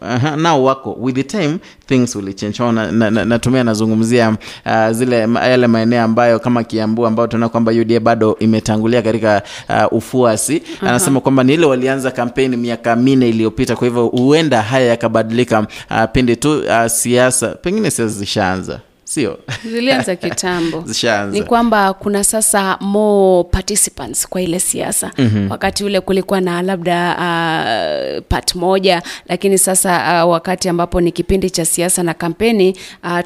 [0.00, 0.96] Aha, nao wako.
[1.00, 2.58] With the time things will change.
[2.72, 4.36] Na, na, na, natumia nazungumzia
[4.66, 9.92] uh, zile yale maeneo ambayo kama kiambu ambayo tunaona kwamba uda bado imetangulia katika uh,
[9.98, 10.62] ufuasi.
[10.80, 16.04] Anasema kwamba ni ile walianza kampeni miaka minne iliyopita kwa hivyo huenda haya yakabadilika uh,
[16.12, 18.80] pindi tu uh, siasa pengine siasa zishaanza
[19.10, 19.38] sio.
[19.70, 20.82] Zilianza kitambo.
[20.86, 21.38] Zishaanza.
[21.38, 25.10] Ni kwamba kuna sasa more participants kwa ile siasa.
[25.18, 25.50] Mhm.
[25.50, 31.50] wakati ule kulikuwa na labda uh, part moja lakini sasa uh, wakati ambapo ni kipindi
[31.50, 33.20] cha siasa na kampeni uh,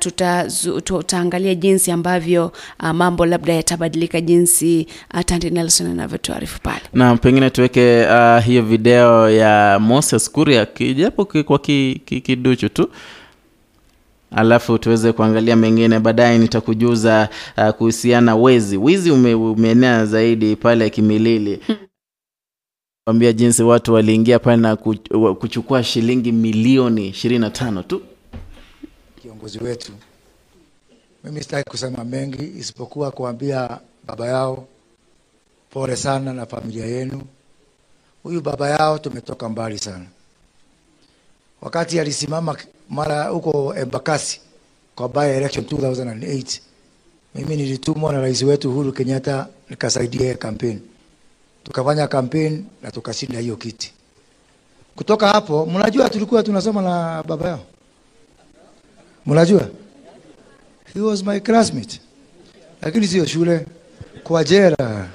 [0.85, 2.53] tutaangalia jinsi ambavyo
[2.83, 6.81] uh, mambo labda yatabadilika jinsi uh, tandi Nelson anavyotuarifu pale.
[6.93, 12.69] Na pengine tuweke uh, hiyo video ya moses kuria kijapo kwa kwa ki- ki- kiduchu
[12.69, 12.91] tu
[14.37, 17.29] alafu tuweze kuangalia mengine baadaye nitakujuza
[17.59, 21.61] uh, kuhusiana wezi wizi ume, umeenea zaidi pale kimilili
[23.07, 24.77] kwambia jinsi watu waliingia pale na
[25.35, 28.03] kuchukua shilingi milioni ishirini na tano tu
[29.23, 29.93] kiongozi wetu.
[31.25, 34.67] Mimi sitaki kusema mengi isipokuwa kuambia baba yao
[35.71, 37.23] pole sana na familia yenu.
[38.23, 40.07] Huyu baba yao tumetoka mbali sana.
[41.65, 42.57] Wakati alisimama
[42.91, 44.41] mara huko Embakasi
[44.95, 46.61] kwa by election 2008
[47.35, 50.81] mimi nilitumwa na rais wetu Uhuru Kenyatta nikasaidia kampeni.
[51.65, 53.93] Tukafanya campaign na tukashinda hiyo kiti.
[54.97, 57.61] Kutoka hapo, mnajua tulikuwa tunasoma na baba yao
[59.27, 59.69] mnajua
[60.95, 62.01] he was my classmate
[62.83, 63.67] lakini sio shule
[64.25, 65.09] kwa jela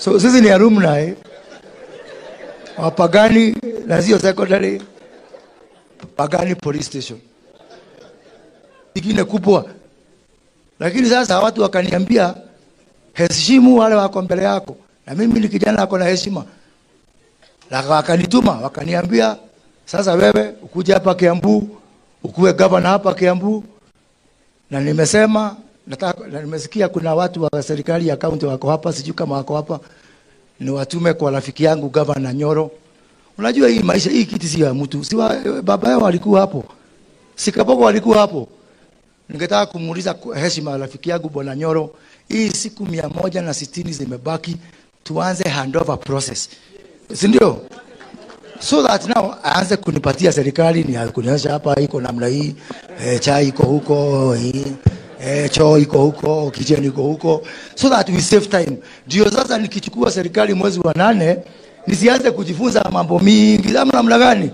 [0.00, 1.14] so sisi ni alumni
[2.78, 3.54] wapagani
[3.86, 4.82] na sio secondary
[6.16, 7.18] pagani police station.
[8.94, 9.64] Ingine kubwa.
[10.80, 12.34] Lakini sasa watu wakaniambia
[13.12, 14.76] heshimu wale wako mbele yako.
[15.06, 16.44] Na mimi ni kijana ako na heshima.
[17.88, 19.36] Wakanituma wakaniambia
[19.84, 21.68] sasa wewe ukuja hapa Kiambu
[22.22, 23.64] ukuwe gavana hapa Kiambu.
[24.70, 25.56] Na nimesema
[25.90, 29.80] nataka na nimesikia kuna watu wa serikali ya kaunti wako hapa sijui kama wako hapa.
[30.60, 32.70] Ni kwa rafiki yangu gavana Nyoro.
[33.38, 35.04] Unajua hii maisha hii kiti si ya mtu.
[35.04, 35.16] Si
[35.62, 36.64] baba yao alikuwa hapo.
[37.36, 38.48] Si Kabogo alikuwa hapo.
[39.28, 41.90] Ningetaka kumuuliza heshima rafiki yangu bwana Nyoro
[42.28, 44.56] hii siku mia moja na sitini zimebaki
[45.04, 46.48] tuanze handover process.
[47.14, 47.60] Si ndio?
[48.60, 52.54] So that now aanze kunipatia serikali ni kunionyesha hapa iko namna hii
[53.06, 54.64] e, chai iko huko hii
[55.24, 57.42] e, choo iko huko kitchen iko huko.
[57.74, 58.78] So that we save time.
[59.06, 61.36] Ndio sasa nikichukua serikali mwezi wa nane
[61.86, 63.76] nisianze kujifunza mambo mingi.
[63.76, 64.50] Ama namna gani?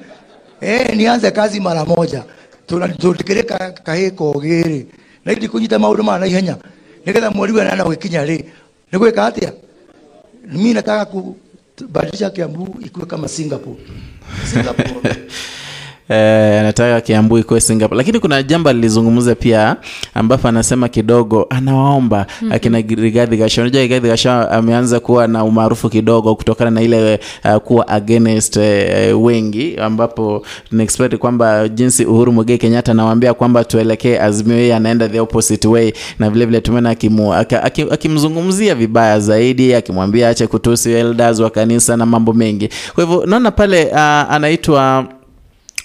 [0.61, 2.25] E, nianze kazi mara moja.
[2.67, 4.87] Tunatutikirika kahiko giri
[5.25, 6.57] na ili kunyita maundu ma na ihenya.
[7.07, 8.45] Nigetha mweri nana ugikinya ri
[8.93, 9.33] ni gwika
[10.47, 13.77] mimi nataka kubadilisha Kiambu ikuwe kama Singapore.
[14.53, 15.17] Singapore.
[16.09, 19.77] Eh, anataka Kiambu ikuwe Singapore, lakini kuna jambo alilizungumza pia
[20.15, 22.53] ambapo anasema kidogo anawaomba Mhm.
[22.53, 23.63] akina Rigathi Gachagua.
[23.65, 29.25] Unajua Rigathi Gachagua ameanza kuwa na umaarufu kidogo kutokana na ile uh, kuwa against uh,
[29.25, 30.87] wengi, ambapo tuna
[31.19, 36.31] kwamba jinsi Uhuru Muigai Kenyatta anawaambia kwamba tuelekee Azimio, yeye anaenda the opposite way, na
[36.31, 41.97] vile vile tumeona akimu- aka- aki- akimzungumzia vibaya zaidi, akimwambia ache kutusi elders wa kanisa
[41.97, 42.69] na mambo mengi.
[42.95, 45.07] Kwa hivyo naona pale uh, anaitwa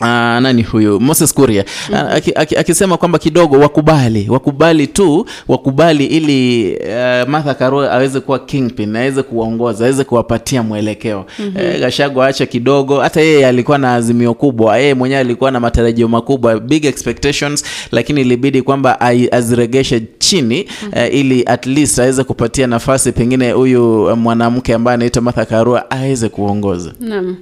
[0.01, 0.99] Uh, nani huyu?
[0.99, 1.65] Moses Kuria.
[1.89, 8.19] Uh, aki- aki- akisema kwamba kidogo wakubali wakubali tu wakubali ili uh, Martha Karua aweze
[8.19, 11.25] kuwa kingpin aweze kuwaongoza aweze kuwapatia mwelekeo.
[11.39, 11.65] Mm-hmm.
[11.73, 12.99] uh, Gachagua ache kidogo.
[12.99, 14.77] Hata yeye alikuwa na azimio kubwa.
[14.77, 19.01] Yeye mwenyewe alikuwa na matarajio makubwa big expectations lakini ilibidi kwamba
[19.31, 25.45] aziregeshe chini uh, ili at least aweze kupatia nafasi pengine huyu mwanamke ambaye anaitwa Martha
[25.45, 26.91] Karua aweze kuongoza.
[26.99, 27.35] Naam.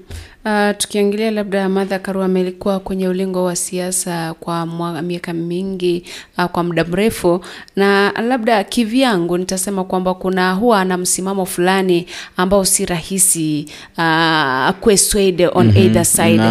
[0.45, 4.66] Uh, tukiangalia labda Martha Karua amelikuwa kwenye ulingo wa siasa kwa
[5.02, 6.03] miaka mingi
[6.38, 7.41] uh, kwa muda mrefu,
[7.76, 12.06] na labda kivyangu nitasema kwamba kuna huwa na msimamo fulani
[12.38, 13.66] ambao si rahisi
[13.98, 16.41] uh, swayed on -hmm, either side.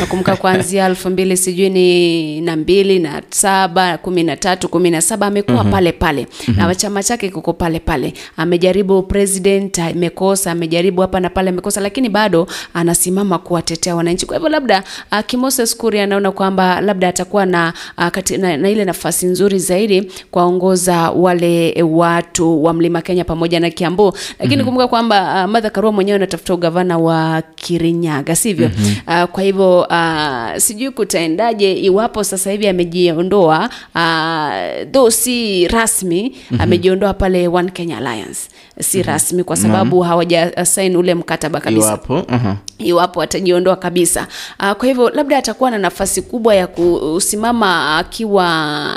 [0.00, 5.00] Nakumbuka kuanzia elfu mbili sijui ni na mbili na saba kumi na tatu kumi na
[5.00, 5.70] saba amekuwa Mhm.
[5.72, 6.26] pale pale
[6.56, 8.14] na chama chake kuko pale pale.
[8.36, 14.26] Amejaribu president amekosa, amejaribu hapa na pale amekosa, lakini bado anasimama ama kuwatetea wananchi.
[14.26, 14.82] Kwa hivyo labda
[15.12, 20.12] uh, Kimoses Kuria anaona kwamba labda atakuwa na, uh, kati, na, ile nafasi nzuri zaidi
[20.30, 24.64] kuwaongoza wale eh, watu wa Mlima Kenya pamoja na Kiambu, lakini Mhm.
[24.64, 28.68] kumbuka kwamba uh, Martha Karua mwenyewe anatafuta ugavana wa Kirinyaga, sivyo?
[28.68, 28.92] Mhm.
[29.06, 36.60] Uh, kwa hivyo uh, sijui kutaendaje iwapo sasa hivi amejiondoa uh, though si rasmi Mhm.
[36.60, 38.40] amejiondoa pale One Kenya Alliance
[38.80, 39.06] si Mhm.
[39.06, 42.56] rasmi kwa sababu hawaja sign ule mkataba kabisa iwapo aha.
[42.78, 44.26] iwapo atajiondoa kabisa.
[44.60, 48.48] Uh, kwa hivyo labda atakuwa na nafasi kubwa ya kusimama akiwa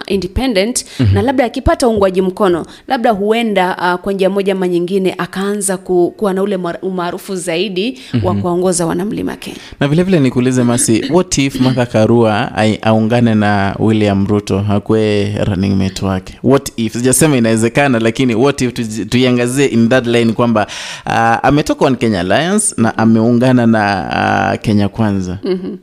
[0.07, 1.13] independent Mhm.
[1.13, 6.13] na labda akipata uungwaji mkono, labda huenda uh, kwa njia moja ama nyingine akaanza ku,
[6.17, 8.41] kuwa na ule umaarufu zaidi wa Mhm.
[8.41, 9.57] kuwaongoza wanamlima Kenya.
[9.79, 12.51] na vilevile nikuulize masi what if martha karua
[12.81, 18.73] aungane na william ruto akuwe running mate wake what if sijasema inawezekana lakini what if
[19.09, 20.67] tuiangazie in that line kwamba
[21.05, 21.13] uh,
[21.47, 25.75] ametoka one kenya alliance na ameungana na uh, kenya kwanza Mhm.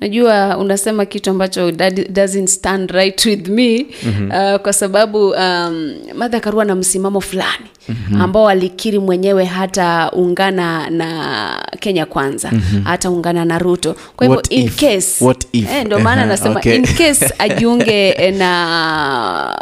[0.00, 4.30] Najua unasema kitu ambacho that doesn't stand right with me Mhm.
[4.30, 8.20] uh, kwa sababu um, Martha Karua na msimamo fulani Mhm.
[8.20, 12.82] ambao alikiri mwenyewe hata ungana na Kenya kwanza Mhm.
[12.84, 13.96] hata ungana na Ruto.
[14.16, 14.80] Kwa hivyo in if?
[14.80, 16.76] case eh, ndio maana anasema okay.
[16.76, 19.58] in case ajiunge na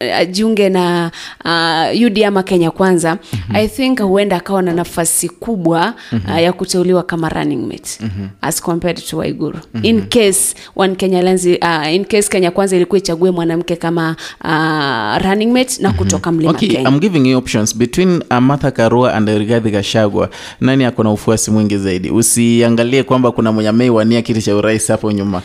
[0.00, 1.10] ajiunge na
[1.44, 3.56] uh, UD ama Kenya kwanza Mhm.
[3.56, 6.30] I think huenda akawa na nafasi kubwa Mhm.
[6.32, 8.26] uh, ya kuteuliwa kama running mate Mhm.
[8.42, 9.84] as compared to Waiguru Mhm.
[9.84, 15.22] in case one Kenya Alliance, uh, in case Kenya kwanza ilikuwa ichague mwanamke kama uh,
[15.28, 19.14] running mate na kutoka mlima okay, Kenya I'm giving you options between uh, Martha Karua
[19.14, 20.28] and Rigathi Gachagua.
[20.60, 22.10] Nani ako na ufuasi mwingi zaidi?
[22.10, 25.42] Usiangalie kwamba kuna mwenye ameiwania kiti cha urais hapo nyuma.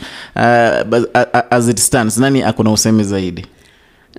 [0.90, 3.46] But, uh, as it stands, nani ako na usemi zaidi?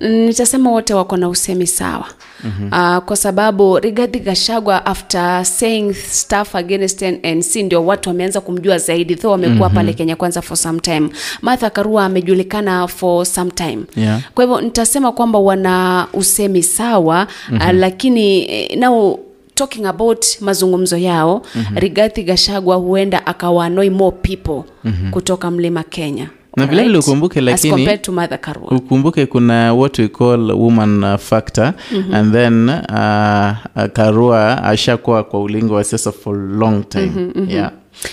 [0.00, 2.04] Nitasema wote wako na usemi sawa
[2.44, 2.66] Mhm.
[2.66, 9.16] uh, kwa sababu Rigathi Gachagua after saying stuff against NC ndio watu wameanza kumjua zaidi
[9.16, 9.76] though amekuwa Mhm.
[9.76, 11.08] pale Kenya kwanza for some time.
[11.42, 14.20] Martha Karua amejulikana for some time Yeah.
[14.34, 17.68] kwa hivyo nitasema kwamba wana usemi sawa mm-hmm.
[17.68, 19.18] uh, lakini nao
[19.54, 21.76] talking about mazungumzo yao Mhm.
[21.78, 25.10] Rigathi Gachagua huenda akawanoi more people Mhm.
[25.10, 26.28] kutoka mlima Kenya
[26.58, 27.88] na vilevile vile ukumbuke lakini
[28.76, 32.14] ukumbuke kuna what we call woman factor factor Mhm.
[32.14, 37.50] and then uh, uh, karua ashakuwa kwa ulingo wa siasa for long time Mhm, mhm.
[37.50, 37.72] yeah.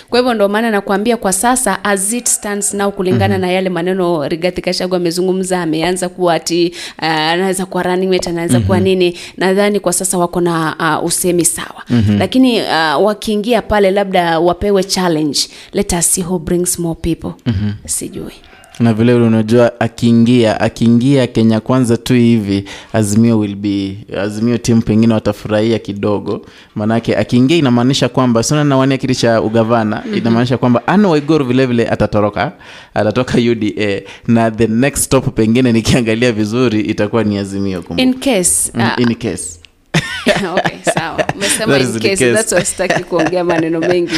[0.09, 3.41] Kwa hivyo ndio maana nakwambia kwa sasa as it stands now kulingana Mhm.
[3.41, 8.59] na yale maneno Rigathi Gachagua amezungumza ameanza kuwa ati uh, anaweza kuwa running mate anaweza
[8.59, 8.83] kuwa Mhm.
[8.87, 12.17] nini nadhani kwa sasa wako na uh, usemi sawa Mhm.
[12.19, 15.39] lakini uh, wakiingia pale labda wapewe challenge
[15.73, 17.71] let us see who brings more people Mhm.
[17.85, 18.33] sijui
[18.79, 24.81] na vile vile unajua akiingia akiingia kenya kwanza tu hivi azimio will be azimio timu
[24.81, 26.41] pengine watafurahia kidogo.
[26.75, 30.17] Maanake akiingia inamaanisha kwamba sina nawania kiti cha ugavana Mhm.
[30.17, 32.51] inamaanisha kwamba ana waigoro vilevile atatoroka
[32.93, 39.01] atatoka uda na the next stop pengine nikiangalia vizuri itakuwa ni azimio in case uh,
[39.01, 39.59] in case
[40.57, 42.33] okay sawa umesema in case case.
[42.33, 44.13] that's why sitaki kuongea maneno mengi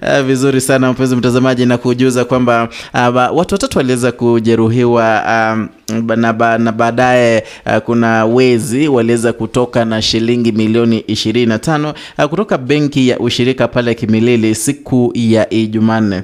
[0.00, 5.22] Ah, vizuri sana mpenzi mtazamaji na kujuza kwamba uh, watu watatu waliweza kujeruhiwa
[5.52, 5.68] um,
[6.16, 12.58] na, ba, na baadaye uh, kuna wezi waliweza kutoka na shilingi milioni 25 uh, kutoka
[12.58, 16.22] benki ya ushirika pale Kimilili siku ya Ijumanne.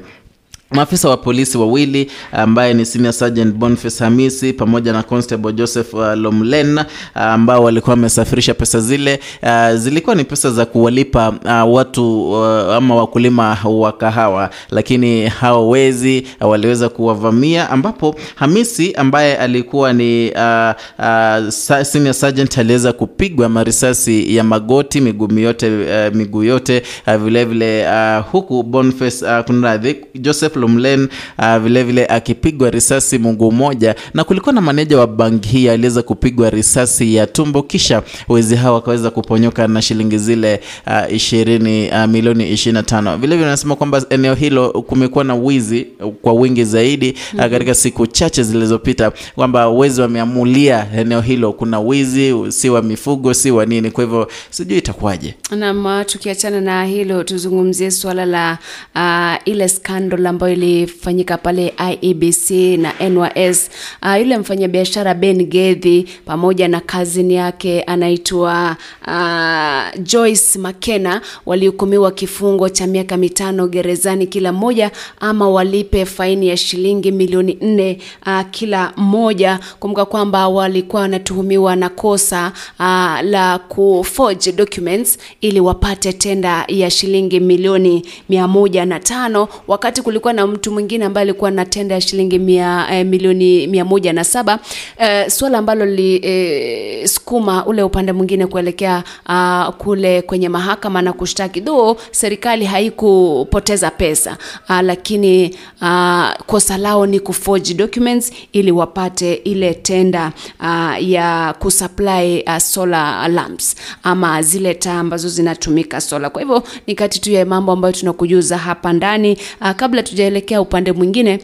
[0.70, 6.12] Maafisa wa polisi wawili ambaye ni Senior Sergeant Boniface Hamisi pamoja na Constable Joseph uh,
[6.14, 6.84] Lomlen uh,
[7.22, 12.94] ambao walikuwa wamesafirisha pesa zile uh, zilikuwa ni pesa za kuwalipa uh, watu uh, ama
[12.94, 20.72] wakulima wa kahawa, lakini hao wezi uh, waliweza kuwavamia, ambapo Hamisi ambaye alikuwa ni uh,
[20.98, 21.48] uh,
[21.82, 25.68] Senior Sergeant aliweza kupigwa marisasi ya magoti, miguu yote
[26.08, 31.08] uh, miguu yote uh, vile vile uh, huku Boniface uh, kunradhi Joseph Lumlen
[31.38, 36.02] uh, vile vile akipigwa risasi mguu moja, na kulikuwa na maneja wa banki hii aliweza
[36.02, 42.04] kupigwa risasi ya tumbo, kisha wezi hao wakaweza kuponyoka na shilingi zile uh, ishirini uh,
[42.06, 43.16] milioni ishirini na tano.
[43.16, 45.86] Vilevile anasema kwamba eneo hilo kumekuwa na wizi
[46.22, 47.50] kwa wingi zaidi uh, Mhm.
[47.50, 53.50] katika siku chache zilizopita, kwamba wezi wameamulia eneo hilo, kuna wizi si wa mifugo si
[53.50, 55.34] wa nini, kwa hivyo sijui itakuwaje.
[55.56, 58.58] Nam, tukiachana na hilo tuzungumzie suala la
[58.94, 63.70] uh, ile scandal ambayo ambayo ilifanyika pale IEBC na NYS.
[64.02, 68.76] Uh, yule mfanyabiashara Ben Gedhi pamoja na kazini yake anaitwa
[69.06, 76.56] uh, Joyce Makena walihukumiwa kifungo cha miaka mitano gerezani kila mmoja ama walipe faini ya
[76.56, 79.60] shilingi milioni nne uh, kila mmoja.
[79.80, 82.84] Kumbuka kwamba walikuwa wanatuhumiwa na kosa uh,
[83.22, 90.32] la kuforge documents ili wapate tenda ya shilingi milioni mia moja na tano wakati kulikuwa
[90.32, 94.24] na mtu mwingine ambaye alikuwa na tenda ya shilingi mia, eh, milioni mia moja na
[94.24, 94.58] saba.
[94.98, 101.60] Eh, swala ambalo lilisukuma eh, ule upande mwingine kuelekea uh, kule kwenye mahakama na kushtaki
[101.60, 104.36] dho serikali haikupoteza pesa.
[104.68, 112.42] Uh, lakini uh, kosa lao ni kuforge documents ili wapate ile tenda uh, ya kusupply
[112.46, 116.30] uh, solar lamps ama zile taa ambazo zinatumika sola.
[116.30, 119.38] Kwa hivyo ni kati tu ya mambo ambayo tunakujuza hapa ndani.
[119.60, 121.38] Uh, kabla tujaelekea upande mwingine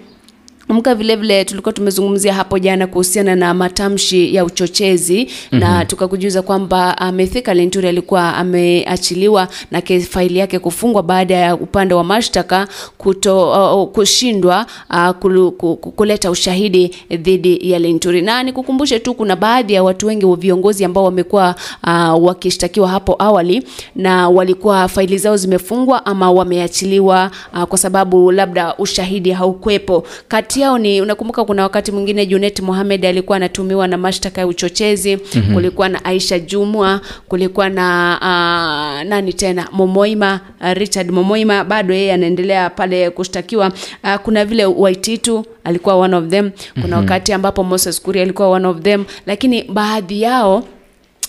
[0.66, 5.60] Kumbuka vile vile tulikuwa tumezungumzia hapo jana kuhusiana na matamshi ya uchochezi mm-hmm.
[5.60, 11.94] na tukakujuza kwamba uh, Mithika Linturi alikuwa ameachiliwa na faili yake kufungwa baada ya upande
[11.94, 12.68] wa mashtaka
[12.98, 13.50] kuto
[13.82, 18.22] uh, kushindwa uh, kulu, ku- ku- kuleta ushahidi dhidi ya Linturi.
[18.22, 21.54] Na nikukumbushe tu kuna baadhi ya watu wengi wa viongozi ambao wamekuwa
[21.86, 23.62] uh, wakishtakiwa hapo awali
[23.96, 30.04] na walikuwa faili zao zimefungwa ama wameachiliwa uh, kwa sababu labda ushahidi haukwepo.
[30.28, 35.16] Kati yao ni unakumbuka, kuna wakati mwingine Junet Mohamed alikuwa anatumiwa na mashtaka ya uchochezi
[35.16, 35.54] Mhm.
[35.54, 42.12] kulikuwa na Aisha Jumwa, kulikuwa na uh, nani tena Momoima uh, Richard Momoima bado yeye
[42.12, 43.72] anaendelea pale kushtakiwa.
[44.04, 46.50] Uh, kuna vile Waititu alikuwa one of them.
[46.74, 46.94] Kuna Mhm.
[46.96, 50.56] wakati ambapo Moses Kuria alikuwa one of them, lakini baadhi yao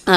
[0.08, 0.14] uh,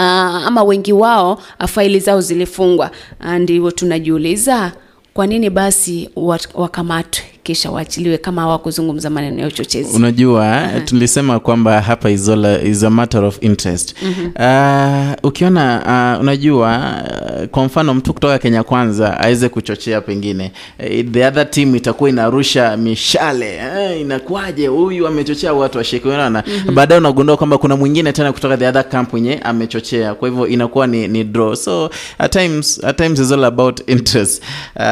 [0.46, 2.90] ama wengi wao faili zao zilifungwa.
[3.24, 4.72] ndio ndivyo tunajiuliza
[5.14, 6.10] kwa nini basi
[6.54, 9.96] wakamatwe kisha waachiliwe kama hawakuzungumza maneno ya uchochezi.
[9.96, 14.26] unajua tulisema kwamba hapa is, all a, is a matter of interest Mhm.
[14.26, 16.94] uh, ukiona uh, unajua
[17.40, 22.10] uh, kwa mfano mtu kutoka kenya kwanza aweze kuchochea pengine uh, the other team itakuwa
[22.10, 23.60] inarusha mishale
[23.94, 26.74] uh, inakuwaje huyu amechochea watu washike unaona Mhm.
[26.74, 30.86] baadaye unagundua kwamba kuna mwingine tena kutoka the other camp wenye amechochea kwa hivyo inakuwa
[30.86, 34.42] ni, ni draw so at times, at times is all about interest
[34.76, 34.82] uh,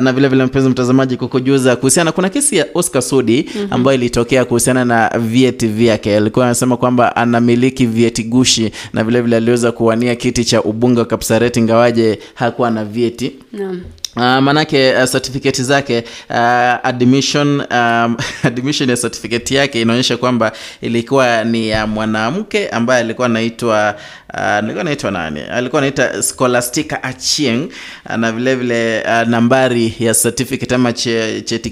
[0.00, 3.66] na vile vile mpenzi mtazamaji kukujuza kuhusiana kuna kesi ya Oscar Sudi Mhm.
[3.72, 9.36] ambayo ilitokea kuhusiana na vyeti vyake alikuwa anasema kwamba anamiliki vyeti gushi na vile vile
[9.36, 13.80] aliweza kuwania kiti cha ubunge wa Kapsareti ingawaje hakuwa na vyeti Naam.
[14.16, 16.36] Uh, manake uh, certificate zake uh,
[16.82, 23.94] admission um, admission ya certificate yake inaonyesha kwamba ilikuwa ni ya mwanamke ambaye alikuwa anaitwa
[24.34, 27.68] uh, alikuwa anaitwa nani alikuwa anaita Scholastica Achieng
[28.10, 31.70] uh, na vile vile uh, nambari ya certificate ama che- cheti,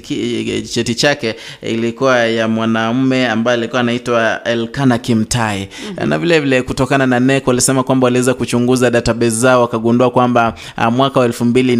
[0.73, 6.08] cheti chake ilikuwa ya mwanamume ambaye alikuwa anaitwa Elkana Kimtai mm-hmm.
[6.08, 10.84] na vile vile kutokana na NEC walisema kwamba waliweza kuchunguza database zao wakagundua kwamba uh,
[10.92, 11.76] mwaka wa elfu mbili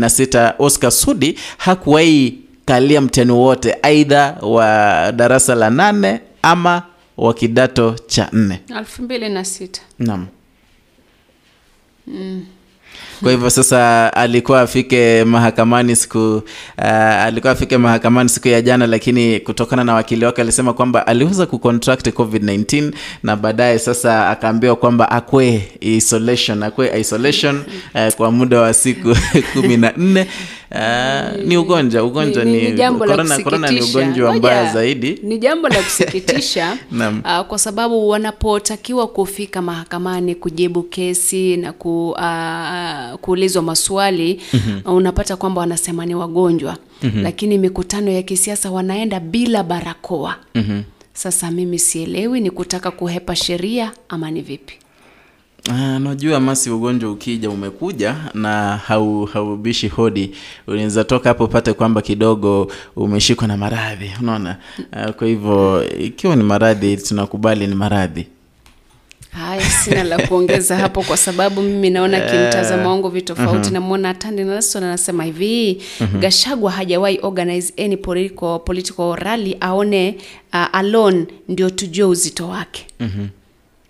[0.59, 6.83] na Oscar Sudi hakuwahi kalia mtihani wote aidha wa darasa la nane ama
[7.17, 8.61] wa kidato cha nne.
[8.79, 9.81] Elfu mbili na sita.
[9.99, 10.27] Naam.
[12.07, 12.47] Mm.
[13.23, 16.43] Kwa hivyo sasa alikuwa afike mahakamani siku
[16.79, 21.47] uh, alikuwa afike mahakamani siku ya jana lakini kutokana na wakili wake alisema kwamba aliweza
[21.47, 27.63] kucontract covid-19 na baadaye sasa akaambiwa kwamba akwe isolation akwe isolation
[27.95, 29.17] uh, kwa muda wa siku
[29.55, 30.27] kumi na nne.
[30.75, 34.73] Uh, ni ugonjwa ugonjwa ni, ni, ni, ni jambo la corona, corona ni ugonjwa mbaya
[34.73, 35.19] zaidi.
[35.23, 36.77] ni jambo la kusikitisha
[37.25, 42.19] uh, kwa sababu wanapotakiwa kufika mahakamani kujibu kesi na ku, uh,
[43.21, 44.81] kuulizwa maswali Mhm.
[44.95, 47.23] unapata kwamba wanasema ni wagonjwa Mhm.
[47.23, 50.83] lakini mikutano ya kisiasa wanaenda bila barakoa mm-hmm.
[51.13, 54.75] sasa mimi sielewi ni kutaka kuhepa sheria ama ni vipi
[55.71, 60.31] Ah, najua masi ugonjwa ukija umekuja na hau, haubishi hodi
[60.67, 64.57] unaweza toka hapo upate kwamba kidogo umeshikwa na maradhi unaona
[64.93, 68.27] ah, kwa hivyo ikiwa ni maradhi tunakubali ni maradhi
[69.35, 73.73] haya sina la kuongeza hapo kwa sababu mimi naona Eh, kimtazamo wangu vitofauti mhm.
[73.73, 76.21] namwona Atandi Nelson anasema hivi Mhm.
[76.21, 80.17] Gashagwa hajawahi organize any political, political rally aone
[80.53, 83.27] uh, alone ndio tujue uzito wake Mhm.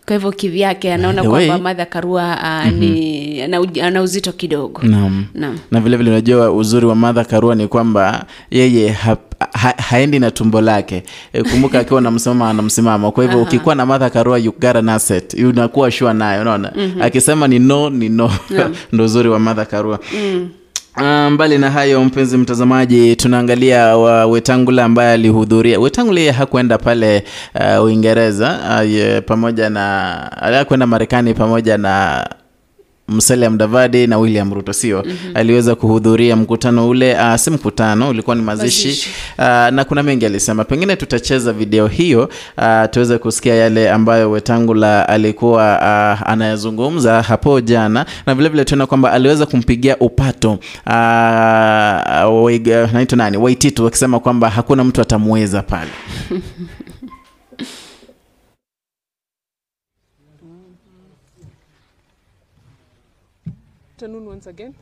[0.06, 2.80] Kwa hivyo kivyake anaona kwamba way- Karua uh, Mhm.
[2.80, 5.24] ni ana, ana uzito kidogo Naam.
[5.34, 5.58] Naam.
[5.70, 9.16] na vile vile unajua uzuri wa madha Karua ni kwamba yeye ha,
[9.52, 11.02] ha, haendi na tumbo lake
[11.32, 14.88] E, kumbuka akiwa na anamsimama ana kwa hivyo ukikuwa na madha Karua you got an
[14.88, 17.02] asset unakuwa shua nayo unaona Mhm.
[17.02, 18.32] akisema ni no ni no
[18.92, 20.48] ndo uzuri wa madha Karua mm.
[21.30, 25.80] Mbali na hayo mpenzi mtazamaji tunaangalia wa wetangula ambaye alihudhuria.
[25.80, 27.24] Wetangula yeye hakuenda pale
[27.78, 32.26] uh, uingereza uh, pamoja na alikwenda marekani pamoja na
[33.08, 35.02] Musalia Mudavadi na William Ruto sio?
[35.06, 35.36] Mm-hmm.
[35.36, 39.10] aliweza kuhudhuria mkutano ule uh, si mkutano ulikuwa ni mazishi, Mazishi.
[39.38, 40.64] Uh, na kuna mengi alisema.
[40.64, 48.06] Pengine tutacheza video hiyo uh, tuweze kusikia yale ambayo Wetangula alikuwa uh, anayazungumza hapo jana.
[48.26, 50.60] Na vilevile tuona kwamba aliweza kumpigia upato uh,
[52.92, 53.36] naitwa nani?
[53.36, 55.90] Waititu akisema kwamba hakuna mtu atamweza pale
[64.04, 64.74] afternoon once again.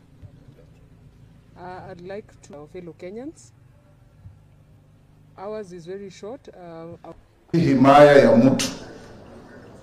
[1.57, 3.53] Uh, I'd like to our fellow Kenyans.
[5.39, 6.49] Ours is very short.
[6.49, 7.13] Uh,
[7.53, 8.67] himaya ya mtu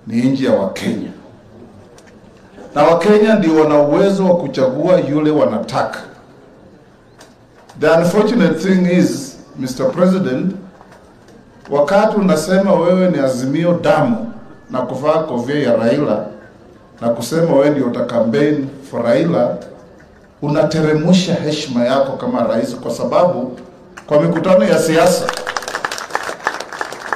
[0.07, 1.11] ni nchi ya Wakenya,
[2.75, 5.99] na Wakenya ndio wana uwezo wa kuchagua yule wanataka.
[7.79, 9.91] The unfortunate thing is, Mr.
[9.91, 10.55] President,
[11.69, 14.33] wakati unasema wewe ni Azimio damu
[14.69, 16.38] na kuvaa kofia ya Raila
[17.01, 19.55] na kusema wewe ndio uta campaign for Raila,
[20.41, 23.59] unateremusha heshima yako kama rais, kwa sababu
[24.07, 25.25] kwa mikutano ya siasa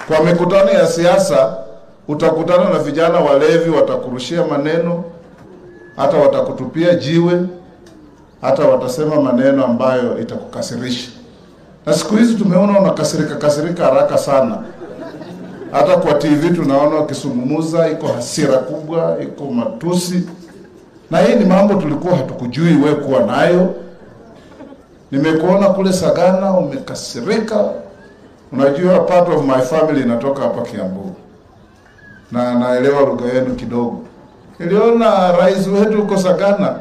[0.07, 1.55] kwa mikutano ya siasa
[2.07, 5.03] utakutana na vijana walevi, watakurushia maneno,
[5.95, 7.41] hata watakutupia jiwe,
[8.41, 11.09] hata watasema maneno ambayo itakukasirisha.
[11.85, 14.57] Na siku hizi tumeona unakasirika kasirika haraka sana,
[15.73, 20.23] hata kwa TV tunaona wakisungumuza, iko hasira kubwa, iko matusi,
[21.11, 23.73] na hii ni mambo tulikuwa hatukujui we kuwa nayo.
[25.11, 27.65] Nimekuona kule Sagana umekasirika,
[28.51, 31.15] Unajua, part of my family inatoka hapa Kiambu
[32.31, 34.01] na naelewa lugha yenu kidogo.
[34.59, 36.75] Niliona rais wetu huko Sagana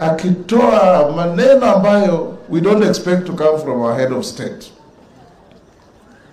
[0.00, 4.72] akitoa maneno ambayo we don't expect to come from our head of state,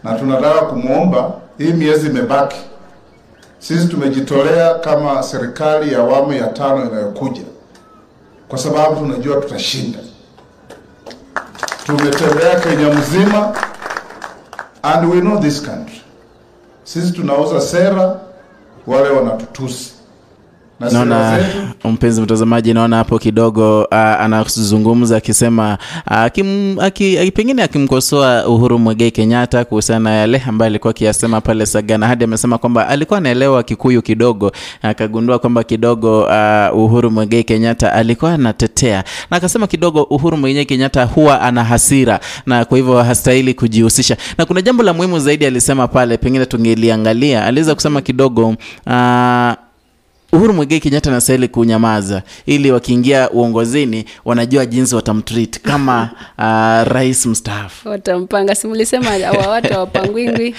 [0.04, 2.58] na tunataka kumwomba, hii miezi imebaki,
[3.60, 7.42] sisi tumejitolea kama serikali ya awamu ya tano inayokuja,
[8.48, 10.00] kwa sababu tunajua tutashinda.
[11.86, 13.54] Tumetembea Kenya mzima
[14.84, 16.02] and we know this country.
[16.84, 18.20] Sisi tunauza sera,
[18.88, 19.93] wale wanatutusi
[20.80, 21.40] naona
[21.86, 30.10] mpenzi mtazamaji naona hapo kidogo uh, anazungumza akisema aki, pengine akimkosoa uhuru mwegei kenyatta kuhusiana
[30.10, 32.08] na yale ambayo alikuwa akiyasema pale sagana.
[32.08, 38.34] Hadi amesema kwamba alikuwa anaelewa kikuyu kidogo akagundua kwamba kidogo a, uhuru mwegai kenyatta alikuwa
[38.34, 39.04] anatetea.
[39.32, 44.18] Na akasema kidogo uhuru mwegai kenyatta huwa ana hasira na kwa hivyo hastahili kujihusisha.
[44.38, 47.46] Na kuna jambo la muhimu zaidi alisema pale pengine tungeliangalia.
[47.46, 48.48] Aliweza kusema kidogo
[48.88, 49.54] uh,
[50.34, 56.44] Uhuru Muigai Kenyatta anastahili kunyamaza ili wakiingia uongozini wanajua jinsi watamtreat kama uh,
[56.94, 57.90] rais mstaafu.
[57.90, 59.10] watampanga simulisema
[59.48, 60.56] watu wapangwingwi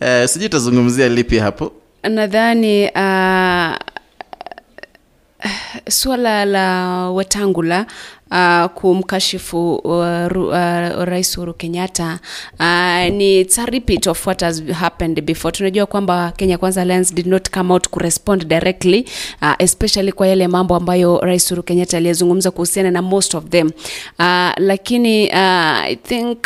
[0.00, 1.72] Uh, sijui utazungumzia lipi hapo.
[2.02, 3.97] nadhani uh,
[5.88, 7.86] suala la Wetangula
[8.30, 12.18] uh, kumkashifu uh, uh, Rais Uhuru Kenyatta
[12.60, 13.58] uh, ni it's
[14.06, 15.52] of what has happened before.
[15.52, 19.06] Tunajua kwamba Kenya Kwanza Alliance did not come out kurespond directly
[19.42, 23.70] uh, especially kwa yale mambo ambayo Rais Uhuru Kenyatta aliyezungumza kuhusiana na most of them
[24.18, 25.36] uh, lakini uh,
[25.84, 26.38] I think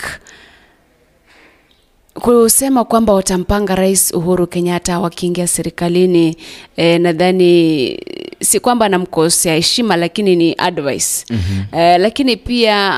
[2.23, 6.36] kusema kwamba watampanga rais Uhuru Kenyatta wakiingia serikalini
[6.76, 7.99] e, nadhani
[8.41, 11.81] si kwamba anamkosea heshima, lakini ni advice mm-hmm.
[11.81, 12.92] E, lakini pia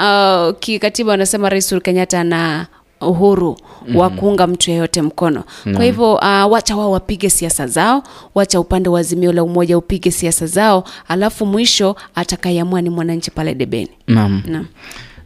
[0.51, 2.67] uh, kikatiba wanasema rais Uhuru Kenyatta ana
[3.01, 3.97] uhuru mm-hmm.
[3.97, 5.77] wa kuunga mtu yeyote mkono Naam.
[5.77, 8.03] kwa hivyo uh, wacha wao wapige siasa zao,
[8.35, 13.55] wacha upande wa Azimio la Umoja upige siasa zao, alafu mwisho atakayeamua ni mwananchi pale
[13.55, 13.91] debeni.
[14.09, 14.43] Naam.
[14.47, 14.67] Naam.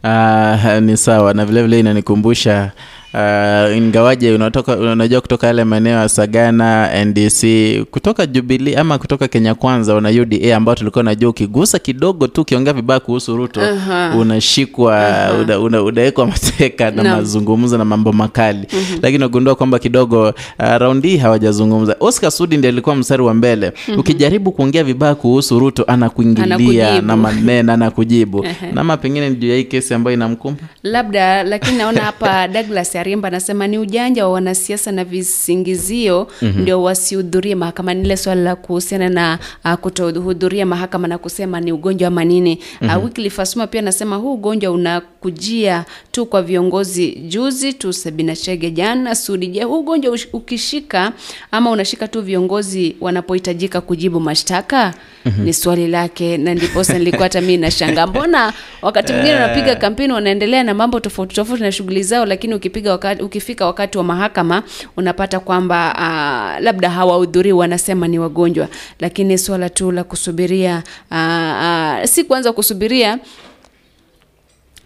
[0.03, 2.71] Uh, ni sawa na vilevile vile inanikumbusha
[3.13, 7.45] uh, ingawaje unatoka unajua kutoka yale maeneo ya Sagana NDC
[7.91, 12.73] kutoka Jubilee ama kutoka Kenya Kwanza una UDA ambao tulikuwa najua ukigusa kidogo tu ukiongea
[12.73, 14.15] vibaya kuhusu Ruto Aha.
[14.17, 15.61] unashikwa uh -huh.
[15.63, 17.09] una, unawekwa mateka na no.
[17.15, 18.99] mazungumzo na mambo makali Mhm.
[19.01, 21.95] lakini unagundua kwamba kidogo uh, raundi hii hawajazungumza.
[21.99, 23.99] Oscar Sudi ndiye alikuwa mstari wa mbele Mhm.
[23.99, 27.07] ukijaribu kuongea vibaya kuhusu Ruto anakuingilia Anakujibu.
[27.07, 32.01] na maneno anakujibu nama pengine ni juu ya hii kesi ambayo inamkumba labda lakini naona
[32.01, 36.61] hapa Douglas Charimba anasema ni ujanja wa wanasiasa na visingizio Mhm.
[36.61, 38.01] ndio wasihudhurie mahakamani.
[38.05, 42.59] Ile swala la kuhusiana na uh, kutohudhuria mahakama na kusema ni ugonjwa ama nini.
[42.81, 42.97] Mhm.
[42.97, 47.11] Uh, Wycliffe Asuma pia anasema huu ugonjwa unakujia tu kwa viongozi.
[47.11, 49.47] Juzi tu Sabina Chege, jana Sudi.
[49.47, 51.11] Je, huu ugonjwa ukishika
[51.51, 54.93] ama unashika tu viongozi wanapohitajika kujibu mashtaka?
[55.25, 55.43] Mhm.
[55.43, 60.63] Ni swali lake, na ndiposa nilikuwa hata mimi nashangaa, mbona wakati mwingine wanapiga kampeni wanaendelea
[60.63, 64.63] na mambo tofauti tofauti na shughuli zao, lakini ukipiga wakati, ukifika wakati wa mahakama
[64.97, 68.67] unapata kwamba uh, labda hawahudhurii, wanasema ni wagonjwa.
[68.99, 73.19] Lakini swala tu la kusubiria uh, uh, si kuanza kusubiria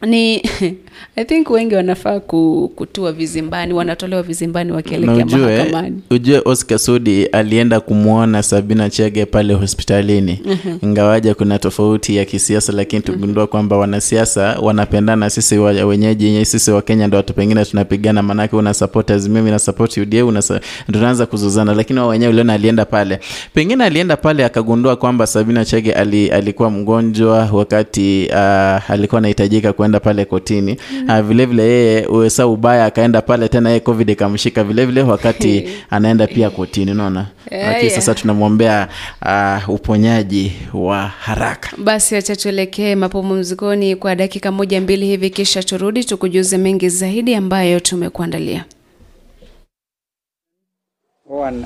[0.06, 0.42] ni
[1.16, 6.02] I think wengi wanafaa ku, kutua vizimbani, wanatolewa vizimbani wakielekea ujue, mahakamani.
[6.12, 10.78] ujue Oscar Sudi alienda kumwona Sabina Chege pale hospitalini Mhm.
[10.82, 15.30] ingawaja kuna tofauti ya kisiasa, lakini tugundua kwamba wanasiasa wanapendana.
[15.30, 18.74] Sisi wa, wenyeji sisi wakenya ndo watu pengine tunapigana, manake una
[19.30, 20.42] mimi na support UDA, una
[20.92, 23.20] tunaanza kuzuzana, lakini wao wenyewe uliona alienda pale,
[23.54, 29.93] pengine alienda pale akagundua kwamba Sabina Chege ali, alikuwa mgonjwa wakati uh, alikuwa anahitajika kwenda
[30.00, 31.10] pale kotini Mhm.
[31.10, 35.70] uh, vile vile yeye uesa ubaya akaenda pale tena yeye covid ikamshika vile vile wakati
[35.90, 37.96] anaenda pia kotini unaona Eh, lakini yeah.
[37.96, 38.88] sasa tunamwombea
[39.26, 46.04] uh, uponyaji wa haraka Basi acha tuelekee mapumzikoni kwa dakika moja mbili hivi, kisha turudi
[46.04, 48.66] tukujuze mengi zaidi ambayo tumekuandalia.
[51.30, 51.66] One,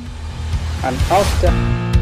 [0.83, 1.96] and an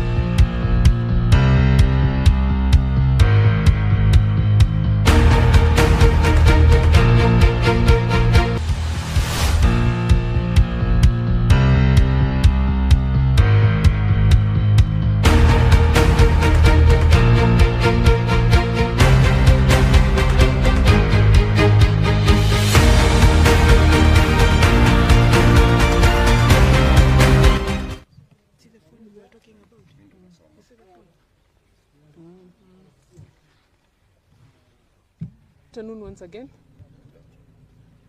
[36.16, 36.50] once again.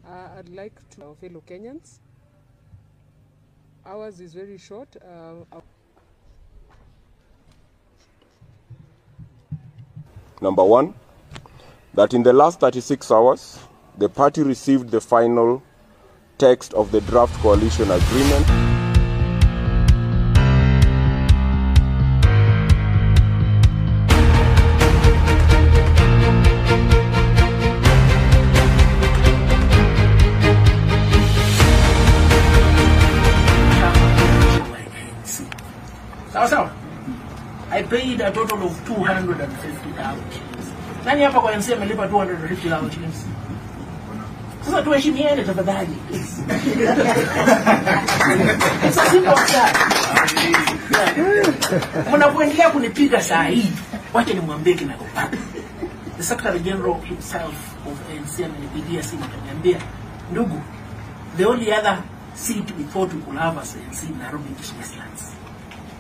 [0.07, 1.99] Uh, I'd like to our fellow Kenyans.
[3.85, 4.95] Ours is very short.
[5.03, 5.61] Uh,
[10.41, 10.95] Number one,
[11.95, 13.59] that in the last 36 hours,
[13.99, 15.61] the party received the final
[16.39, 18.76] text of the draft coalition agreement.
[38.27, 40.17] A total of 250000
[41.05, 43.27] nani hapa kwa mc amelipa 250000 shillings
[44.65, 45.97] sasa tuheshimiane tafadhali.
[48.87, 49.77] It's simple as that.
[52.15, 53.73] Mnapoendelea kunipiga saa hii
[54.15, 55.37] wacha nimwambie kinakopata
[56.17, 57.55] the secretary general himself
[57.87, 59.79] of ANC amenipigia simu akaniambia
[60.33, 60.61] ndugu
[61.37, 61.99] the only other
[62.35, 65.36] seat we thought we could have as ANC Nairobi is Westlands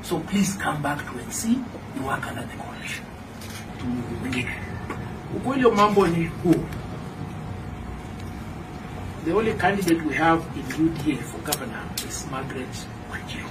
[0.07, 1.65] So please come back to NC,
[1.97, 3.05] you work under the coalition.
[5.37, 6.55] Ukweli wa mambo ni huu.
[9.25, 13.51] The only candidate we have in UDA for governor is Margaret Wanjiru.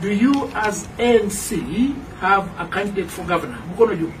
[0.00, 3.58] Do you as ANC have a candidate for governor?
[3.68, 4.12] Mkono juu.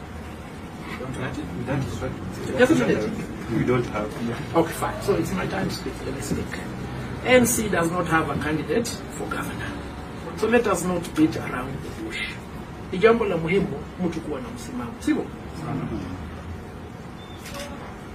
[2.58, 3.10] Just a minute.
[3.50, 4.10] We don't have.
[4.54, 5.02] Okay, fine.
[5.02, 5.94] So it's my time to speak.
[6.04, 6.60] Let me speak.
[7.24, 9.73] NC does not have a candidate for governor.
[10.44, 12.20] So let us not beat around the bush.
[12.92, 13.66] Ni jambo la muhimu
[14.06, 15.24] mtu kuwa na msimamo, sivyo?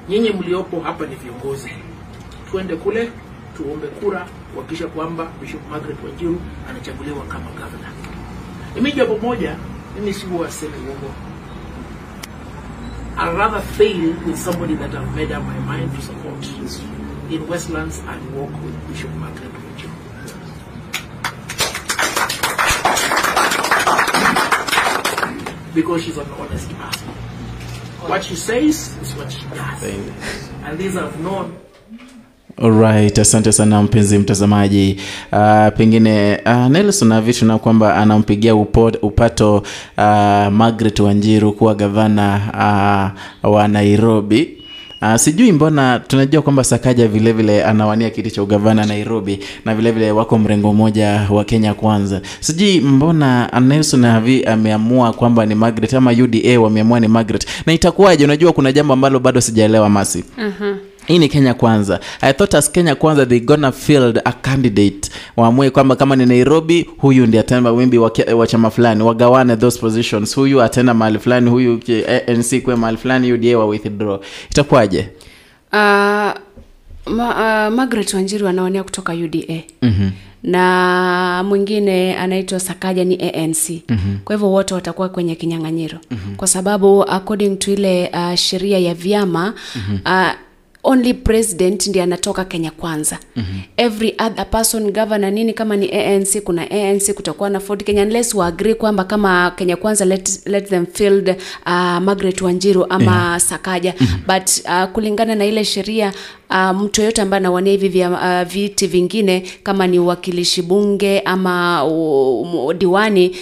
[0.10, 1.70] Nyinyi mliopo hapa ni viongozi,
[2.52, 3.12] tuende kule
[3.58, 7.92] tuombe kura kuhakikisha kwamba Bishop Margaret Wanjiru anachaguliwa kama governor.
[8.76, 9.56] Mimi jambo moja,
[9.96, 10.48] mimi si huwa
[10.88, 11.14] uongo.
[13.18, 16.46] I'd rather fail with somebody that I've made up my mind to support
[17.32, 20.10] in Westlands and work with Bishop Margaret Wanjiru.
[25.82, 27.08] Because she's an honest person.
[28.10, 29.84] What she says is what she does.
[30.64, 31.54] And these I've known
[32.62, 34.98] Alright, asante sana mpenzi mtazamaji.
[35.32, 39.64] Uh, pengine uh, Nelson Avitu na kwamba anampigia upo, upato uh,
[40.52, 44.59] Margaret Wanjiru kuwa gavana uh, wa Nairobi.
[45.02, 49.92] Uh, sijui mbona tunajua kwamba Sakaja vile vile anawania kiti cha ugavana Nairobi na vile
[49.92, 52.22] vile wako mrengo mmoja wa Kenya Kwanza.
[52.40, 58.24] Sijui mbona Nelson Havi ameamua kwamba ni Margaret ama UDA wameamua ni Margaret, na itakuwaje?
[58.26, 60.24] Unajua kuna jambo ambalo bado sijaelewa Masi.
[60.38, 60.78] Aha.
[61.10, 62.00] Hii ni kenya kwanza.
[62.22, 65.10] I thought as kenya kwanza they gonna field a candidate.
[65.38, 69.04] Waamue kwamba kama ni nairobi huyu ndi atenda wimbi wa, chama fulani.
[69.04, 70.36] Wagawane those positions.
[70.36, 71.80] Huyu atenda mahali fulani huyu
[72.28, 74.20] anc kwe mahali fulani uda wa withdraw.
[74.52, 75.10] Itakuwaje?
[75.74, 79.40] Uh, ma, uh, margaret wanjiru anaonea kutoka uda
[79.82, 80.12] mm-hmm.
[80.44, 84.18] na mwingine anaitwa sakaja ni anc Mhm.
[84.26, 85.98] kwa hivyo wote watakuwa kwenye kinyang'anyiro.
[86.12, 86.36] Mhm.
[86.36, 89.96] kwa sababu according to ile uh, sheria ya vyama Mhm.
[90.06, 90.30] uh,
[90.84, 93.46] only president ndi anatoka kenya kwanza Mhm.
[93.78, 98.34] every other person governor nini kama ni anc kuna anc kutakuwa na ford kenya unless
[98.36, 101.30] waagree kwamba kama kenya kwanza let, let them field
[101.66, 103.40] uh, margaret wanjiru ama Yeah.
[103.40, 103.94] sakaja
[104.28, 106.14] but uh, kulingana na ile sheria
[106.50, 111.86] uh, mtu yoyote ambaye anawania hivi vya uh, viti vingine kama ni uwakilishi bunge ama
[111.86, 113.36] u, u, diwani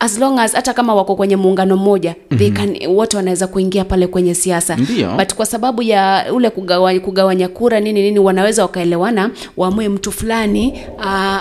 [0.00, 2.38] as long as hata kama wako kwenye muungano mmoja mm-hmm.
[2.38, 5.12] they can wote wanaweza kuingia pale kwenye siasa Ndio.
[5.16, 10.80] but kwa sababu ya ule kugawanya, kugawanya kura nini nini wanaweza wakaelewana waamue mtu fulani
[10.98, 11.38] uh,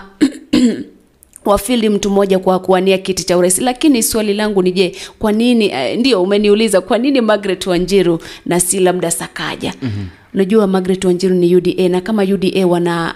[1.46, 5.68] wafili mtu mmoja kwa kuwania kiti cha urais lakini swali langu ni je kwa nini
[5.70, 11.36] uh, ndio umeniuliza kwa nini margaret wanjiru na si labda sakaja mm-hmm unajua margaret wanjiru
[11.36, 13.14] ni uda na kama uda wana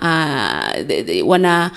[1.22, 1.72] uh, wana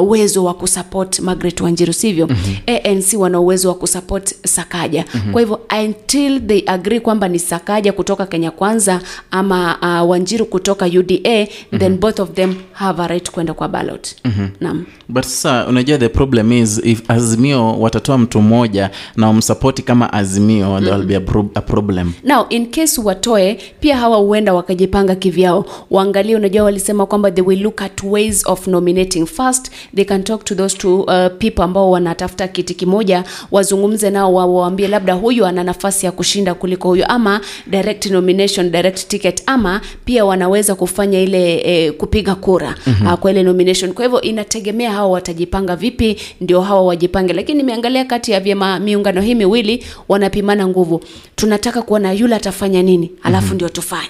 [0.00, 2.76] uwezo uh, wa kusupport margaret wanjiru sivyo mm-hmm.
[2.92, 5.32] anc wana uwezo wa kusupport sakaja mm-hmm.
[5.32, 10.86] kwa hivyo until they agree kwamba ni sakaja kutoka kenya kwanza ama uh, wanjiru kutoka
[10.86, 11.78] uda mm-hmm.
[11.80, 14.48] then both of them have a right kwenda kwa ballot Mhm.
[14.60, 20.12] naam but sasa unajua the problem is if azimio watatoa mtu mmoja na wamsapoti kama
[20.12, 24.54] azimio there will be a, pro- a problem now in case watoe pia hawa huenda
[24.80, 25.64] wakajipanga kivyao.
[25.90, 30.44] Waangalie unajua walisema kwamba they will look at ways of nominating first they can talk
[30.44, 35.46] to those two uh, people ambao wanatafuta kiti kimoja wazungumze nao wa- wawaambie labda huyu
[35.46, 41.20] ana nafasi ya kushinda kuliko huyu ama direct nomination direct ticket ama pia wanaweza kufanya
[41.20, 42.74] ile eh, kupiga kura.
[42.86, 43.06] Mhm.
[43.06, 43.92] uh, kwa ile nomination.
[43.92, 47.32] Kwa hivyo inategemea hao watajipanga vipi ndio hawa wajipange.
[47.32, 51.00] Lakini nimeangalia kati ya vyama miungano hii miwili wanapimana nguvu.
[51.36, 53.54] Tunataka kuona yule atafanya nini alafu Mhm.
[53.54, 54.08] ndio tufanye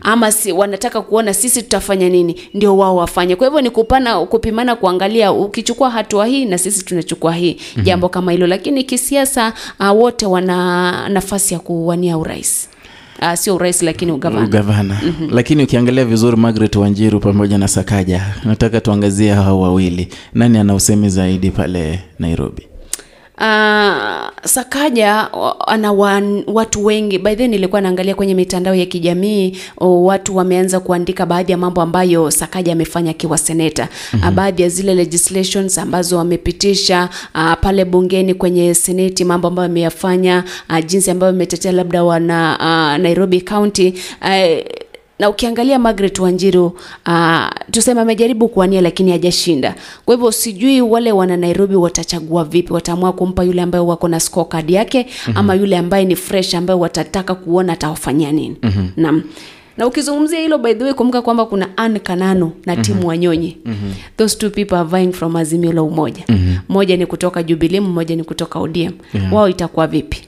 [0.00, 3.36] ama si, wanataka kuona sisi tutafanya nini ndio wao wafanye.
[3.36, 7.56] Kwa hivyo ni kupana kupimana kuangalia ukichukua hatua hii na sisi tunachukua hii.
[7.76, 7.84] Mhm.
[7.84, 8.46] jambo kama hilo.
[8.46, 12.68] Lakini kisiasa uh, wote wana nafasi ya kuwania urais.
[13.22, 14.46] Uh, sio urais lakini ugavana.
[14.46, 15.00] Ugavana.
[15.30, 20.08] Lakini ukiangalia vizuri margaret wanjiru pamoja na sakaja nataka tuangazie hao wawili.
[20.34, 22.66] Nani ana usemi zaidi pale nairobi
[23.38, 25.28] Uh, Sakaja
[25.66, 25.92] ana
[26.46, 27.18] watu wengi.
[27.18, 31.82] By then nilikuwa naangalia kwenye mitandao ya kijamii o, watu wameanza kuandika baadhi ya mambo
[31.82, 34.28] ambayo Sakaja amefanya akiwa seneta mm-hmm.
[34.28, 40.44] uh, baadhi ya zile legislations ambazo wamepitisha uh, pale bungeni kwenye seneti mambo ambayo ameyafanya
[40.70, 43.94] uh, jinsi ambayo ametetea labda wana uh, Nairobi County.
[44.22, 44.64] Uh,
[45.18, 46.66] na ukiangalia Margaret Wanjiru
[47.06, 49.74] uh, tuseme amejaribu kuwania lakini hajashinda.
[50.04, 54.70] Kwa hivyo sijui wale wana Nairobi watachagua vipi, wataamua kumpa yule ambaye wako na scorecard
[54.70, 55.36] yake Mhm.
[55.38, 58.56] ama yule ambaye ni fresh ambaye watataka kuona atawafanyia nini.
[58.62, 58.86] Mhm.
[58.96, 59.22] Naam.
[59.76, 63.56] Na ukizungumzia hilo by the way, kumbuka kwamba kuna Anne Kanano na timu Wanyonyi.
[63.64, 63.92] Mhm.
[64.16, 66.24] Those two people are vying from Azimio la Umoja.
[66.28, 66.54] Mhm.
[66.68, 68.92] Mmoja ni kutoka Jubilee, mmoja ni kutoka ODM.
[69.14, 69.32] Yeah.
[69.32, 70.22] Wao itakuwa vipi?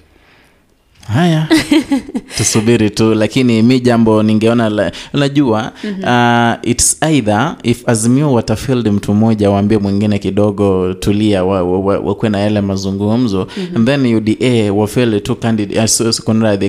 [1.15, 1.49] Haya
[2.37, 6.03] tusubiri tu lakini mi jambo ningeona la- unajua Mhm.
[6.05, 12.15] uh, its either if azimio watafield mtu mmoja waambie mwingine kidogo tulia wakuwe wa, wa,
[12.23, 13.77] wa na yale mazungumzo Mhm.
[13.77, 16.11] and then uda wafil two candidates uh,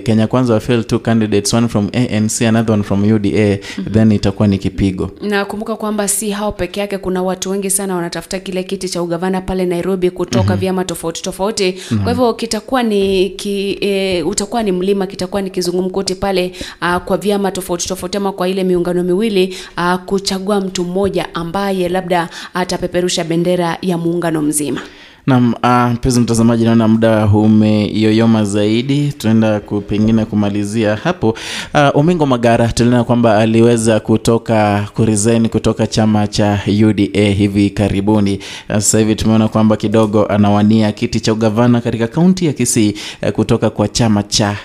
[0.04, 3.58] kenya kwanza wafil two candidates one from anc another one from uda
[3.92, 8.40] then itakuwa ni kipigo nakumbuka kwamba si hao peke yake kuna watu wengi sana wanatafuta
[8.40, 10.60] kile kiti cha ugavana pale nairobi kutoka Mhm.
[10.60, 12.04] vyama tofauti tofauti Mhm.
[12.04, 17.18] kwa hivyo kitakuwa ni ki, e, utakuwa ni mlima kitakuwa ni kizungumkuti pale uh, kwa
[17.18, 23.24] vyama tofauti tofauti ama kwa ile miungano miwili uh, kuchagua mtu mmoja ambaye labda atapeperusha
[23.24, 24.82] bendera ya muungano mzima
[25.28, 31.30] Naam, uh, mpenzi mtazamaji, naona muda umeyoyoma zaidi, tunaenda pengine kumalizia hapo.
[31.74, 38.36] Uh, Omingo Magara tuliona kwamba aliweza kutoka kuresign kutoka chama cha UDA hivi karibuni.
[38.70, 43.30] Uh, Sasa hivi tumeona kwamba kidogo anawania kiti cha ugavana katika kaunti ya Kisii uh,
[43.30, 44.56] kutoka kwa chama cha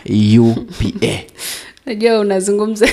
[0.41, 1.19] UPA.
[1.87, 2.89] najua unazungumza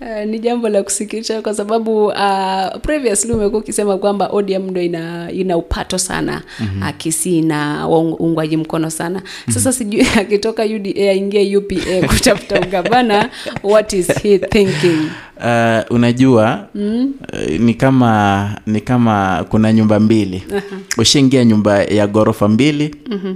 [0.00, 5.32] Uh, ni jambo la kusikitisha kwa sababu uh, previously umekuwa ukisema kwamba ODM ndo ina,
[5.32, 6.68] ina upato sana Mhm.
[6.68, 6.82] mm-hmm.
[6.88, 11.76] uh, Kisii na uungwaji mkono sana sasa sijui akitoka UDA aingie UPA
[12.08, 13.30] kutafuta ugavana
[13.62, 14.98] what is he thinking
[15.44, 17.12] Uh, unajua mm?
[17.32, 20.62] uh, ni kama ni kama kuna nyumba mbili Aha.
[20.98, 23.34] ushaingia nyumba ya ghorofa mbili Mhm.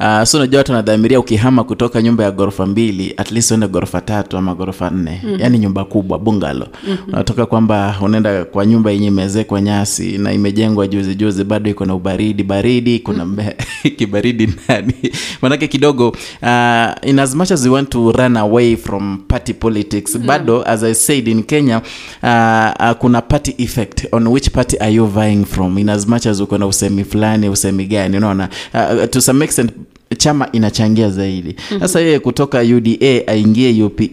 [0.00, 4.00] Uh, so unajua watu wanadhamiria ukihama kutoka nyumba ya ghorofa mbili at least uende ghorofa
[4.00, 5.40] tatu ama ghorofa nne Mhm.
[5.40, 6.96] yaani nyumba kubwa bungalo Mhm.
[7.12, 11.94] unatoka kwamba unaenda kwa nyumba yenye imezekwa nyasi na imejengwa juzi juzi bado iko na
[11.94, 13.56] ubaridi baridi kuna mbe-
[13.98, 14.94] kibaridi ndani
[15.42, 20.14] manake kidogo uh, in as much as we want to run away from party politics
[20.16, 20.26] Mm.
[20.26, 21.80] bado as i said in kenya
[22.22, 26.26] uh, uh, kuna party effect on which party are you vying from in as much
[26.26, 29.04] as uko na usemi fulani usemi gani unaona uh,
[29.48, 29.70] extent
[30.16, 31.56] chama inachangia zaidi.
[31.80, 32.90] Sasa yeye kutoka uda
[33.26, 34.04] aingie upa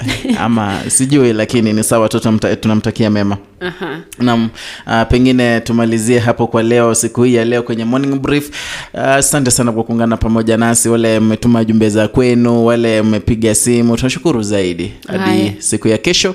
[0.44, 2.20] ama sijui lakini ni sawa tu
[2.60, 3.36] tunamtakia mema.
[3.60, 4.00] Aha.
[4.18, 4.48] nam
[4.86, 8.50] uh, pengine tumalizie hapo kwa leo siku hii ya leo kwenye morning brief.
[8.94, 13.54] Ah, asante uh, sana kwa kuungana pamoja nasi wale mmetuma jumbe za kwenu wale mmepiga
[13.54, 14.92] simu tunashukuru zaidi.
[15.08, 16.34] Hadi siku ya kesho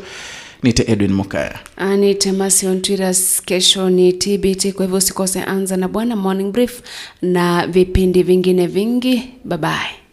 [0.65, 1.59] nite edwin mukaya
[1.97, 4.73] ni Temasion Twitters, kesho ni TBT.
[4.73, 6.81] Kwa hivyo usikose anza na bwana morning brief
[7.21, 9.29] na vipindi vingine vingi.
[9.43, 10.05] Bye bye.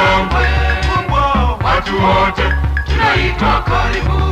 [0.00, 0.46] shangwe
[0.86, 1.22] kubwa,
[1.64, 2.42] watu wote
[2.84, 4.29] tunaitwa karibu.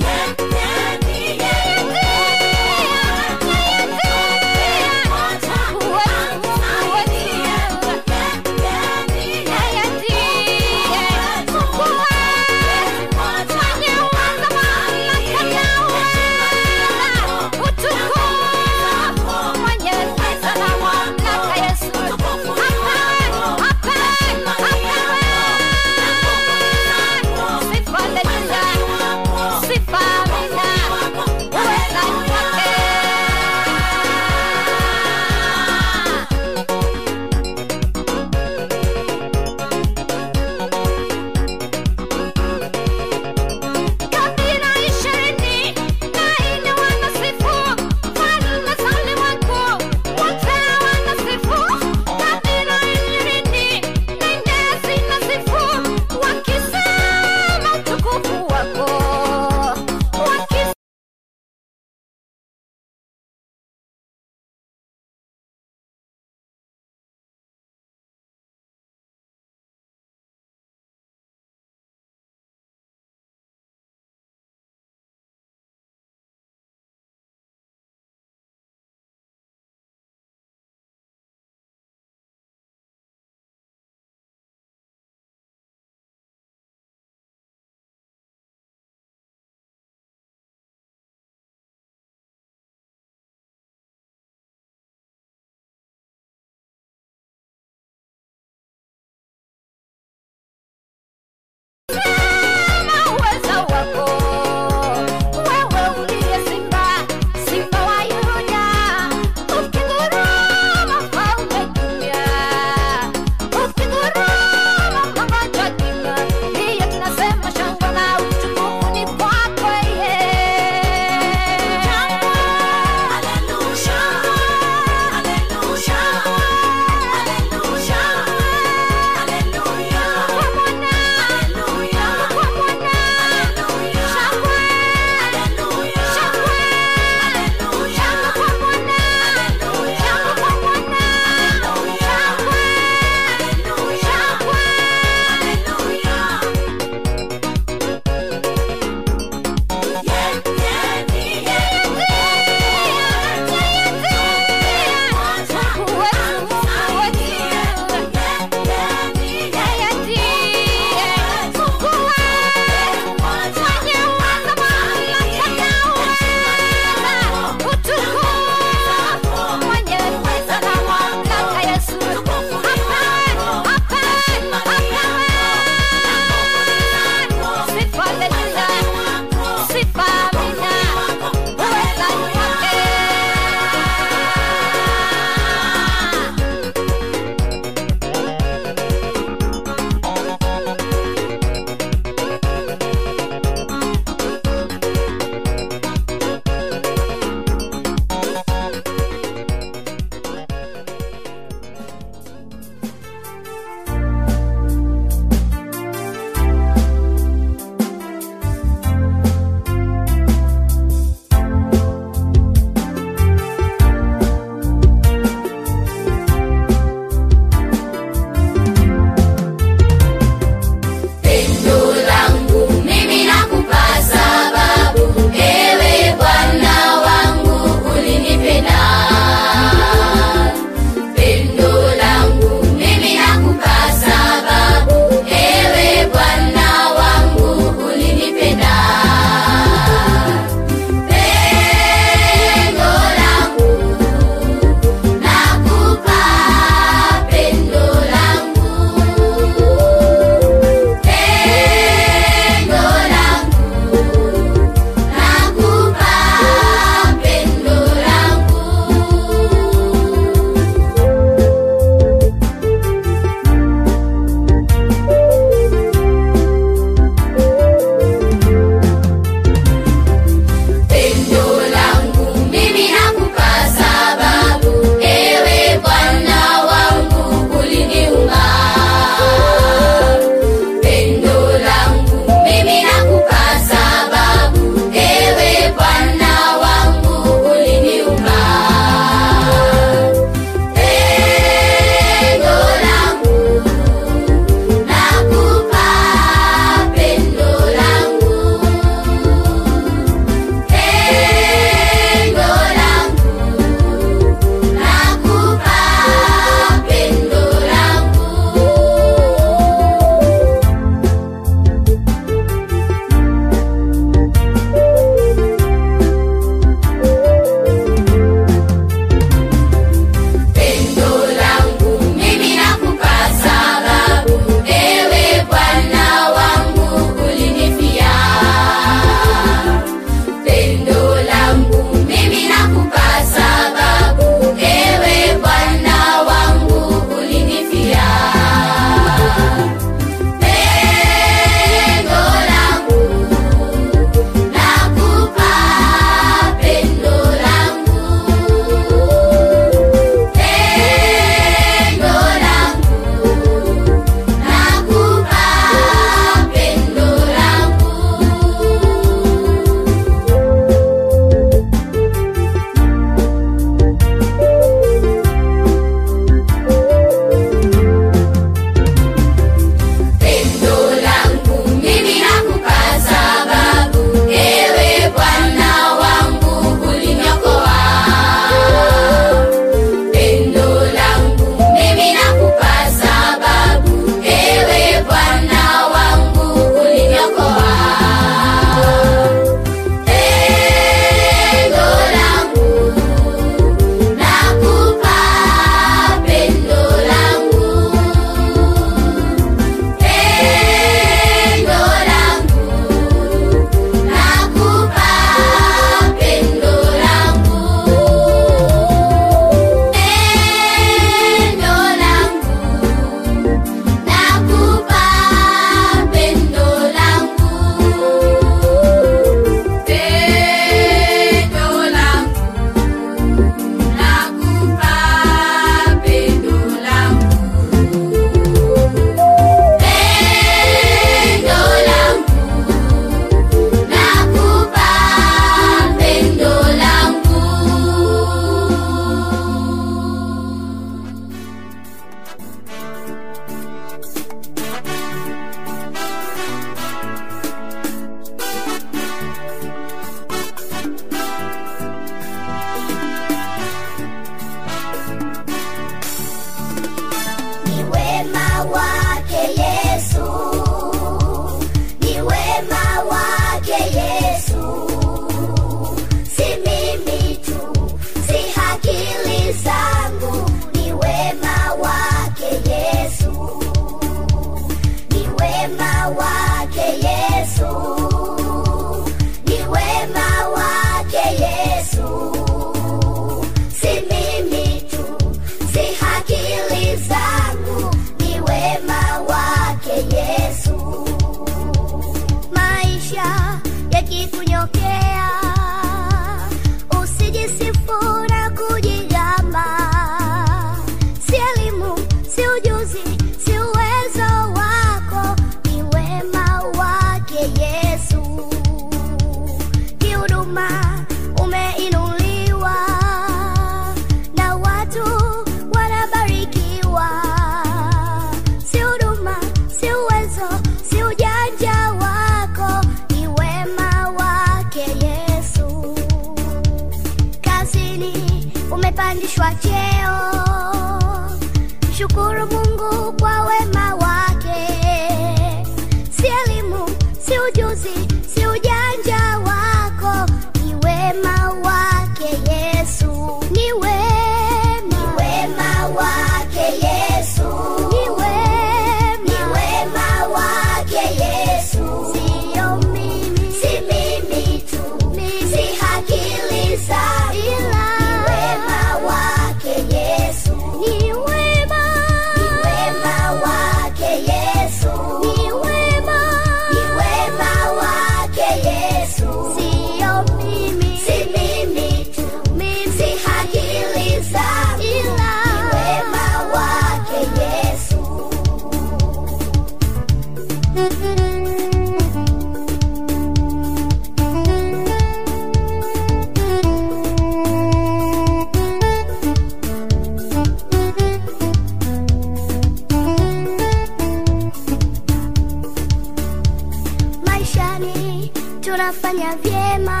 [599.14, 600.00] kufanya vyema.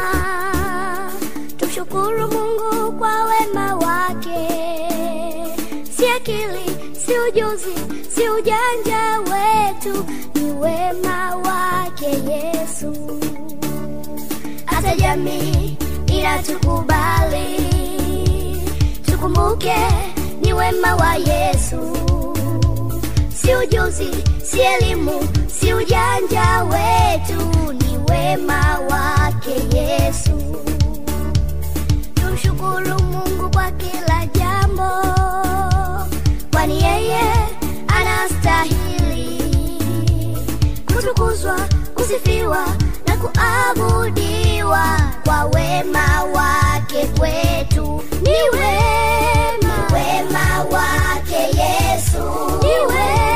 [1.56, 4.48] Tumshukuru mungu kwa wema wake.
[5.96, 6.76] Si akili
[7.06, 7.74] si ujuzi
[8.14, 13.20] si ujanja wetu ni wema wake yesu.
[14.64, 15.76] Hata jamii
[16.06, 17.60] inatukubali.
[19.06, 19.76] Tukumbuke
[20.40, 21.78] ni wema wa yesu
[23.44, 24.10] si ujuzi,
[24.42, 30.56] si elimu, si ujanja wetu, ni wema wake Yesu.
[32.14, 34.90] Tumshukuru Mungu kwa kila jambo,
[36.52, 37.20] kwani yeye
[37.88, 39.42] anastahili
[40.96, 41.60] kutukuzwa,
[41.94, 42.66] kusifiwa
[43.06, 48.02] na kuabudiwa kwa wema wake kwetu.
[48.22, 52.22] Ni wema, wema wake Yesu,
[52.62, 53.33] ni wema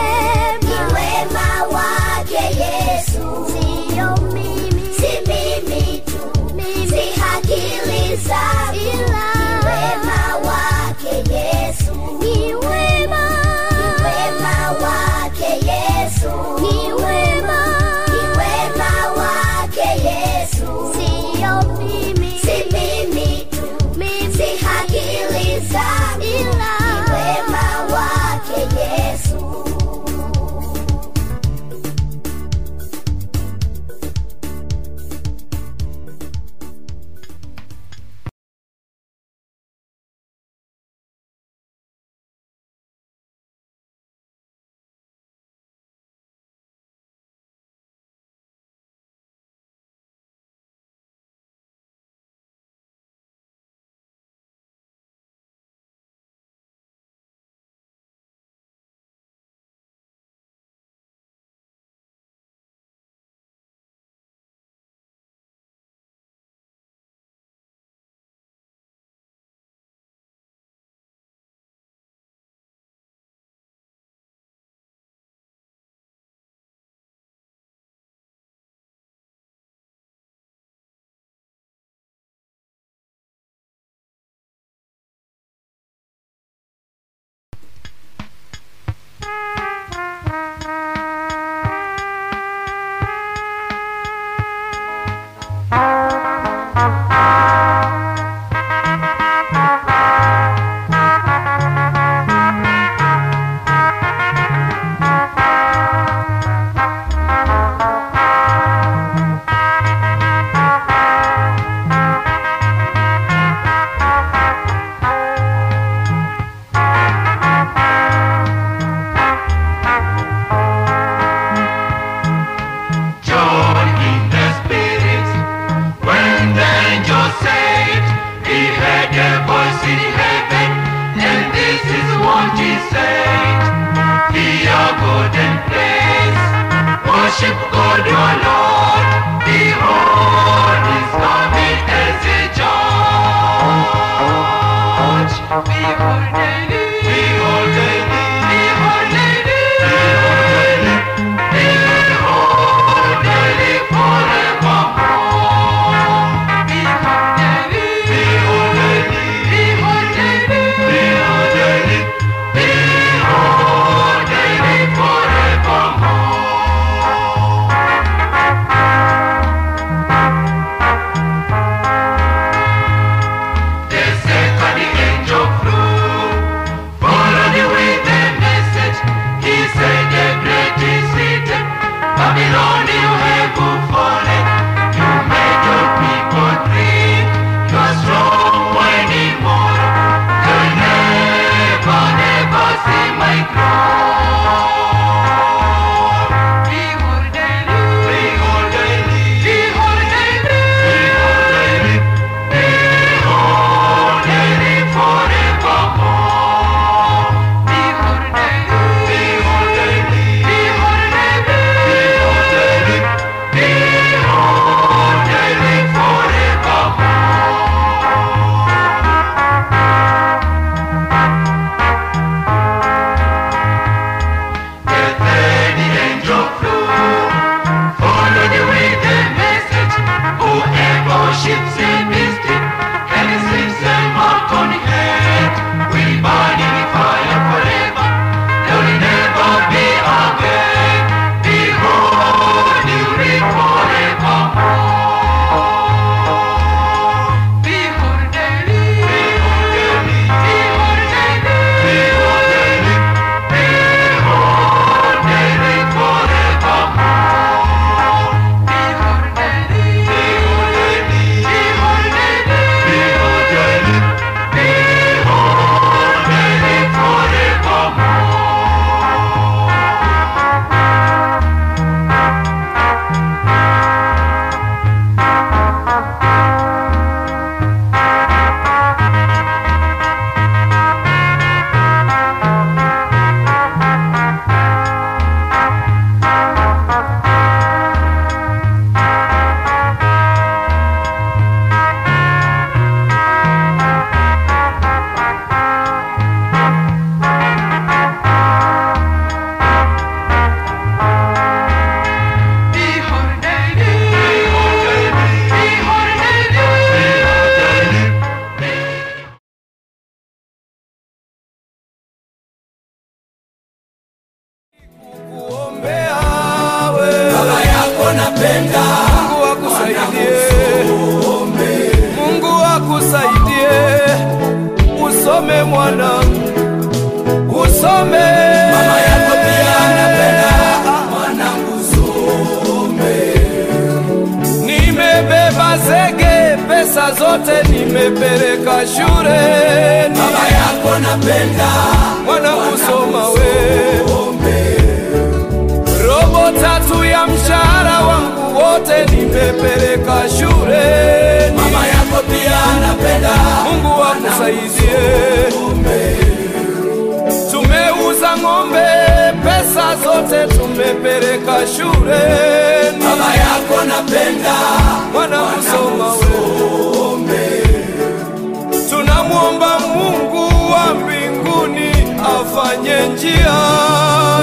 [373.18, 373.58] njia.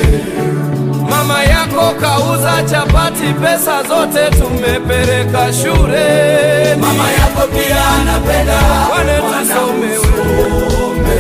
[1.11, 6.77] Mama yako kauza chapati, pesa zote tumepeleka shule.
[6.81, 8.59] Mama yako pia anapenda,
[8.93, 11.14] wane tusome we.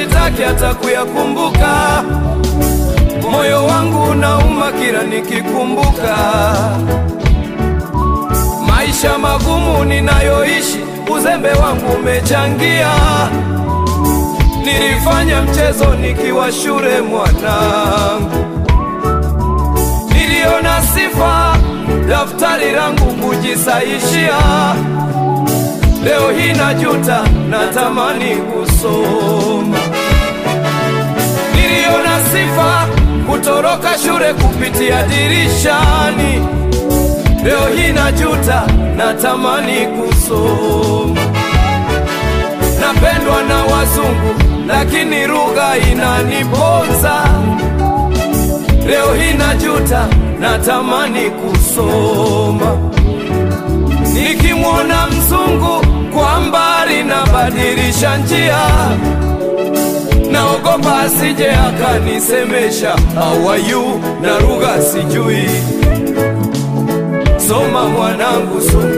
[0.00, 2.02] Sitaki hata kuyakumbuka.
[3.30, 6.16] Moyo wangu unauma kila nikikumbuka.
[8.68, 10.78] Maisha magumu ninayoishi,
[11.16, 12.90] uzembe wangu umechangia.
[14.64, 18.60] Nilifanya mchezo nikiwa shule mwanangu,
[20.12, 21.56] niliona sifa
[22.08, 24.38] daftari langu kujisaishia.
[26.04, 29.79] Leo hii najuta, natamani kusoma.
[32.40, 32.86] Sifa
[33.30, 36.46] kutoroka shule kupitia dirishani.
[37.44, 38.62] Leo hii najuta,
[38.96, 41.20] natamani kusoma.
[42.80, 44.34] Napendwa na wazungu,
[44.66, 47.24] lakini lugha inaniponza.
[48.86, 50.08] Leo hii najuta,
[50.40, 52.76] natamani kusoma.
[54.14, 58.58] Nikimwona mzungu kwa mbali nabadilisha njia,
[60.32, 62.94] naogopa asije akanisemesha.
[63.20, 65.48] Awayu are na rugha sijui.
[67.48, 68.94] Soma mwanangu, soma,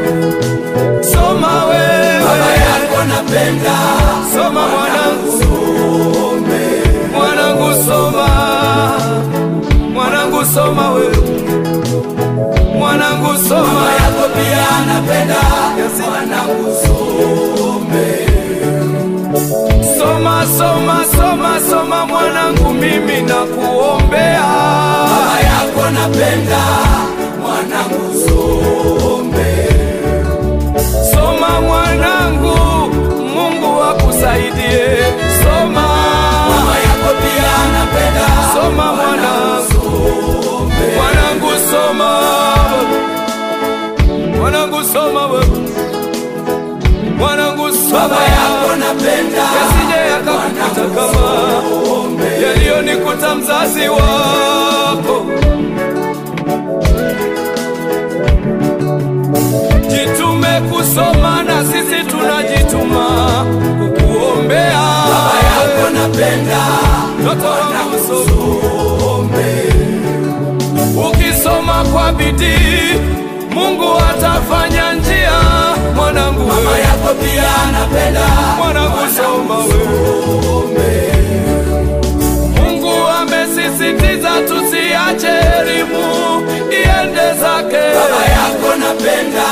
[1.13, 3.77] soma wewe, baba yako napenda,
[4.35, 5.33] soma mwanangu,
[7.13, 8.29] mwanangu soma,
[9.95, 11.17] mwanangu soma wewe
[12.79, 15.41] mwanangu soma, mama yako pia anapenda,
[16.11, 18.42] mwanangu some.
[20.03, 24.43] Soma, soma, soma, soma mwanangu, mimi nakuombea.
[25.11, 26.59] mama yako napenda,
[27.41, 29.47] mwanangu some.
[31.15, 32.57] Soma mwanangu,
[33.35, 34.97] Mungu akusaidie.
[35.43, 35.87] Soma,
[36.49, 39.83] mama yako pia napenda soma mwanangu,
[40.97, 42.11] mwanangu soma,
[44.39, 45.29] mwanangu soma
[47.19, 47.99] mwanangu soma.
[48.09, 49.43] Baba yako napenda,
[50.95, 51.63] kama
[52.43, 55.27] yaliyonikuta mzazi wako.
[59.89, 63.07] Jitume kusoma na sisi tunajituma
[63.79, 64.83] kukuombea.
[65.09, 66.67] Baba yako napenda,
[67.21, 69.33] mtoto wangu some.
[71.09, 73.01] Ukisoma kwa bidii,
[73.55, 75.33] Mungu atafanya njia.
[75.97, 81.13] Mwanangu, mama yako pia anapenda, mwanangu soma wewe.
[82.57, 85.29] Mungu amesisitiza tusiache
[85.61, 86.05] elimu
[86.71, 87.83] iende zake.
[87.95, 89.45] Baba yako napenda,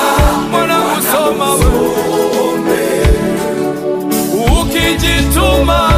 [0.50, 2.80] mwanangu soma wewe.
[4.62, 5.90] Ukijituma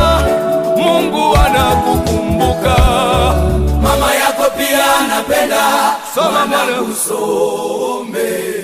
[0.77, 2.77] Mungu anakukumbuka.
[3.83, 5.63] Mama yako pia anapenda,
[6.15, 8.62] soma mwanangu some.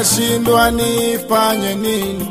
[0.00, 2.29] Nashindwa nifanye nini?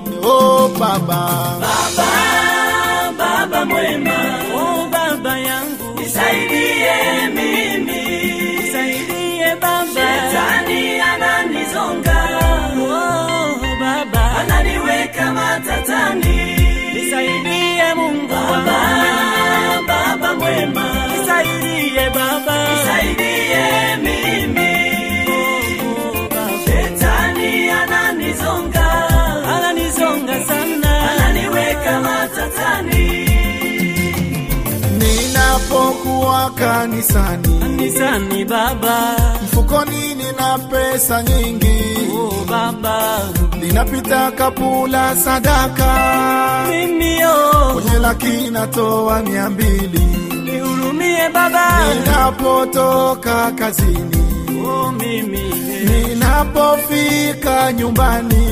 [36.30, 41.80] Ninapokuwa kanisani, kanisani baba, mfukoni nina pesa nyingi.
[42.14, 43.20] Oh baba,
[43.62, 50.00] ninapita kapula sadaka, mimi yo, kwenye laki natoa mia mbili.
[50.44, 54.24] Nihurumie baba, ninapotoka kazini,
[54.68, 55.54] oh mimi,
[55.86, 58.48] ninapofika nyumbani,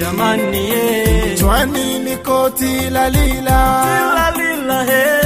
[0.00, 5.19] jamani ye, chwani ni koti la lila, lila lila he,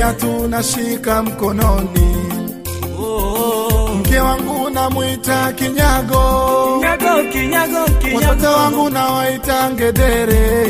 [0.00, 2.16] viatu tunashika mkononi,
[3.02, 10.66] oh, mke wangu namwita kinyago, kinyago, kinyago, kinyago, watoto wangu nawaita ngedere,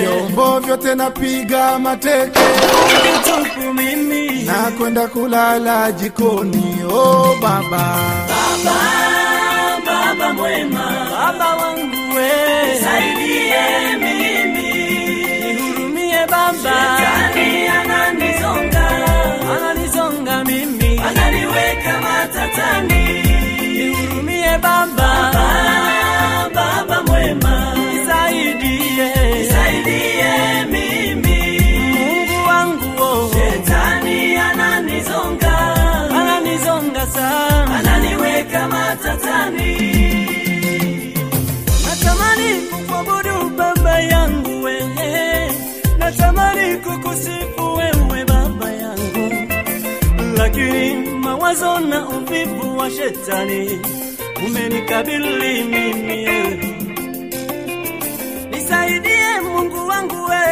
[0.00, 2.40] vyombo vyote napiga mateke,
[4.46, 6.76] na kwenda kulala jikoni.
[6.92, 8.80] Oh baba, baba,
[9.86, 12.30] baba mwema, baba wangu we,
[12.80, 13.60] saidie
[50.40, 53.80] lakini mawazo na uvivu wa shetani
[54.46, 56.26] umenikabili mimi.
[58.50, 60.44] Nisaidie Mungu wangu we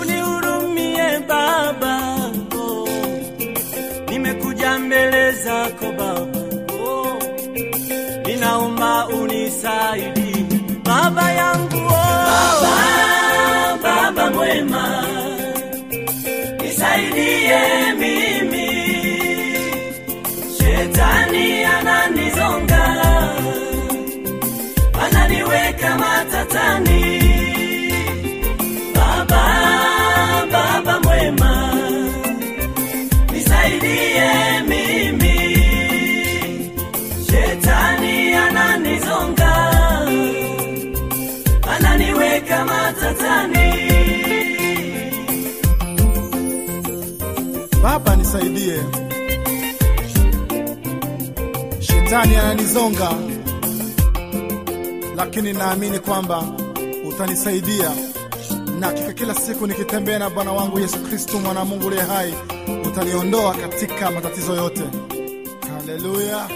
[0.00, 2.16] unihurumie baba,
[4.08, 6.29] nimekuja mbele zako baba,
[25.50, 27.20] ananiweka matatani.
[28.94, 29.44] Baba,
[30.52, 31.74] baba mwema,
[33.32, 34.30] nisaidie
[34.68, 35.56] mimi,
[37.26, 39.54] shetani ananizonga,
[41.76, 43.70] ananiweka matatani.
[47.82, 48.80] Baba nisaidie,
[51.80, 53.10] shetani ananizonga,
[55.20, 56.44] lakini naamini kwamba
[57.08, 57.90] utanisaidia,
[58.80, 62.34] na hakika kila siku nikitembea na Bwana wangu Yesu Kristo, mwana liye hai,
[62.86, 64.82] utaniondoa katika matatizo yote.
[65.76, 66.48] Haleluya!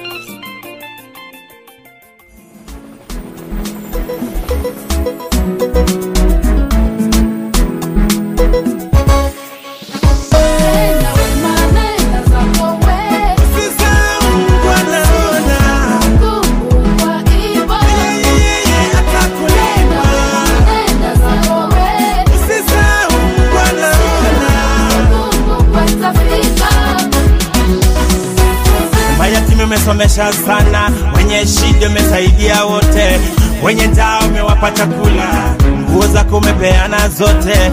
[30.17, 33.21] Mayatima sana, wenye shida umesaidia wote,
[33.63, 37.73] wenye njaa umewapa chakula, nguo zako umepeana zote,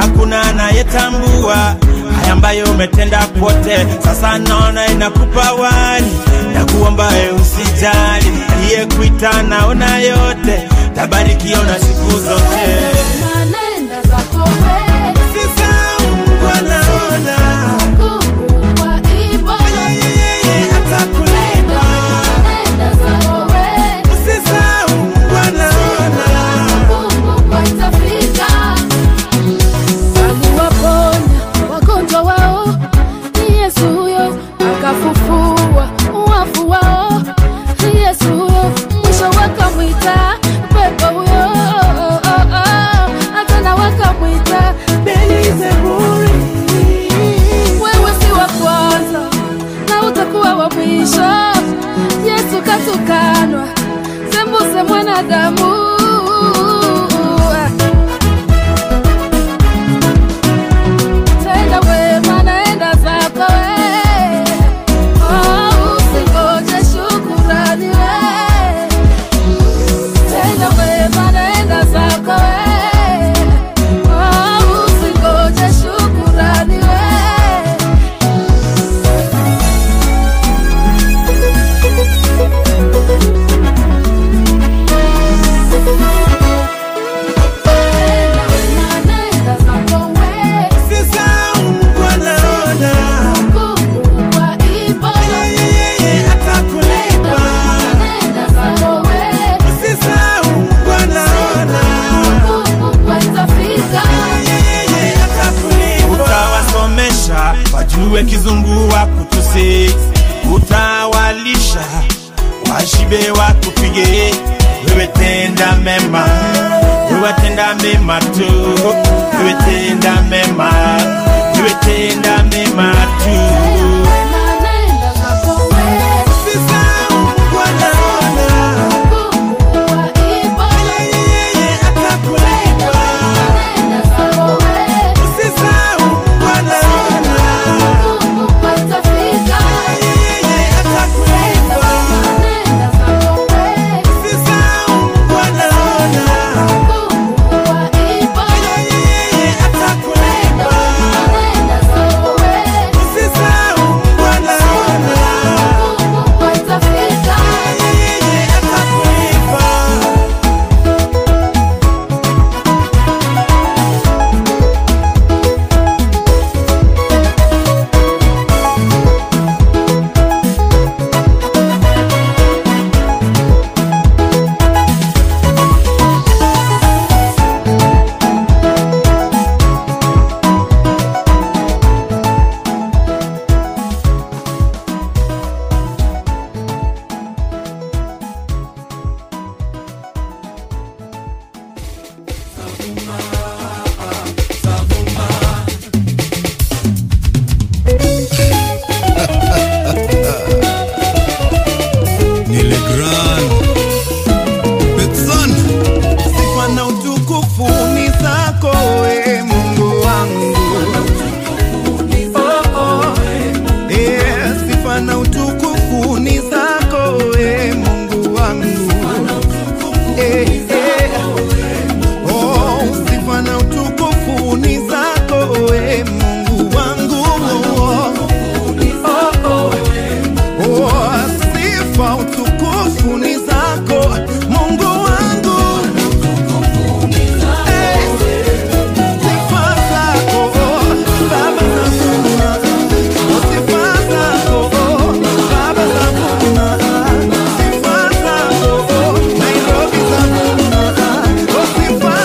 [0.00, 1.56] hakuna anayetambua
[2.16, 3.86] haya ambayo umetenda kwote.
[4.04, 6.12] Sasa naona inakupa wali
[6.54, 7.08] na kuomba
[7.42, 12.11] usijali, aliyekuita naona yote, tabarikiwa siku